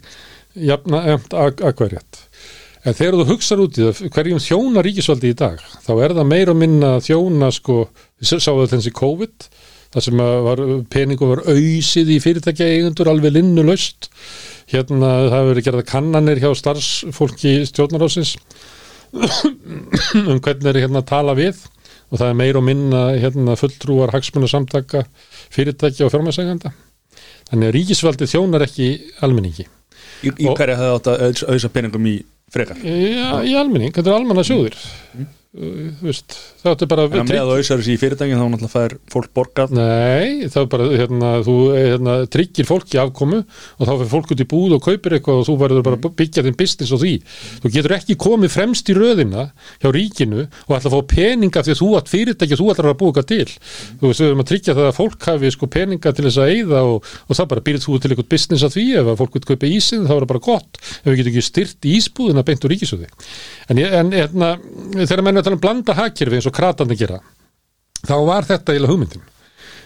[0.71, 2.23] jafna emt akvarjætt
[2.81, 6.31] en þegar þú hugsar út í það hverjum þjóna ríkisvaldi í dag þá er það
[6.31, 7.83] meira og minna að þjóna sko,
[8.17, 9.51] þetta þessi COVID
[9.91, 10.61] það sem að var,
[10.91, 14.09] peningum var auðsið í fyrirtækja eigundur alveg linnulaust.
[14.71, 18.37] Hérna það hefur verið gerða kannanir hjá starfsfólki stjórnarásins
[20.31, 21.59] um hvernig er hérna að tala við.
[22.11, 25.05] Og það er meira og minna hérna fulltrúar hagsmunasamtaka
[25.53, 26.73] fyrirtækja og fjármæsæganda
[27.51, 28.87] þannig að ríkisvaldi þjónar ekki
[29.23, 29.65] almenningi.
[30.23, 32.17] Í, í hverja hefði átt að auðs- auðsa peningum í
[32.51, 32.77] frekar?
[32.83, 34.75] Já, í almenning, þetta er almanna sjóðir.
[35.15, 35.29] Mm.
[35.51, 38.71] Þú veist, það áttu bara En að með að auðsa þessi í fyrirtækin þá náttúrulega
[38.71, 39.73] fær fólk borgað.
[39.75, 44.39] Nei, það er bara, hérna, þú hérna, tryggir fólki afkomu og þá fyrir fólk út
[44.39, 47.11] í búð og kaupir eitthvað og þú verður bara að byggja þinn business á því.
[47.65, 49.43] Þú getur ekki komið fremst í röðina
[49.83, 52.87] hjá ríkinu og ætla að fá peninga því að þú átt fyrirtæki og þú ætlar
[52.87, 53.51] að eitthvað til.
[53.99, 56.51] Þú veist, við erum að tryggja það að fólk hafi sko peninga til þess að
[56.55, 58.87] eyða og, og það bara býrð þú til eitthvað business af því.
[59.01, 60.07] Ef að fólk vil kaupa ísinn
[65.41, 66.47] þá er það bara gott ef við getum
[66.81, 67.01] ekki styrt ísbúðina beint úr ríkisöði.
[67.01, 67.01] En, ég- en hérna, þegar menn er að tala um blanda hagkerfi eins og kratandi
[67.01, 67.21] gera
[68.01, 69.27] þá var þetta eiginlega hugmyndin.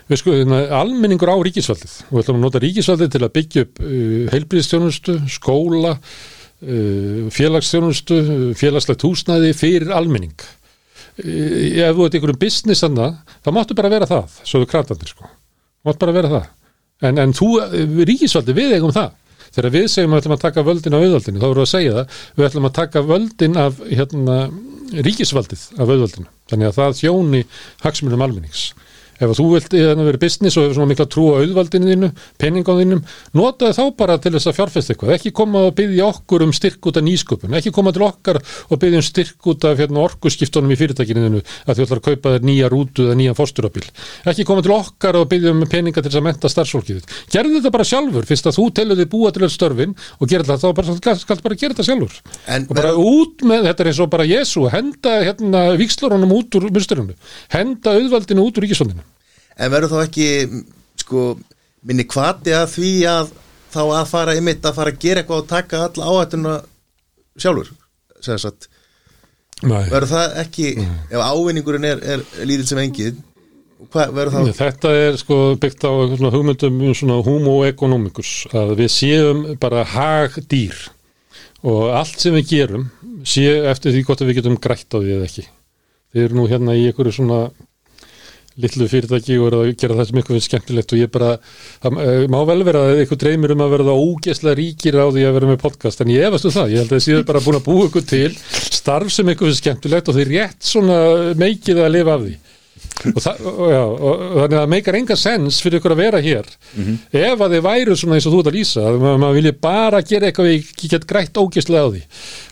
[0.06, 3.64] Við sko, hérna, almenningur á ríkisvaldið og við ætlum að nota ríkisvaldið til að byggja
[3.66, 8.20] upp uh, heilbríðstjónustu, skóla uh, félagsstjónustu
[8.56, 10.36] félagslegt húsnæði fyrir almenning.
[11.18, 15.10] Uh, ef þú ert einhverjum business annað, þá máttu bara vera það svo við kratandir
[15.10, 15.26] sko,
[15.88, 16.46] máttu bara vera það.
[17.10, 17.50] En, en þú,
[18.08, 19.12] ríkisvaldið við eigum það
[19.56, 21.74] þegar við segjum að við ætlum að taka völdin af auðvaldinu, þá erum við að
[21.74, 24.38] segja það við ætlum að taka völdin af hérna,
[25.06, 27.46] ríkisvaldið af auðvaldinu þannig að það þjóni
[27.86, 28.66] hagsmunum almennings
[29.20, 32.12] ef þú vilt hérna, vera business og hefur svona mikla trú á auðvaldinu þínu,
[32.42, 33.04] penningáð þínum
[33.38, 35.16] notaði þá bara til þess að fjárfesta eitthvað.
[35.16, 37.56] Ekki koma og byggja okkur um styrk út af nýsköpun.
[37.60, 41.44] Ekki koma til okkar og byggja um styrk út af hérna, orkuskiptunum í fyrirtækinu þínu
[41.66, 43.86] að þú ætlar að kaupa þér nýja rútu eða nýja fórsturabíl
[44.26, 47.16] ekki koma til okkar og byggja um peninga til þess að menta starfsfólkið þitt.
[47.34, 48.28] Gerðu þetta bara sjálfur.
[48.30, 51.60] Fyrst að þú telur þig búa til störfin og gera þetta þá bara, skal bara
[51.62, 52.20] gera þetta sjálfur.
[52.52, 56.60] En og bara út með, þetta er eins og bara Jésu henda hérna vikslurunum út
[56.60, 56.70] úr
[59.56, 60.30] En verður þá ekki
[61.02, 61.26] sko,
[61.88, 63.34] minni kvati að því að
[63.76, 66.56] þá að fara ymitt að fara að gera eitthvað og taka alla áhættuna
[67.36, 67.72] sjálfur
[69.66, 69.86] Nei.
[69.88, 73.24] verður það ekki ef ávinningurinn er, er lítill sem engin
[74.34, 79.84] þá Þetta er sko byggt á hugmyndum um svona homo economicus að við séum bara
[79.88, 80.78] hagdýr
[81.66, 82.88] og allt sem við gerum
[83.28, 85.46] sé eftir því hvort að við getum grætt á því eða ekki.
[86.14, 87.40] Þið eru nú hérna í einhverju svona
[88.62, 91.32] litlu fyrirtæki og eru að gera það sem eitthvað finnst skemmtilegt og ég bara,
[91.84, 95.28] það eh, má vel vera að eitthvað dreymir um að verða ógesla ríkir á því
[95.28, 96.74] að vera með podcast, en ég efast um það.
[96.76, 98.32] Ég held að þið séu bara búin að búa ykkur til
[98.80, 101.00] starf sem eitthvað finnst skemmtilegt og þið rétt svona
[101.40, 102.36] meikið að lifa af því
[103.12, 106.22] og, það, og, já, og, þannig að það meikar enga sens fyrir ykkur að vera
[106.26, 106.52] hér.
[107.22, 109.56] Ef að þið væru svona eins og þú ert að lýsa að maður mað vilja
[109.68, 112.04] bara gera eitthvað við get grætt ógislega á því.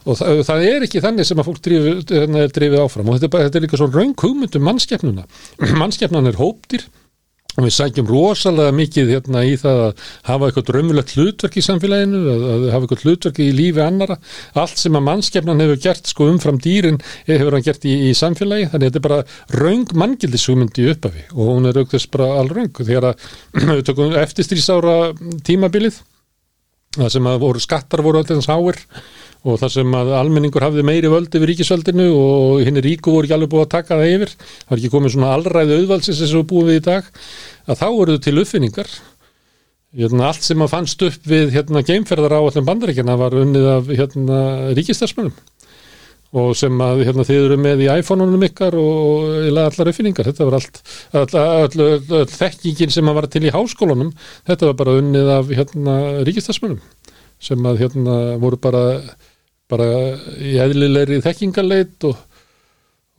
[0.03, 2.17] Og það, það er ekki þannig sem að fólk drifið,
[2.57, 3.09] drifið áfram.
[3.09, 5.27] Og þetta er, bara, þetta er líka svo raung hugmyndum mannskeppnuna
[5.81, 6.87] mannskeppnan er hóptir
[7.53, 12.21] og við sækjum rosalega mikið hérna í það að hafa eitthvað drömmulegt hlutverk í samfélaginu,
[12.33, 14.17] að, hafa eitthvað hlutverk í lífi annara,
[14.57, 18.71] allt sem að mannskefnan hefur gert sko umfram dýrin hefur hann gert í, í samfélagi,
[18.73, 23.11] þannig að þetta er bara raung manngildisugmyndi uppafi og hún er aukþess bara alraung þegar
[23.11, 23.27] að
[23.77, 24.97] við tökum eftirstrísára
[25.45, 26.01] tímabilið
[26.97, 28.81] það sem að voru skattar voru alltaf háir
[29.43, 33.35] og þar sem að almenningur hafði meiri völd yfir ríkisvöldinu og hinn ríku voru ekki
[33.35, 36.43] alveg búið að taka það yfir það var ekki komið svona allræðu auðvaldsins eins og
[36.43, 37.09] við búum við í dag
[37.67, 38.93] að þá voru til uppfinningar.
[39.93, 43.91] Hérna, allt sem að fannst upp við hérna, geimferðar á allir bandaríkjana var unnið af
[43.93, 44.37] hérna,
[44.73, 45.35] ríkistarsmönum
[46.33, 50.57] og sem að hérna, þið eru með í iPhone-unum ykkar og allar uppfinningar, þetta var
[50.57, 50.79] allt
[51.13, 54.09] all, all, all, all þekkingin sem að var til í háskólanum,
[54.49, 56.81] þetta var bara unnið af hérna, ríkistarsmönum
[57.43, 58.83] sem að hérna voru bara
[59.71, 59.89] bara
[60.41, 62.17] í eðlilegri þekkingarleit og,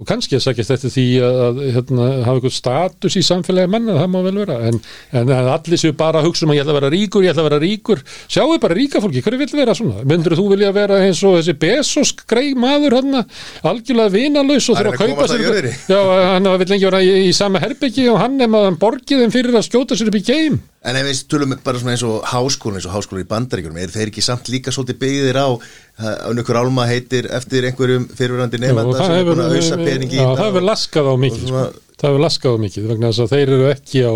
[0.00, 3.96] og kannski að sækjast eftir því að, að hérna, hafa eitthvað status í samfélagi manna,
[4.00, 4.58] það má vel vera.
[4.68, 4.80] En,
[5.20, 7.44] en allir séu bara að hugsa um að ég ætla að vera ríkur, ég ætla
[7.44, 8.04] að vera ríkur.
[8.26, 10.04] Sjáu bara ríka fólki, hverju vil vera svona?
[10.10, 13.22] Myndur þú vilja vera eins og þessi Bezos grei maður hann,
[13.64, 15.98] algjörlega vinalaus og þurfa að kaupa sér já,
[16.34, 19.58] hann vil lengi vera í, í sama herbyggi og hann er maður borgið þeim fyrir
[19.58, 22.76] að skjóta sér upp í geim En ef við tölum bara svona eins og háskólan
[22.76, 26.58] eins og háskólan í bandaríkjunum, er þeir ekki samt líka svolítið byggðir á að einhver
[26.60, 30.20] álma heitir eftir einhverjum fyrirverandi nefnda það sem er hefur, búin að auðsa peningi í
[30.20, 31.52] já, þetta það hefur og- laskað á mikið og sko.
[31.54, 34.14] svona- það hefur laskað á mikið vegna þess að þeir eru ekki á,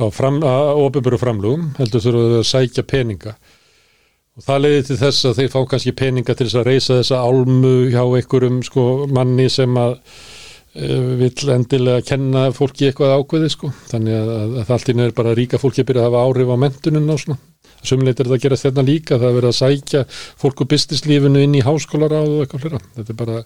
[0.00, 0.04] á,
[0.88, 3.34] opinböru framlugum heldur þurfa að sækja peninga
[4.34, 7.20] og það leiði til þess að þeir fá kannski peninga til þess að reysa þessa
[7.22, 9.98] álmu hjá einhverjum sko, manni sem að
[10.74, 13.68] vill endilega kenna fólki eitthvað ákveði sko.
[13.92, 16.50] þannig að, að, að allt í er bara ríka fólki að byrja að hafa áhrif
[16.50, 17.38] á mentunum og svona
[17.84, 20.02] Sumleit er þetta að gera þetta líka, það er verið að sækja
[20.40, 22.80] fólk úr businesslífinu inn í háskólaráð og eitthvað flera.
[22.96, 23.40] Þetta er bara,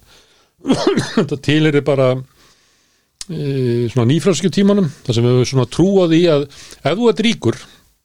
[1.17, 6.21] þetta tilir er bara e, svona nýfrálskju tímanum, þar sem við svona trú á því
[6.35, 7.59] að ef þú ert ríkur,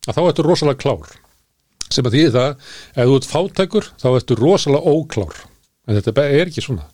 [0.08, 1.14] að þá ertu rosalega klár.
[1.94, 5.44] Sem að því það, ef þú ert fátækur, þá ertu rosalega óklár.
[5.86, 6.88] En þetta er ekki svona.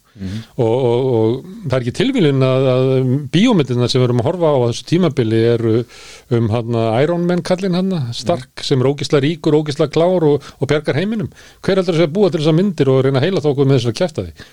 [0.59, 1.35] Og, og, og
[1.65, 2.89] það er ekki tilvílun að, að
[3.33, 5.75] bíómyndina sem við erum að horfa á á þessu tímabili eru
[6.35, 10.71] um hana, Iron Man kallinn hann stark sem er ógisla ríkur, ógisla klár og, og
[10.71, 11.31] bjargar heiminum.
[11.63, 13.93] Hver heldur þess að búa til þessar myndir og reyna að heila þókuð með þess
[13.93, 14.49] að kæfta því?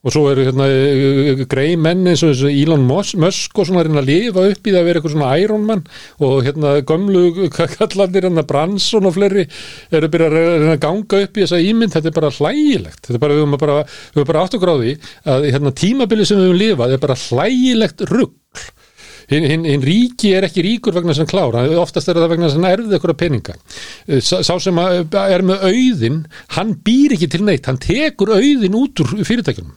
[0.00, 4.08] Og svo eru hérna eh, grei menn eins og Elon Musk og svona reyna að
[4.08, 5.82] lifa upp í það að vera eitthvað svona Iron Man.
[6.24, 7.24] Og hérna gömlu
[7.76, 9.44] kallandir hérna Branson og fleiri
[9.92, 13.02] eru að reyna að ganga upp í þessa ímynd, þetta er bara hlægilegt.
[13.04, 14.94] Þetta er bara, við höfum bara, við höfum bara átt á því
[15.34, 18.36] að hérna tímabili sem við höfum lifað er bara hlægilegt rugg
[19.30, 22.48] hinn hin, hin ríki er ekki ríkur vegna sem klár, Hann- oftast er það vegna
[22.50, 23.54] sem erfið eitthvað peninga.
[24.08, 26.24] Eh, Sá sem er með auðin,
[26.56, 29.76] hann býr ekki til neitt, hann tekur auðin út úr fyrirtækjunum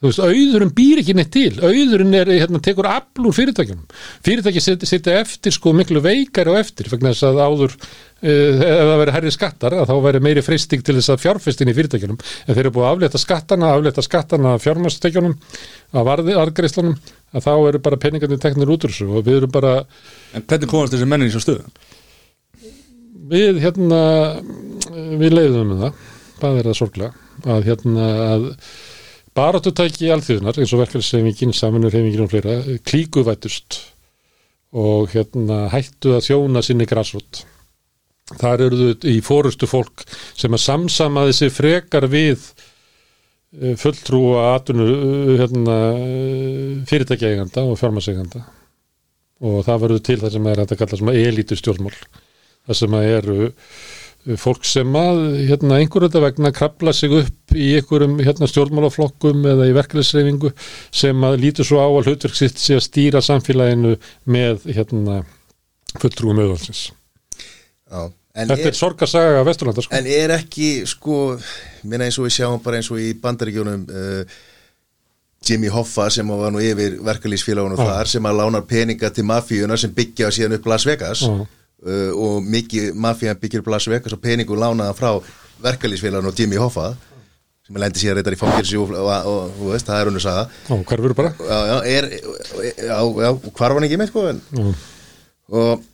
[0.00, 1.52] þú veist, auðurinn býr ekki neitt til.
[1.60, 3.84] Auðurinn er, hérna, tekur afl úr fyrirtækjunum.
[4.26, 8.96] Fyrirtæki sitja eftir sko miklu veikari og eftir vegna þess að áður uh, ef það
[9.02, 12.20] veri herri skattar að þá veri meiri freysting til þess að fjárfestin í fyrirtækjunum.
[12.46, 15.38] En þeir eru búið að aflétta skattana, aflétta skattana fjármæstekjunum,
[15.94, 16.98] af arðgreislunum
[17.30, 19.80] að þá eru bara peningandi teknir út úr þessu og við erum bara
[20.34, 21.66] En hvernig komast þessi mennin í svo stöðu?
[23.30, 24.00] við hérna
[25.20, 26.06] við leiðum með það.
[26.40, 28.46] Það er það sorglega að hérna að
[29.40, 33.80] baráttutæki alþjóðunar eins og verkefnisreifingin, samanurreifingin og fleira klíkuvætust
[34.70, 37.44] og hérna hættu að þjóna sinni græsrút
[38.38, 40.04] þar eru þau í fórustu fólk
[40.38, 42.44] sem að samsamaði sig frekar við
[43.58, 44.86] eh, fulltrúa atunu
[45.40, 45.78] hérna,
[46.90, 48.44] fyrirtækjaeganda og fjármaseganda
[49.40, 53.50] og það verður til það sem er að kalla sem elítu stjórnmál það sem eru
[54.40, 59.68] fólk sem að hérna, einhverju þetta vegna krabla sig upp í einhverjum hérna, stjórnmálaflokkum eða
[59.70, 60.52] í verkefnisreifingu
[60.92, 63.94] sem að lítur svo á að hlutverk sitt sé að stýra samfélaginu
[64.28, 65.22] með hérna,
[65.96, 66.90] fulltrúum auðvalsins.
[67.90, 69.82] Þetta er, er sorgarsaga af Vesturlanda.
[69.86, 69.96] Sko.
[69.96, 71.16] En er ekki, sko,
[71.88, 74.40] minna eins og við sjáum bara eins og í bandaríkjónum uh,
[75.48, 79.96] Jimmy Hoffa sem var nú yfir verkefnisfélagunum þar sem að lánar peninga til mafíuna sem
[79.96, 81.48] byggja síðan upp Las Vegas og
[81.86, 85.10] uh, og mikið mafían byggir Las Vegas og peningu lánaða frá
[85.60, 86.92] verkalýsfélagun og Jimmy Hoffa
[87.66, 90.18] sem er lendið síðan reytar í fangilsi og, og, og, og veist, það er hún
[90.18, 90.46] að saga.
[90.74, 91.30] Og hvar verður bara?
[91.38, 92.08] Já, já, er,
[92.88, 94.42] já, já hvar var hann ekki með sko en,
[95.50, 95.86] og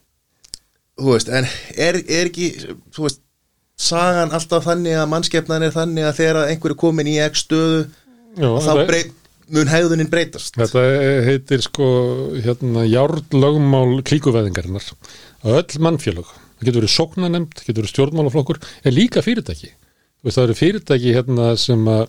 [0.97, 2.49] þú veist, en er, er ekki
[2.97, 3.21] þú veist,
[3.77, 8.49] sagan alltaf þannig að mannskefnan er þannig að þegar einhverju komin í ekki stöðu já,
[8.65, 9.15] þá breyt
[9.53, 10.57] mun hegðunin breytast.
[10.59, 10.83] Þetta
[11.27, 11.87] heitir sko
[12.43, 14.89] hérna járnlögmál klíkuveðingarinnar
[15.47, 19.73] öll mannfélag, það getur verið sóknanemt, getur verið stjórnmálaflokkur, er líka fyrirtæki.
[20.27, 22.09] Það eru fyrirtæki hérna sem að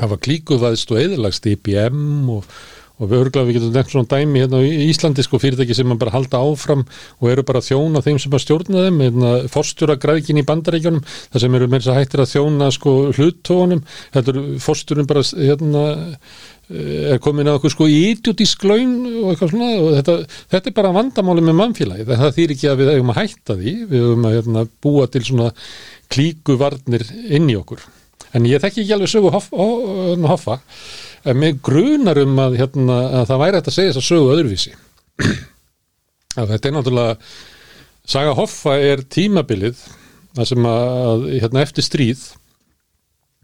[0.00, 2.46] hafa klíkuðaðist og eðalagst IBM og,
[2.98, 6.14] og við örglaðum við getum nefnt svona dæmi hérna í Íslandi sko fyrirtæki sem bara
[6.14, 6.84] halda áfram
[7.18, 11.04] og eru bara þjóna þeim sem að stjórna þeim, hérna fórstjóra græðkin í bandaríkjónum,
[11.34, 15.84] það sem eru þess að hættir að þjóna sko hluttónum, þetta eru fórstjórun bara hérna
[16.72, 20.14] er komin að okkur sko idiotísk laun og eitthvað svona og þetta,
[20.54, 23.74] þetta er bara vandamáli með mannfélagi það þýr ekki að við hefum að hætta því.
[23.90, 25.50] Við hefum að hérna, búa til svona
[26.12, 27.84] klíku varnir inn í okkur.
[28.34, 29.66] En ég þekki ekki alveg sögu hoffa,
[30.26, 30.58] hoffa
[31.24, 34.74] en mig grunar um að, hérna, að það væri að segja þess að sögu öðruvísi.
[36.34, 37.12] Að þetta er náttúrulega
[38.10, 39.78] saga hoffa er tímabilið
[40.34, 42.24] það sem að hérna, eftir stríð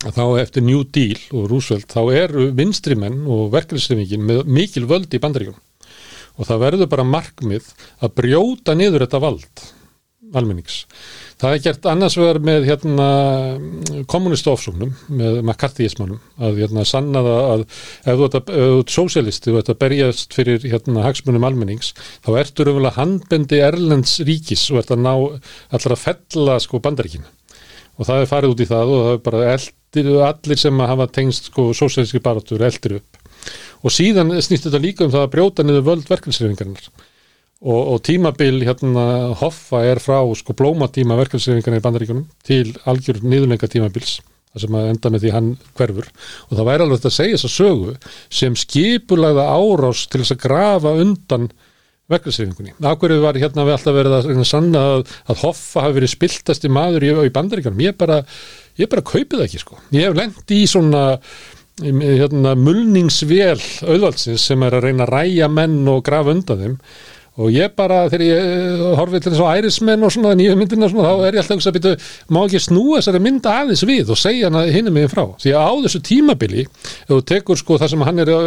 [0.00, 5.20] þá eftir New Deal og Roosevelt þá eru vinstrimenn og verkefnisleifingin með mikil völd í
[5.20, 5.58] bandaríkjum
[6.40, 7.68] og það verður bara markmið
[8.00, 9.68] að brjóta niður þetta vald
[10.36, 10.84] almennings.
[11.40, 13.06] Það er gert annars vegar með hérna,
[14.10, 19.72] kommunistu ofsóknum, með McCarthyismannum að hérna, sanna það að ef þú ert sósialisti og ert
[19.72, 24.94] að berjast fyrir hérna, hagsmunum almennings þá ertur umvel að handbendi Erlends ríkis og ert
[24.94, 27.26] að ná allar að fella sko bandaríkina
[27.98, 31.06] og það er farið út í það og það er bara eld allir sem hafa
[31.10, 33.20] tengst sko sósælski barátur eldir upp.
[33.82, 36.90] Og síðan snýst þetta líka um það að brjóta niður völd verkefnsreifingarnar
[37.60, 43.68] og, og tímabil hérna hoffa er frá sko blómatíma verkefnsreifingarnar í bandaríkunum til algjör niðurleika
[43.68, 44.18] tímabils
[44.50, 46.06] það sem að enda með því hann hverfur.
[46.48, 47.96] Og það væri alveg þetta að segja þess að sögu
[48.40, 51.50] sem skipulagða árás til þess að grafa undan
[52.10, 52.74] verkefnsreifingunni.
[52.90, 57.06] Akkurðu var hérna við alltaf verið að sanna að, að hoffa hafi verið spiltasti maður
[57.06, 57.86] í, í bandaríkanum.
[57.86, 58.24] Ég bara
[58.80, 61.04] ég bara kaupið ekki sko ég hef lengt í svona
[61.80, 63.58] hérna, mulningsvél
[63.88, 66.76] auðvaldsins sem er að reyna að ræja menn og grafa undan þeim
[67.38, 70.88] og ég bara, þegar ég eh, horfið til þess að ærismenn og svona nýju myndina
[70.90, 74.20] svona, þá er ég alltaf að byrja, má ekki snúa þessari mynd aðeins við og
[74.20, 77.94] segja hana hinn meginn frá því að á þessu tímabili ef þú tekur sko það
[77.94, 78.40] sem hann er á,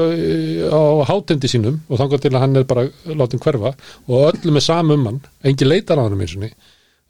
[0.76, 3.73] á hátendi sínum og þangar til að hann er bara látið hverfa
[4.07, 6.51] og öllum er samum hann, engi leitar á hann um eins og ný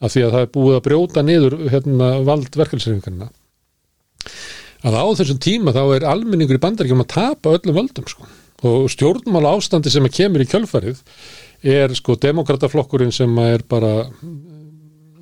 [0.04, 3.32] af því að það er búið að brjóta niður hérna, vald verkefælsreifingarna
[4.84, 8.28] að á þessum tíma þá er almenningur í bandaríkjum að tapa öllum völdum sko.
[8.64, 11.00] og stjórnmála ástandi sem kemur í kjölfarið
[11.64, 13.94] er sko demokrataflokkurinn sem er bara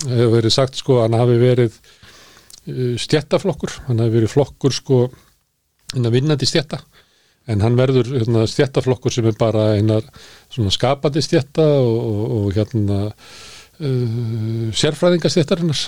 [0.02, 5.04] hefur verið sagt sko hann hafi verið uh, stjættaflokkur, hann hafi verið flokkur sko
[5.92, 6.80] vinnandi stjætta
[7.50, 10.06] en hann verður hérna, stjættaflokkur sem er bara einar
[10.50, 15.86] skapandi stjætta og, og, og hérna uh, sérfræðingastéttarinnar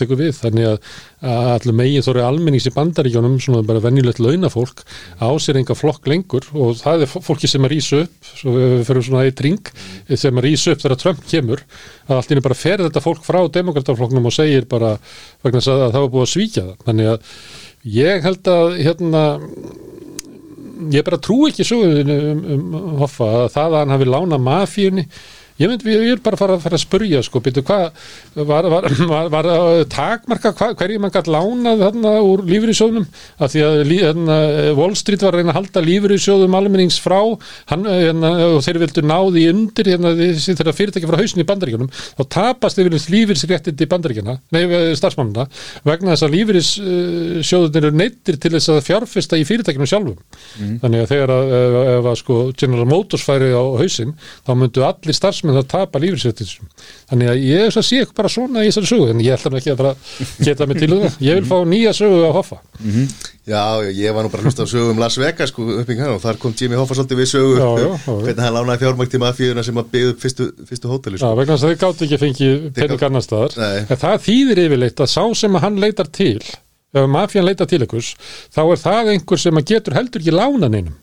[0.00, 0.90] tekur við, þannig að,
[1.30, 4.84] að allir megin þóri almennings í bandaríkjónum svona bara venjulegt launafólk
[5.20, 8.84] á sér enga flokk lengur og það er fólki sem að rýsa upp, svo við
[8.88, 9.72] ferum svona eitt ring,
[10.10, 11.64] sem að rýsa upp þegar Trump kemur,
[12.08, 14.96] að allt ínum bara fer þetta fólk frá demokrataflokknum og segir bara
[15.44, 17.34] vegna að það var búið að svíkja það, þannig að
[17.88, 19.20] Ég held að hérna
[20.92, 25.04] ég bara trú ekki söguðinu um, um Hoffa að það að hann hafi lánað mafíunni
[25.60, 28.88] ég myndi, ég er bara að fara, fara að spurja sko, byrju, hvað var, var,
[29.10, 33.06] var, var að takmarka hva, hverju mann gætt lánað þarna úr lífriðsjóðnum
[33.40, 34.38] af því að hérna,
[34.78, 37.18] Wall Street var að reyna að halda lífriðsjóðum almennings frá
[37.72, 41.92] hann, hérna, og þeir vildu náði undir hérna, þessi þeirra fyrirtæki frá hausinu í bandaríkjunum
[41.92, 44.62] þá tapast yfir lífriðsréttindi í bandaríkjana, nei,
[44.98, 45.46] starfsmannuna
[45.86, 50.18] vegna þess að lífriðsjóðunir eru neittir til þess að fjárfesta í fyrirtækinu sjálfum.
[50.82, 51.52] Þannig að þegar að,
[51.94, 54.14] ef að sko General Motors færi á hausinn
[54.46, 56.68] þá myndu allir starfsmenn að tapa lífriðsréttinsum
[57.10, 59.58] þannig að ég er að sé bara svona í þessari sögu en ég ætla nú
[59.60, 59.90] ekki að
[60.46, 61.18] geta mig til um það.
[61.26, 62.58] Ég vil fá nýja sögu að hoffa.
[63.50, 66.20] Já, já, ég var nú bara að hlusta á sögu um Las Vegas sko, og
[66.22, 67.54] þar kom Jimmy Hoffa svolítið við sögu.
[67.58, 68.16] Já, já, já.
[68.22, 71.32] hvernig hann lánaði fjármækt til mafíuna sem að byggðu upp fyrstu, fyrstu hóteli Já, sko.
[71.40, 73.58] vegna þess að þeir gátt ekki fengið pening gátu- annar staðar.
[73.90, 76.36] Það þýðir yfirleitt að sá sem að hann leitar til
[76.90, 78.12] ef mafían leitar til einhvers
[78.54, 80.96] þá er það einhver sem að getur heldur ekki lána neinum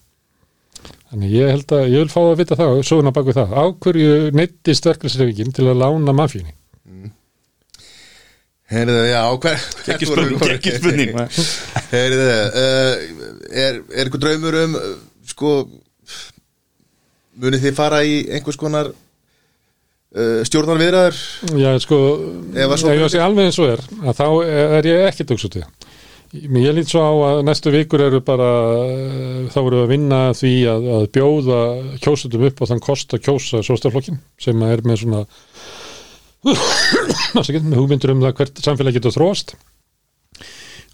[1.11, 3.57] þannig ég held að ég vil fá að vita það, söguna bak við það.
[3.57, 6.55] Á hverju neittist verkefnisreifingin til að lána mafíunni?
[8.67, 9.61] Heyrðu, já, hver,
[9.93, 11.13] Ekki spurning, ekki spurning
[11.93, 13.03] Heyrðu, uh,
[13.47, 14.73] er, er eitthvað draumur um
[15.27, 15.51] sko
[17.39, 21.21] munið þið fara í einhvers konar uh, stjórnarviðraður
[21.61, 22.01] Já, sko,
[22.51, 24.27] Ef að sé alveg eins og er að þá
[24.75, 25.76] er ég ekki það
[26.35, 28.47] Ég lít svo á að næstu vikur eru bara
[28.83, 31.59] eh, þá eru að vinna því að, að bjóða
[32.03, 35.21] kjósutum upp og þann kost að kjósa sóstaflokkin sem er með svona
[37.37, 39.55] með hugmyndur um það hvert samfélag getur þróast.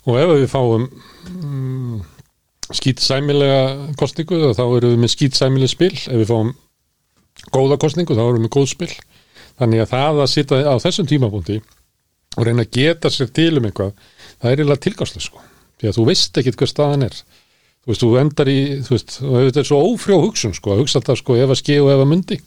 [0.05, 1.99] Og ef við fáum mm,
[2.77, 3.61] skýtsæmilega
[3.97, 5.93] kostningu þá erum við með skýtsæmileg spil.
[5.97, 6.53] Ef við fáum
[7.55, 8.91] góða kostningu þá erum við með góð spil.
[9.57, 11.61] Þannig að það að sitja á þessum tímapunkti
[12.37, 13.93] og reyna að geta sér til um eitthvað
[14.43, 15.43] það er eiginlega tilgáðslega sko.
[15.79, 17.19] Því að þú veist ekkit hver staðan er.
[17.83, 20.99] Þú veist, þú endar í, þú veist þetta er svo ófrjó hugsun sko, að hugsa
[20.99, 22.37] alltaf sko ef að ske og ef að mundi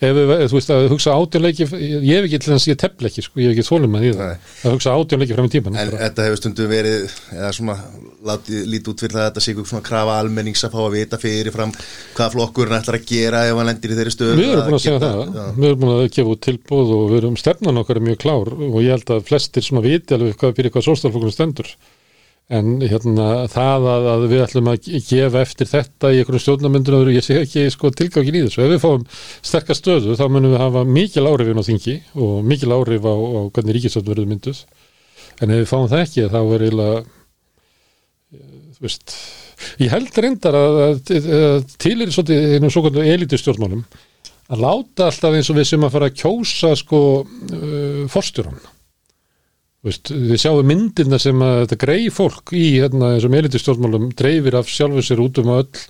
[0.00, 3.06] ef við, þú veist, að hugsa átjónleiki ég hef ekki til þess að ég tefla
[3.10, 5.90] ekki sko, ég hef ekki þólum að því að hugsa átjónleiki fram í tíman En
[5.92, 7.04] þetta hefur stundum verið
[7.36, 7.76] eða svona,
[8.30, 10.96] látið lítið út fyrir það að þetta sé ykkur svona krafa almennings að fá að
[10.96, 11.72] vita fyrirfram
[12.16, 14.84] hvað flokkurinn ætlar að gera ef hann lendir í þeirri stöðu Við erum búin að
[14.86, 15.44] segja geta- það, já.
[15.60, 18.48] við erum búin að gefa út tilbúð og við erum stefnan okkar er mjög klár
[18.56, 20.54] og ég held að flestir svona viti alveg hvað,
[22.50, 27.24] en hérna það að, að við ætlum að gefa eftir þetta í einhverjum stjórnarmyndur ég
[27.26, 28.64] sé ekki sko tilgangin í þessu.
[28.64, 29.06] Ef við fáum
[29.38, 31.96] sterkar stöðu þá munum við hafa mikil áhrif inn á þingi
[32.26, 34.64] og mikil áhrif á, á hvernig ríkistöld verður mynduð.
[35.40, 37.00] En ef við fáum það ekki þá er eiginlega
[38.80, 39.16] þú veist
[39.80, 43.82] ég held reyndar að, að, að til er svolítið einum svo kvöldu elitustjórnmálum
[44.50, 48.58] að láta alltaf eins og við sem að fara að kjósa sko uh, forstjóran
[49.80, 54.68] Veist, við sjáum myndirna sem að þetta greið fólk í hérna, þessum elitustjórnmálum dreifir af
[54.68, 55.84] sjálfur sér út um öll,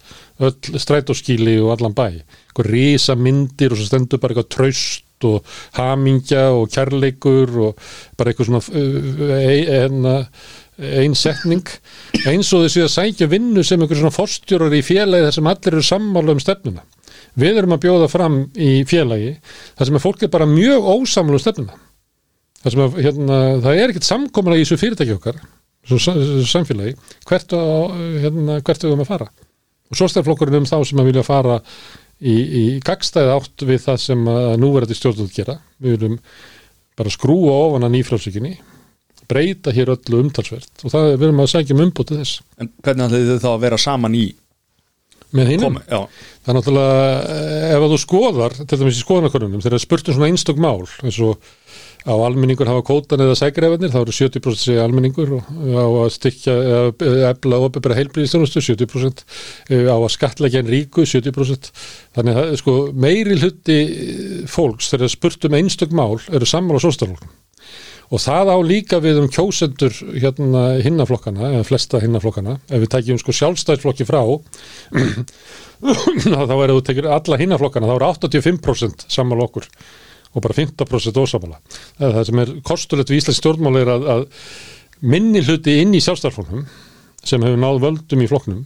[0.47, 2.05] öll strætóskíli og allan bæ.
[2.21, 7.83] Eitthvað risa myndir og svo stendur bara eitthvað traust og hamingja og kærleikur og
[8.15, 10.09] bara eitthvað svona uh, ein,
[11.03, 11.67] ein setning.
[12.31, 15.75] Eins og þessi að sækja vinnu sem einhver svona forstjórar í félagi þar sem allir
[15.75, 16.87] eru sammála um stefnuna.
[17.35, 19.35] Við erum að bjóða fram í félagi
[19.75, 21.81] þar sem að fólk er bara mjög ósammála um stefnuna
[22.61, 25.39] það sem að hérna, það er ekkert samkomuna í þessu fyrirtæki okkar
[25.87, 26.95] þessu sa- þessu samfélagi
[27.31, 27.55] hvert,
[28.24, 29.28] hérna, hvert við höfum að fara.
[29.91, 31.61] Og svo stærflokkurinn um þá sem að vilja fara
[32.20, 35.57] í, í gagstæði átt við það sem að núverandi stjórnvöld gera.
[35.81, 36.19] Við viljum
[37.01, 38.53] bara skrúa ofan að nýfrálsvíkinni
[39.31, 40.70] breyta hér öllu umtalsvert.
[40.85, 42.41] Og það við erum að sækja um umbútið þess.
[42.61, 44.24] En hvernig ætlið þið þá að vera saman í
[45.39, 49.82] með hinnum Það er náttúrulega, eh, ef að þú skoðar, til dæmis í skoðanakonunum, þegar
[49.85, 51.39] spurt um svona einstök mál, eins og
[52.06, 55.44] á almenningur hafa kótan eða sækrefanir, þá eru 70% segja almenningur og
[55.77, 56.55] á að stykja
[57.01, 59.24] eða efla og opibera heilbríðistjónustu 70%,
[59.68, 61.70] eh, á að skatleggja en ríku 70%,
[62.16, 63.78] þannig að það sko meiri hluti
[64.48, 67.36] fólks þegar spurt um einstök mál eru sammála sóstaflokkum.
[68.10, 73.20] Og það á líka við um kjósendur hérna hinnaflokkana, eða flesta hinnaflokkana, ef við tækjum
[73.22, 74.24] sko sjálfstæðsflokki frá,
[76.51, 79.68] þá er þú tekir alla hinnaflokkana, þá eru 85% sammála okkur
[80.31, 81.59] og bara 15% ósamála.
[81.98, 84.27] Það sem er kostulegt við Íslands stjórnmáli er að, að
[85.01, 86.66] minni hluti inn í sjálfstæðsflokknum
[87.27, 88.62] sem hefur náð völdum í flokknum,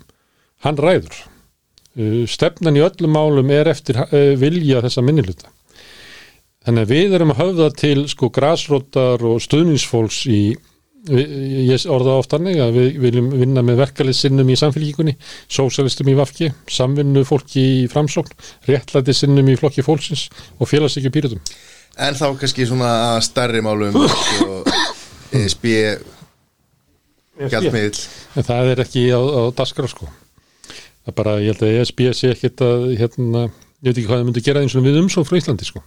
[0.66, 1.16] hann ræður.
[1.94, 5.50] Uh, Stefnan í öllum málum er eftir uh, vilja þessa minni hluta.
[6.64, 10.42] Þannig að við erum að höfða til sko grasrótar og stuðningsfólks í,
[11.04, 15.16] ég orða oft hannig að við viljum vinna með verkalýssinnum í samfélgíkunni,
[15.52, 18.32] sósalistum í Vafki, samvinnu fólki í framsókn,
[18.68, 21.42] réttlæti sinnum í flokki fólksins og félagsekki pýrutum.
[22.00, 24.62] En þá kannski svona að stærri málum sko,
[25.34, 25.68] ESB
[27.52, 28.00] gjaldmiðl
[28.38, 30.08] en það er ekki á, á daskra sko.
[31.04, 33.44] Það er bara, ég held að ESB sé ekkit að hérna,
[33.84, 35.84] ég veit ekki hvað það myndi gera eins og við umsók frá Íslandi sko.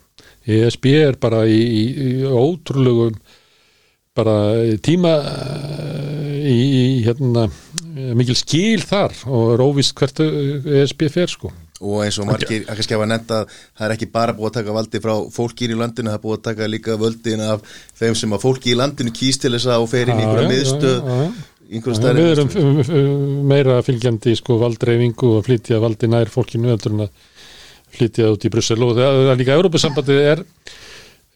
[0.47, 3.17] ESB er bara í, í, í ótrúlegum
[4.17, 4.35] bara
[4.83, 5.13] tíma
[6.41, 7.47] í, í hérna
[8.17, 11.53] mikil skil þar og er óvist hvert ESB fer sko.
[11.77, 14.55] Og eins og margir, að kannski hafa nefnt að það er ekki bara búið að
[14.55, 18.17] taka valdi frá fólki í landinu, það er búið að taka líka völdin af þeim
[18.17, 21.11] sem að fólki í landinu kýst til þess að og fer inn í einhverja miðstöð
[21.67, 26.71] einhverja stærri Við erum um, um, meira fylgjandi sko valdreifingu og flytja valdi nær fólkinu
[26.71, 27.25] heldur en að
[27.97, 28.79] flytja út í Brussel.
[28.83, 30.43] Og það er líka Európa-sambandið er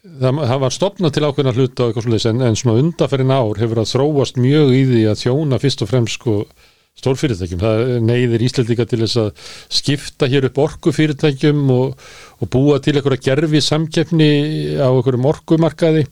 [0.02, 4.38] það, var stopnað til ákveðna hluta eitthvað en, en svona undaferinn ár hefur að þróast
[4.42, 6.38] mjög í því að þjóna fyrst og fremst sko
[6.98, 7.60] stórfyrirtækjum.
[7.62, 11.94] Það neyðir Íslandika til þess að skipta hér upp orkufyrirtækjum og,
[12.42, 14.32] og búa til einhverja gerfi samkeppni
[14.76, 16.04] á einhverjum orkumarkaði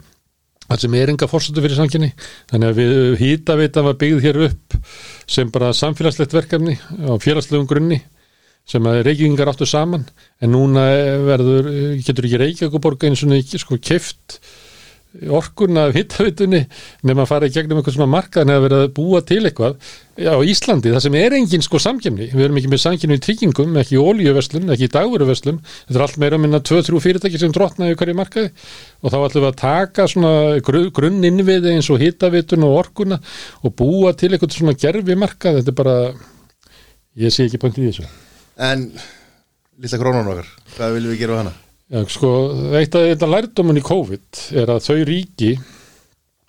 [0.71, 2.13] það sem er enga fórsötu fyrir samkynni
[2.53, 4.79] þannig að við hýtaveitan var byggð hér upp
[5.27, 7.99] sem bara samfélagslegt verkefni á félagslegum grunni
[8.71, 10.07] sem að reykingar áttu saman
[10.41, 10.87] en núna
[11.27, 11.71] verður,
[12.07, 14.41] getur ekki Reykjavíkuborg eins og ekki sko keft
[15.11, 16.61] orkuna af hittavitunni
[17.03, 19.89] nefn að fara í gegnum eitthvað svona markaðan eða verið að búa til eitthvað.
[20.21, 23.75] Á Íslandi, það sem er engin sko samkjöfni við erum ekki með samkjöfni í tryggingum,
[23.83, 27.57] ekki í ólíuverslun, ekki í dagveruverslun þetta er allt meira að minna 2-3 fyrirtæki sem
[27.57, 28.55] drotnaði hverju markaði.
[29.03, 30.33] Og þá ætlum við að taka svona
[31.01, 33.19] grunn innviði eins og hittavitun og orkuna
[33.65, 36.01] og búa til eitthvað svona gerfi markað, þetta er bara
[37.19, 38.87] ég sé ekki punktið í þessu En,
[39.81, 41.53] lilla krónan okkar, hvað viljum við gera á hana?
[41.91, 42.31] Já, sko,
[42.79, 45.53] eitt af þetta lærdomun í COVID er að þau ríki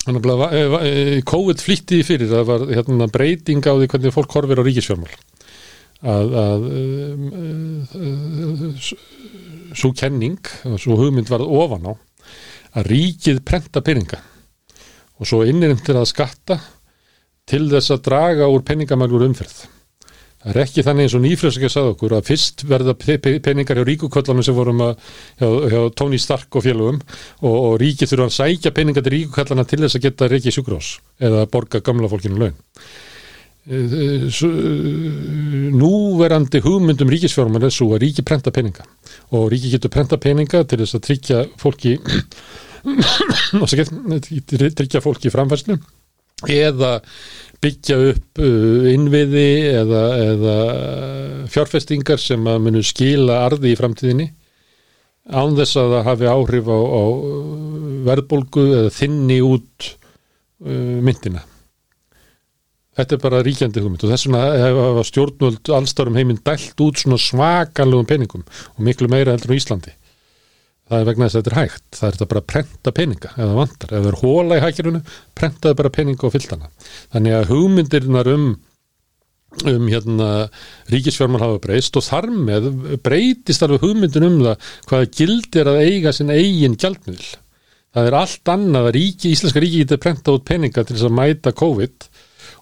[0.02, 5.14] COVID flýtti fyrir það var hérna, breyting á því hvernig fólk horfir á ríkisfjármál
[6.02, 6.62] að, að
[9.78, 10.42] svo kenning
[10.82, 11.94] svo hugmynd var ofan á
[12.82, 14.22] að ríkið prenta peninga
[15.22, 16.58] og svo innirimt til að skatta
[17.46, 19.68] til þess að draga úr peningamælur umferð
[20.42, 24.46] Það er ekki þannig eins og nýfröðsakja sagði okkur að fyrst verða peningar hjá ríkuköllunum
[24.46, 28.74] sem vorum að, hjá, hjá Tony Stark og félögum og, og ríkið þurfa að sækja
[28.74, 30.90] peningar til ríkukölluna til þess að geta reikið sjúkrós
[31.22, 32.58] eða borga gamla fólkinu laun.
[35.78, 38.88] Núverandi hugmyndum ríkisfjármar er svo að ríki prenta peninga
[39.38, 42.00] og ríki getur prenta peninga til þess að tryggja fólki
[44.80, 45.78] tryggja fólki framfærslu
[46.50, 46.96] eða
[47.62, 49.48] byggja upp innviði
[49.82, 50.02] eða,
[50.32, 50.56] eða
[51.52, 54.28] fjárfestingar sem að munu skila arði í framtíðinni
[55.30, 57.04] án þess að það hafi áhrif á, á
[58.10, 59.92] verðbólgu eða þinni út
[60.62, 61.44] myndina.
[62.98, 67.22] Þetta er bara ríkjandi hugmynd og þess vegna hefa stjórnvöld allstarum heiminn dælt út svona
[67.22, 69.94] svakalugum peningum og miklu meira heldur á Íslandi
[70.92, 73.32] það er vegna þess að þetta er hægt, það er þetta bara að prenta peninga
[73.38, 75.02] eða vantar, ef það er hóla í hækjurunu
[75.40, 76.72] prentaðu bara peninga og fylltana
[77.14, 78.50] þannig að hugmyndirnar um
[79.68, 80.28] um hérna
[80.92, 82.70] ríkisfjármál hafa breyst og þar með
[83.04, 87.34] breytist alveg hugmyndin um það hvaða gildir að eiga sinn eigin gjaldmiðl
[87.92, 91.18] það er allt annað að ríki, íslenska ríki getur prentað út peninga til þess að
[91.18, 92.08] mæta COVID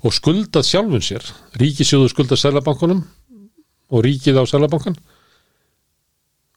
[0.08, 1.26] og skuldað sjálfun sér.
[1.60, 3.04] Ríkisjóðu skuldað selabankunum
[3.90, 4.98] og ríkið á selabankan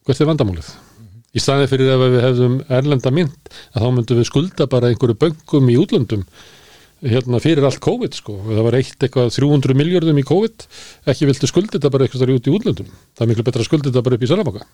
[0.02, 0.72] hvert er vandamálið?
[1.32, 5.18] Í staðið fyrir ef við hefðum erlenda mynd að þá myndum við skulda bara einhverju
[5.22, 6.26] böngum í útlöndum
[7.02, 8.36] hérna fyrir allt COVID sko.
[8.46, 10.66] Það var eitt eitthvað 300 miljardum í COVID.
[11.10, 12.92] Ekki viltu skulda þetta bara eitthvað út í útlöndum?
[13.16, 14.66] Það er miklu betra að skulda þetta bara upp í Sælabaka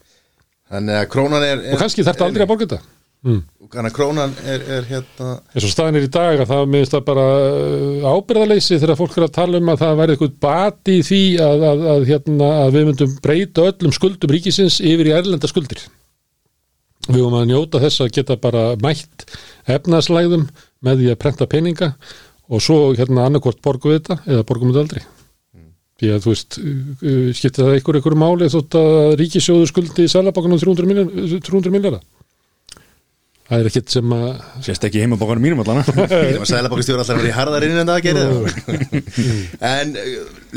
[0.68, 2.94] Þannig að krónan er, er og kannski þarf þetta aldrei að borga þetta.
[3.26, 3.38] Mm.
[3.72, 6.92] Þannig að krónan er, er hérna eins og staðin er í dag að það minnst
[6.94, 7.24] það bara
[8.12, 11.64] ábyrðaleysi þegar fólk er að tala um að það væri eitthvað bati í því að,
[11.70, 15.82] að, að, hérna, að við myndum breyta öllum skuldum ríkisins yfir í erlenda skuldir
[17.08, 19.26] við höfum að njóta þess að geta bara mætt
[19.68, 20.48] efnaðslæðum
[20.84, 21.92] með því að prenta peninga
[22.48, 25.02] og svo hérna annarkort borgum við þetta eða borgum við þetta aldrei.
[25.56, 25.70] Mm.
[26.00, 26.60] því að þú veist
[27.40, 32.04] skiptir það einhver einhverju máli þótt að ríkisjóður skuldi í sælabokkanum 300 miljardar
[33.48, 34.26] það er ekkit sem að
[34.66, 35.82] sést ekki heimabokkanum mínum allana
[36.50, 38.20] sælabokkanstjóður alltaf verið í harðarinn en það að gera
[39.72, 39.94] en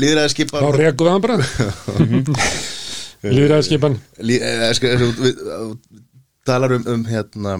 [0.02, 1.36] líður að skipa þá rekum við hann bara.
[3.22, 3.96] Líður að skipa hann
[6.46, 7.58] talar um, um hérna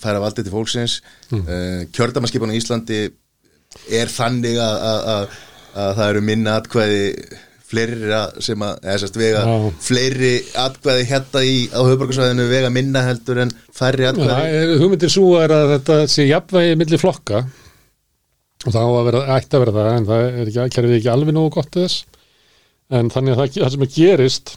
[0.00, 0.98] færa valdið til fólksins
[1.30, 1.44] mm.
[1.44, 3.04] uh, kjördamarskipan á Íslandi
[4.00, 5.38] er þannig að, að, að,
[5.84, 7.06] að það eru minna atkvæði
[7.70, 9.56] fleiri sem að, eða sérst vega Já.
[9.86, 14.78] fleiri atkvæði hérna í á höfbrukarsvæðinu vega minna heldur en færri atkvæði.
[14.80, 17.44] Hugmyndir svo er að þetta sé jafnvægi millir flokka
[18.66, 21.12] og það á að vera, ætti að vera það en það er ekki, kerfið ekki
[21.14, 22.02] alveg nógu gott þess
[22.90, 24.52] en þannig að það, það sem að gerist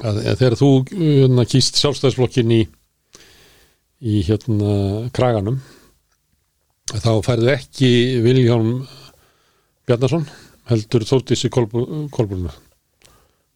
[0.00, 2.62] að, að þegar þú hérna, kýst sjálfstæðisflokkin í
[4.02, 5.60] í hérna kraganum
[6.92, 7.90] þá færðu ekki
[8.24, 8.72] Viljálm
[9.86, 10.24] Bjarnason
[10.70, 12.54] heldur Þórdísi Kolbrunna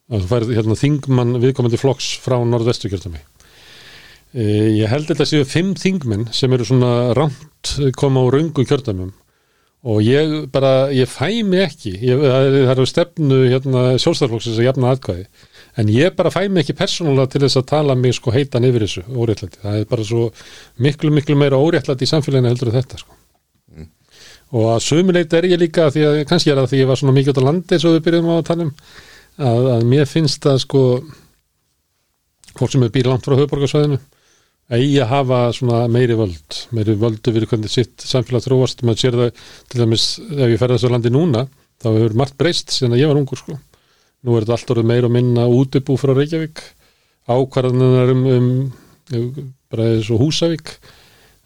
[0.06, 3.18] þú færðu hérna þingmann viðkomandi flokks frá norðvestu kjörtami
[4.36, 4.44] e,
[4.78, 9.10] ég held þetta séu fimm þingmenn sem eru svona rámt koma á raungu kjörtamum
[9.86, 11.92] og ég bara, ég fæ mig ekki.
[12.02, 15.26] Ég, það er- eru stefnu hérna, sjálfstæðarflokksins að jafna atkvæði
[15.76, 18.86] en ég bara fæ mig ekki persónulega til þess að tala mig sko heitan yfir
[18.86, 20.30] þessu óréttlæti, það er bara svo
[20.82, 23.16] miklu miklu meira óréttlæti í samfélaginu heldur en þetta sko.
[24.56, 27.16] Og að sömuleit er ég líka því að kannski er það því ég var svona
[27.16, 28.74] mikið út á landi eins og við byrjum á að tala um
[29.36, 30.82] að, að mér finnst að sko
[32.56, 33.98] fólk sem er býr langt frá höfuborgarsvæðinu
[34.76, 39.18] eigi að hafa svona meiri völd meiri völdu við hvernig sitt samfélag þróast, maður sér
[39.20, 41.44] það til dæmis ef ég ferði þessu landi núna
[41.82, 43.58] þá hefur margt breyst síðan að ég var ungur sko
[44.24, 46.62] nú er þetta allt orðið meira og minna útibú frá Reykjavík.
[47.26, 50.76] Ákvarðanar um, um bara eins og Húsavík.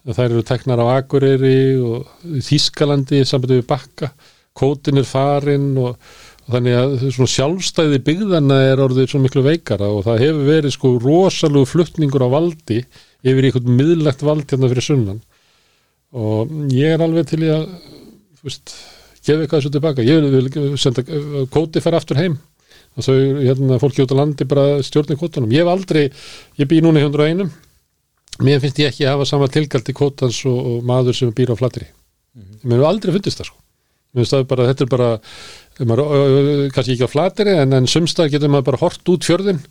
[0.01, 4.11] Þær eru teknar á Akureyri og Þískalandi sambandi við Bakka.
[4.57, 5.93] Kótin er farin og,
[6.45, 10.75] og þannig að svona sjálfstæði byggðana er orðið svo miklu veikara og það hefur verið
[10.75, 12.81] sko rosalegu fluttningur á valdi
[13.21, 15.21] yfir einhvern miðlegt vald hérna fyrir sunnan.
[16.11, 17.69] Og ég er alveg til að
[18.41, 18.73] þú veist,
[19.21, 21.05] gefa eitthvað þessu tilbaka ég vil vil senda
[21.53, 22.39] kóti fara aftur heim
[22.97, 26.05] og þau, hérna, fólki út á landi bara stjórni kótanum, ég hef aldrei
[26.59, 27.47] ég bý núna í 101
[28.41, 31.53] mér finnst ég ekki að hafa sama tilgald til kvótans og, og maður sem býr
[31.53, 31.87] á flatri
[32.63, 33.59] mér hefur aldrei fundist það sko.
[34.11, 35.09] Mér finnst það bara, þetta er bara
[35.87, 39.61] maður, kannski ekki á flatri en, en sumstað getur maður bara hort út fjörðin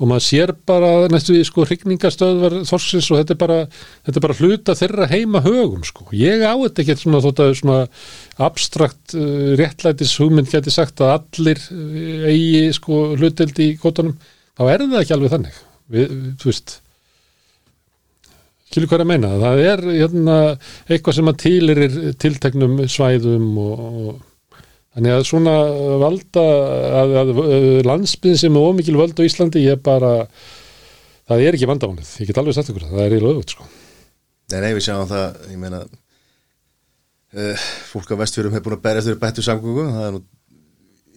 [0.00, 3.58] og maður sér bara næstu því sko hrygningastöðvar þorsins og þetta er bara,
[4.06, 6.06] þetta er bara hluta þeirra heima högum sko.
[6.16, 7.80] Ég á þetta ekki svona þótt að svona
[8.48, 14.16] abstrakt uh, réttlætis hugmynd geti sagt að allir uh, eigi sko hlutild í kvotunum
[14.56, 15.60] þá er það ekki alveg þannig.
[15.92, 16.76] Við, við, þú veist
[18.72, 20.36] skilur hvað er að meina, það er hérna,
[20.88, 24.20] eitthvað sem að týlirir tilteknum svæðum og, og
[24.96, 25.54] þannig að svona
[26.02, 26.42] valda
[27.02, 30.12] að, að, að landsbyðin sem er ómikil völd á Íslandi ég bara
[31.28, 33.66] það er ekki vandamálið, ég get alveg sagt ykkur það, er í lögut sko.
[34.52, 39.08] Nei, nei, við sjáum það, ég meina uh, fólk á vestfjörum hefur búin að berjast
[39.08, 40.22] fyrir bættu samgöngu það er nú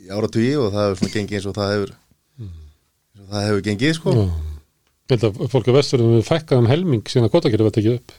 [0.05, 3.65] í áratugí og það hefur svona gengið eins og það hefur eins og það hefur
[3.69, 4.15] gengið, sko.
[4.15, 4.53] Já.
[5.05, 7.97] Ég held að fólk á vestfjörðum við fækkað um helming síðan að kvotakerfi var tekið
[7.99, 8.13] upp.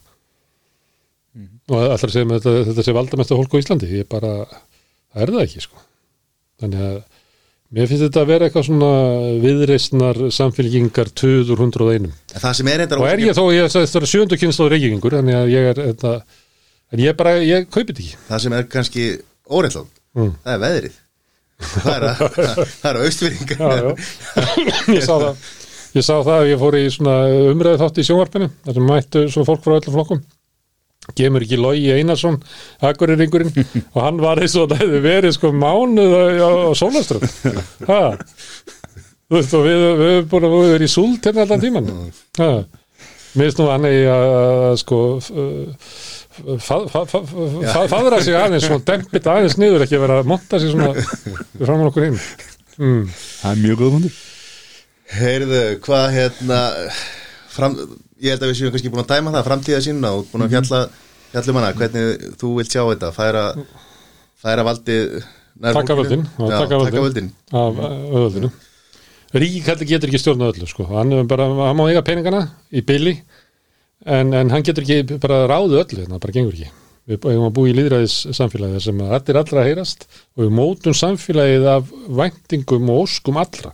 [1.67, 3.89] Og alltaf að segja með þetta, þetta sé valdamesta fólk á Íslandi?
[3.91, 4.31] Ég bara,
[5.25, 5.83] er það ekki sko?
[6.63, 6.97] Þannig að
[7.77, 8.91] mér finnst þetta að vera eitthvað svona
[9.43, 14.39] viðreistnar samfélgingar 201 En það sem er eitthvað og er ég þó, ég er sjöndu
[14.41, 16.13] kynstóð reykingur að ég er þetta,
[16.95, 18.21] en ég bara, ég kaupi þetta ekki.
[18.31, 19.09] Það sem er kannski
[19.51, 20.31] óreittlátt Mm.
[20.47, 20.95] það er veðrið.
[21.61, 22.21] Það er að,
[22.81, 23.03] það er að
[23.77, 23.91] já.
[24.97, 25.43] ég sá það.
[25.97, 27.17] Ég sá það að ég fór í svona
[27.53, 30.23] umræðu þátt í sjónvarpinu þar sem mættu svona fólk frá öllum flokkum
[31.15, 32.41] kemur ekki Logi Einarsson
[32.85, 33.53] akkuriringurinn
[33.95, 36.51] og hann var eins og það hefði verið sko mánuð á, á,
[37.91, 38.01] ha?
[39.27, 41.93] Þú veist og við, við erum búin að verið í súlt hérna allan tíman
[43.37, 45.01] finnst nú hann eigi að sko
[46.63, 50.31] fa- fa- fa- fa- faðra sig aðeins og dempit aðeins niður ekki að vera að
[50.31, 50.95] monta sig svona
[51.61, 52.19] fram á okkur hinn
[52.79, 53.05] mm.
[53.43, 54.17] Það er mjög góð hundur
[55.17, 56.61] Heyrðu, hvað hérna
[57.55, 57.77] fram,
[58.27, 60.55] ég held að við séum kannski búin að dæma það framtíða sínuna og búin að
[60.57, 60.81] fjalla
[61.33, 63.49] fjallum hana, hvernig þú vilt sjá þetta færa,
[64.43, 64.65] færa
[65.57, 66.25] Taka fólkinu.
[66.37, 67.31] völdin, taka völdin.
[67.53, 68.51] af öðvöldinu
[69.37, 70.85] Ríkikalli getur ekki stjórna öllu sko.
[70.91, 73.17] hann, bara, hann má eiga peningana í billi
[74.05, 76.71] en, en hann getur ekki bara ráðu öllu, það bara gengur ekki
[77.07, 80.97] við eigum að búa í líðræðis samfélagi sem að allir allra heyrast og við mótum
[80.99, 81.91] samfélagið af
[82.21, 83.73] væntingum og óskum allra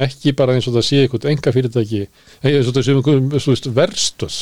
[0.00, 2.02] ekki bara eins og það sé eitthvað enga fyrirtæki
[2.42, 4.38] eins og það sé einhver, þú veist, verstus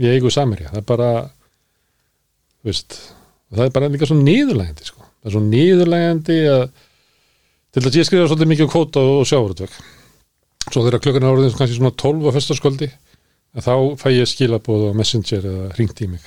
[0.00, 1.10] í eigu samirja, það er bara
[2.66, 2.96] veist,
[3.50, 5.02] það er bara líka svo niðurlægandi sko.
[5.20, 6.64] það er svo niðurlægandi að
[7.70, 9.74] til að ég skrifa svolítið mikið um kvóta og sjávarútveg.
[10.70, 12.88] Svo þegar klukkan orðin kannski svona 12 á föstaskvöldi
[13.62, 16.24] þá fæ ég skilabóð á Messenger eða ringt í mig.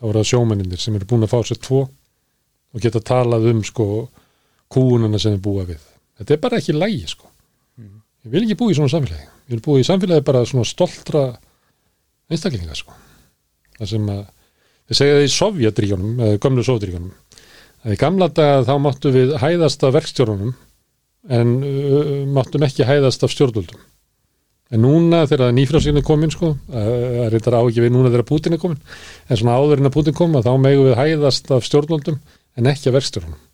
[0.00, 3.60] Þá voru það sjómenninir sem eru búin að fá sér tvo og geta talað um
[3.64, 3.88] sko
[4.72, 5.82] kúunana sem er búa við.
[6.20, 7.27] Þetta er bara ekki lægi sko
[8.26, 9.28] ég vil ekki búa í svona samfélagi.
[9.48, 11.24] Ég vil búa í samfélagi bara svona stoltra
[12.28, 12.96] einstaklinga sko.
[13.78, 14.22] Það sem að
[14.88, 17.12] þið segja það í Sovjetríunum eða gömlu Sovjetríunum
[17.84, 20.56] að í gamla daga þá máttu við hæðast af verkstjórunum
[21.38, 23.80] en uh, máttum ekki hæðast af stjórnvöldum.
[24.68, 26.88] En núna þegar nýfrásinu komin sko, það
[27.24, 28.80] er reyndar á ekki við núna þegar Putin er komin
[29.28, 32.18] en svona áður en að Putin kom að þá megum við hæðast af stjórnvöldum
[32.58, 33.47] en ekki af verkstjórunum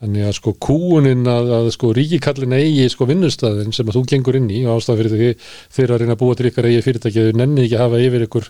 [0.00, 4.38] þannig að sko kúunin að, að sko ríkikallin eigi sko vinnustæðin sem að þú gengur
[4.38, 5.26] inn í og ástæða fyrir því
[5.76, 8.24] þeir að reyna að búa til ykkar eigi fyrirtæki þau nenni ekki að hafa yfir
[8.24, 8.46] ykkur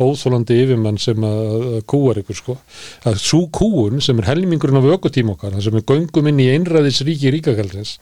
[0.00, 1.42] óþólandi yfirmann sem að,
[1.74, 2.56] að kúar ykkur sko.
[3.04, 6.48] Að svo kúun sem er helmingurinn af ökutíma okkar það sem er göngum inn í
[6.54, 7.98] einræðis ríki ríkakallins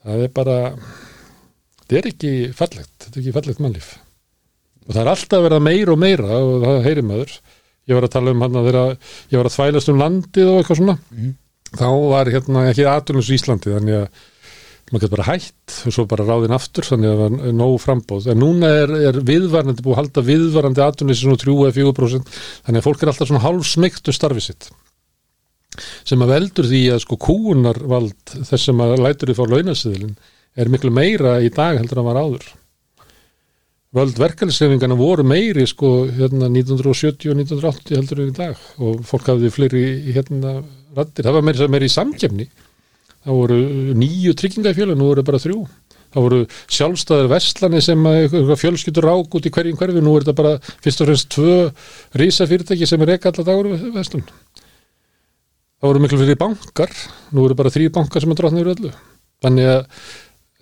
[0.00, 0.56] það er bara
[1.82, 3.90] þetta er ekki fallegt þetta er ekki fallegt mannlíf.
[4.88, 7.36] Og það er alltaf að vera meira og meira og það heyrir maður.
[7.88, 10.62] Ég var að tala um hann að þeirra ég var að þvælast um landið og
[10.62, 10.96] eitthvað svona
[11.76, 14.26] þá var hérna ekki aðtunus í Íslandi þannig að
[14.88, 18.28] maður getur bara hætt og svo bara ráðin aftur þannig að það var nóg frambóð
[18.32, 23.02] en núna er, er viðvarandi búið að halda viðvarandi aðtunus svona 3-4% þannig að fólk
[23.02, 24.70] er alltaf svona hálf smektu starfi sitt.
[26.08, 30.16] Sem að veldur því að sko kúunarvald þess sem að lætur því fá launasiðilin
[30.58, 32.48] er miklu meira í dag heldur en var áður.
[33.94, 39.30] Völd verkefnisefingana voru meiri sko hérna 1970 og 1980 heldur en í dag og fólk
[39.30, 39.84] hafði fleiri
[40.16, 40.58] hérna
[40.96, 42.48] raddir, það var meiri, meiri í samkefni
[43.28, 43.58] það voru
[43.98, 45.62] nýju tryggingafjölu, nú voru bara þrjú.
[46.08, 46.38] Það voru
[46.72, 48.06] sjálfstæðar vestlani sem
[48.56, 50.00] fjölskyldur rák út í hverjum hverfi.
[50.00, 50.54] Nú er þetta bara
[50.84, 51.56] fyrst og fremst tvö
[52.16, 54.24] rísa fyrirtæki sem er ekki alltaf dagur vestlun
[55.78, 56.94] það voru miklu fyrir bankar.
[57.36, 58.94] Nú eru bara þrý bankar sem er drotnir öllu.
[59.44, 59.84] Þannig að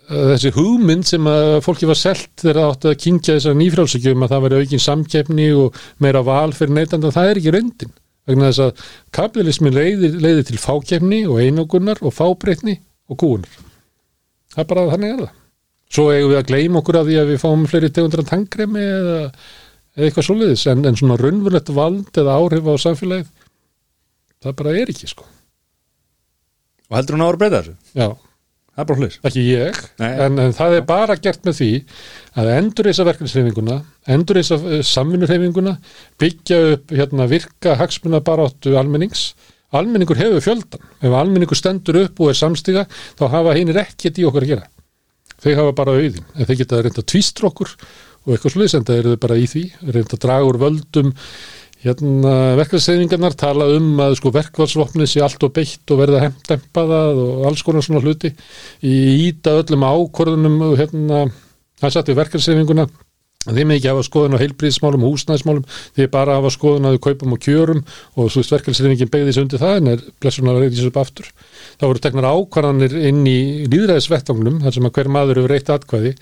[0.06, 4.34] þessi hugmynd sem að fólki var selt þegar það átti að kingja þessar nýfrálsökjum að
[4.34, 7.94] það veri aukin samkeppni og meira val fyrir neytanda, það er ekki reyndin
[8.26, 8.84] vegna þess að
[9.14, 12.78] kapitalismin leiðir, leiðir til fákeppni og einogunar og fábreytni
[13.10, 13.62] og kúunar
[14.56, 15.32] það er bara þannig er það.
[15.96, 19.18] Svo eigum við að gleyma okkur af því að við fáum fleiri tegundra tangremi eða,
[19.94, 23.28] eða eitthvað svoleiðis en, en svona raunverulegt vald eða áhrif á samfélagið
[24.42, 25.28] það bara er ekki sko.
[26.90, 27.76] Og heldur hún að ára breyta þessu?
[27.94, 28.08] já
[28.76, 31.68] Það er bara hlis ekki ég, en, en það er bara gert með því
[32.36, 33.76] að endur þessa verkefnisreifinguna,
[34.12, 35.72] endur þessa samvinnurreifinguna,
[36.20, 39.30] byggja upp hérna, virka hagsmuna baráttu almennings,
[39.72, 42.84] almenningur hefur fjöldan ef almenningur stendur upp og er samstiga
[43.16, 44.68] þá hafa hinnir ekkert í okkur að gera.
[45.40, 47.72] Þau hafa bara auðin, en þeir geta reynda tvístur okkur
[48.26, 49.64] og eitthvað sluðis en það eru þau bara í því,
[49.96, 51.16] reynda úr völdum
[51.86, 57.48] hérna verkefnisreifingarnar tala um að sko verkvælsvopnið sé allt og beitt og verða heimdempaðað og
[57.50, 58.32] alls konar svona hluti
[58.82, 58.94] í
[59.28, 61.26] íta öllum ákvörðunum og hérna,
[61.80, 62.88] það satt við verkefnisreifinguna
[63.46, 67.42] þeim ekki hafa skoðun á heilbríðismálum og húsnæðismálum, þeir bara hafa skoðun á kaupum og
[67.44, 67.84] kjörum
[68.16, 70.98] og svo veist verkefnisreifingin begði sig undir það en er blessunar að reyndi sér upp
[71.04, 71.30] aftur
[71.76, 73.38] það voru teknar ákvarðanir inn í
[73.72, 76.12] líðræðisvettangnum þar sem að hver maður hefur reitt atkvæði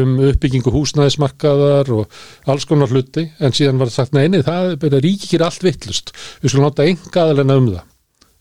[0.00, 3.28] um uppbyggingu húsnæðismarkaðar og alls konar hluti.
[3.40, 7.26] En síðan var það sagt neini það er ríkir allt vittlust við skulum láta enga
[7.26, 7.95] aðalena um það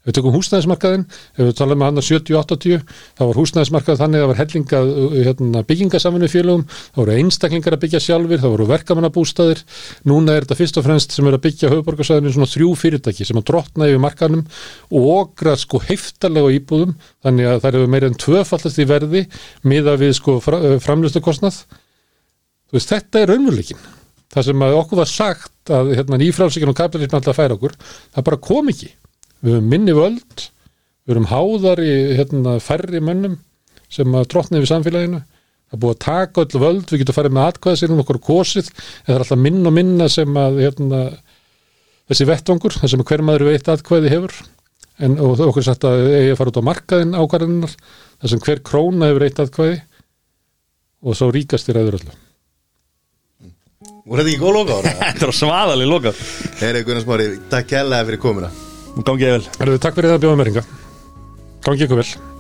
[0.05, 1.05] við tökum húsnæðismarkaðin,
[1.35, 2.83] ef við talum með hann að 70-80,
[3.17, 4.81] þá var húsnæðismarkað þannig að það var hellinga
[5.25, 9.63] hérna, byggingasaminu félögum, þá voru einstaklingar að byggja sjálfur, þá voru verkamannabústaðir.
[10.05, 13.41] Núna er þetta fyrst og fremst sem er að byggja höfuborgarsæðinu svona þrjú fyrirtæki sem
[13.41, 14.45] að drotna yfir markanum
[14.93, 16.95] og okra sko heiftarlega íbúðum,
[17.25, 19.25] þannig að það eru meira en tvöfallast í verði
[19.65, 23.81] miða við sko framlöstu kostnað þú veist, þetta er raunveruleikin
[24.33, 27.75] það sem að okkur var sagt að hérna, nýfrálsíkin og kapitalismin alltaf færa okkur,
[28.15, 28.91] það bara kom ekki
[29.45, 30.49] við höfum minni völd
[31.05, 33.37] við höfum háðar í hérna, færri mönnum
[33.93, 35.21] sem að drotna yfir samfélaginu.
[35.65, 38.71] Það er búið að taka öll völd við getum farið með atkvæðasýrum okkur kosið.
[38.73, 40.99] En það er alltaf minna og minna sem að hérna,
[42.09, 44.35] þessi vettvangur það sem hver maður veit atkvæði hefur.
[45.05, 48.45] En og okkur er sagt að eigi að fara út á markaðin ákvarðinnar það sem
[48.45, 49.81] hver króna hefur eitt atkvæði
[51.05, 52.21] og svo ríkast í ræður öllu.
[54.05, 54.93] Voru þetta ekki góð loka ára?
[55.01, 58.53] Þetta er svaðalega Smári, takk kærlega fyrir komuna
[58.95, 59.77] Gangið vel.
[59.83, 60.63] Takk fyrir það að bjóða mér ringa
[61.65, 62.34] Gangi ykkur vel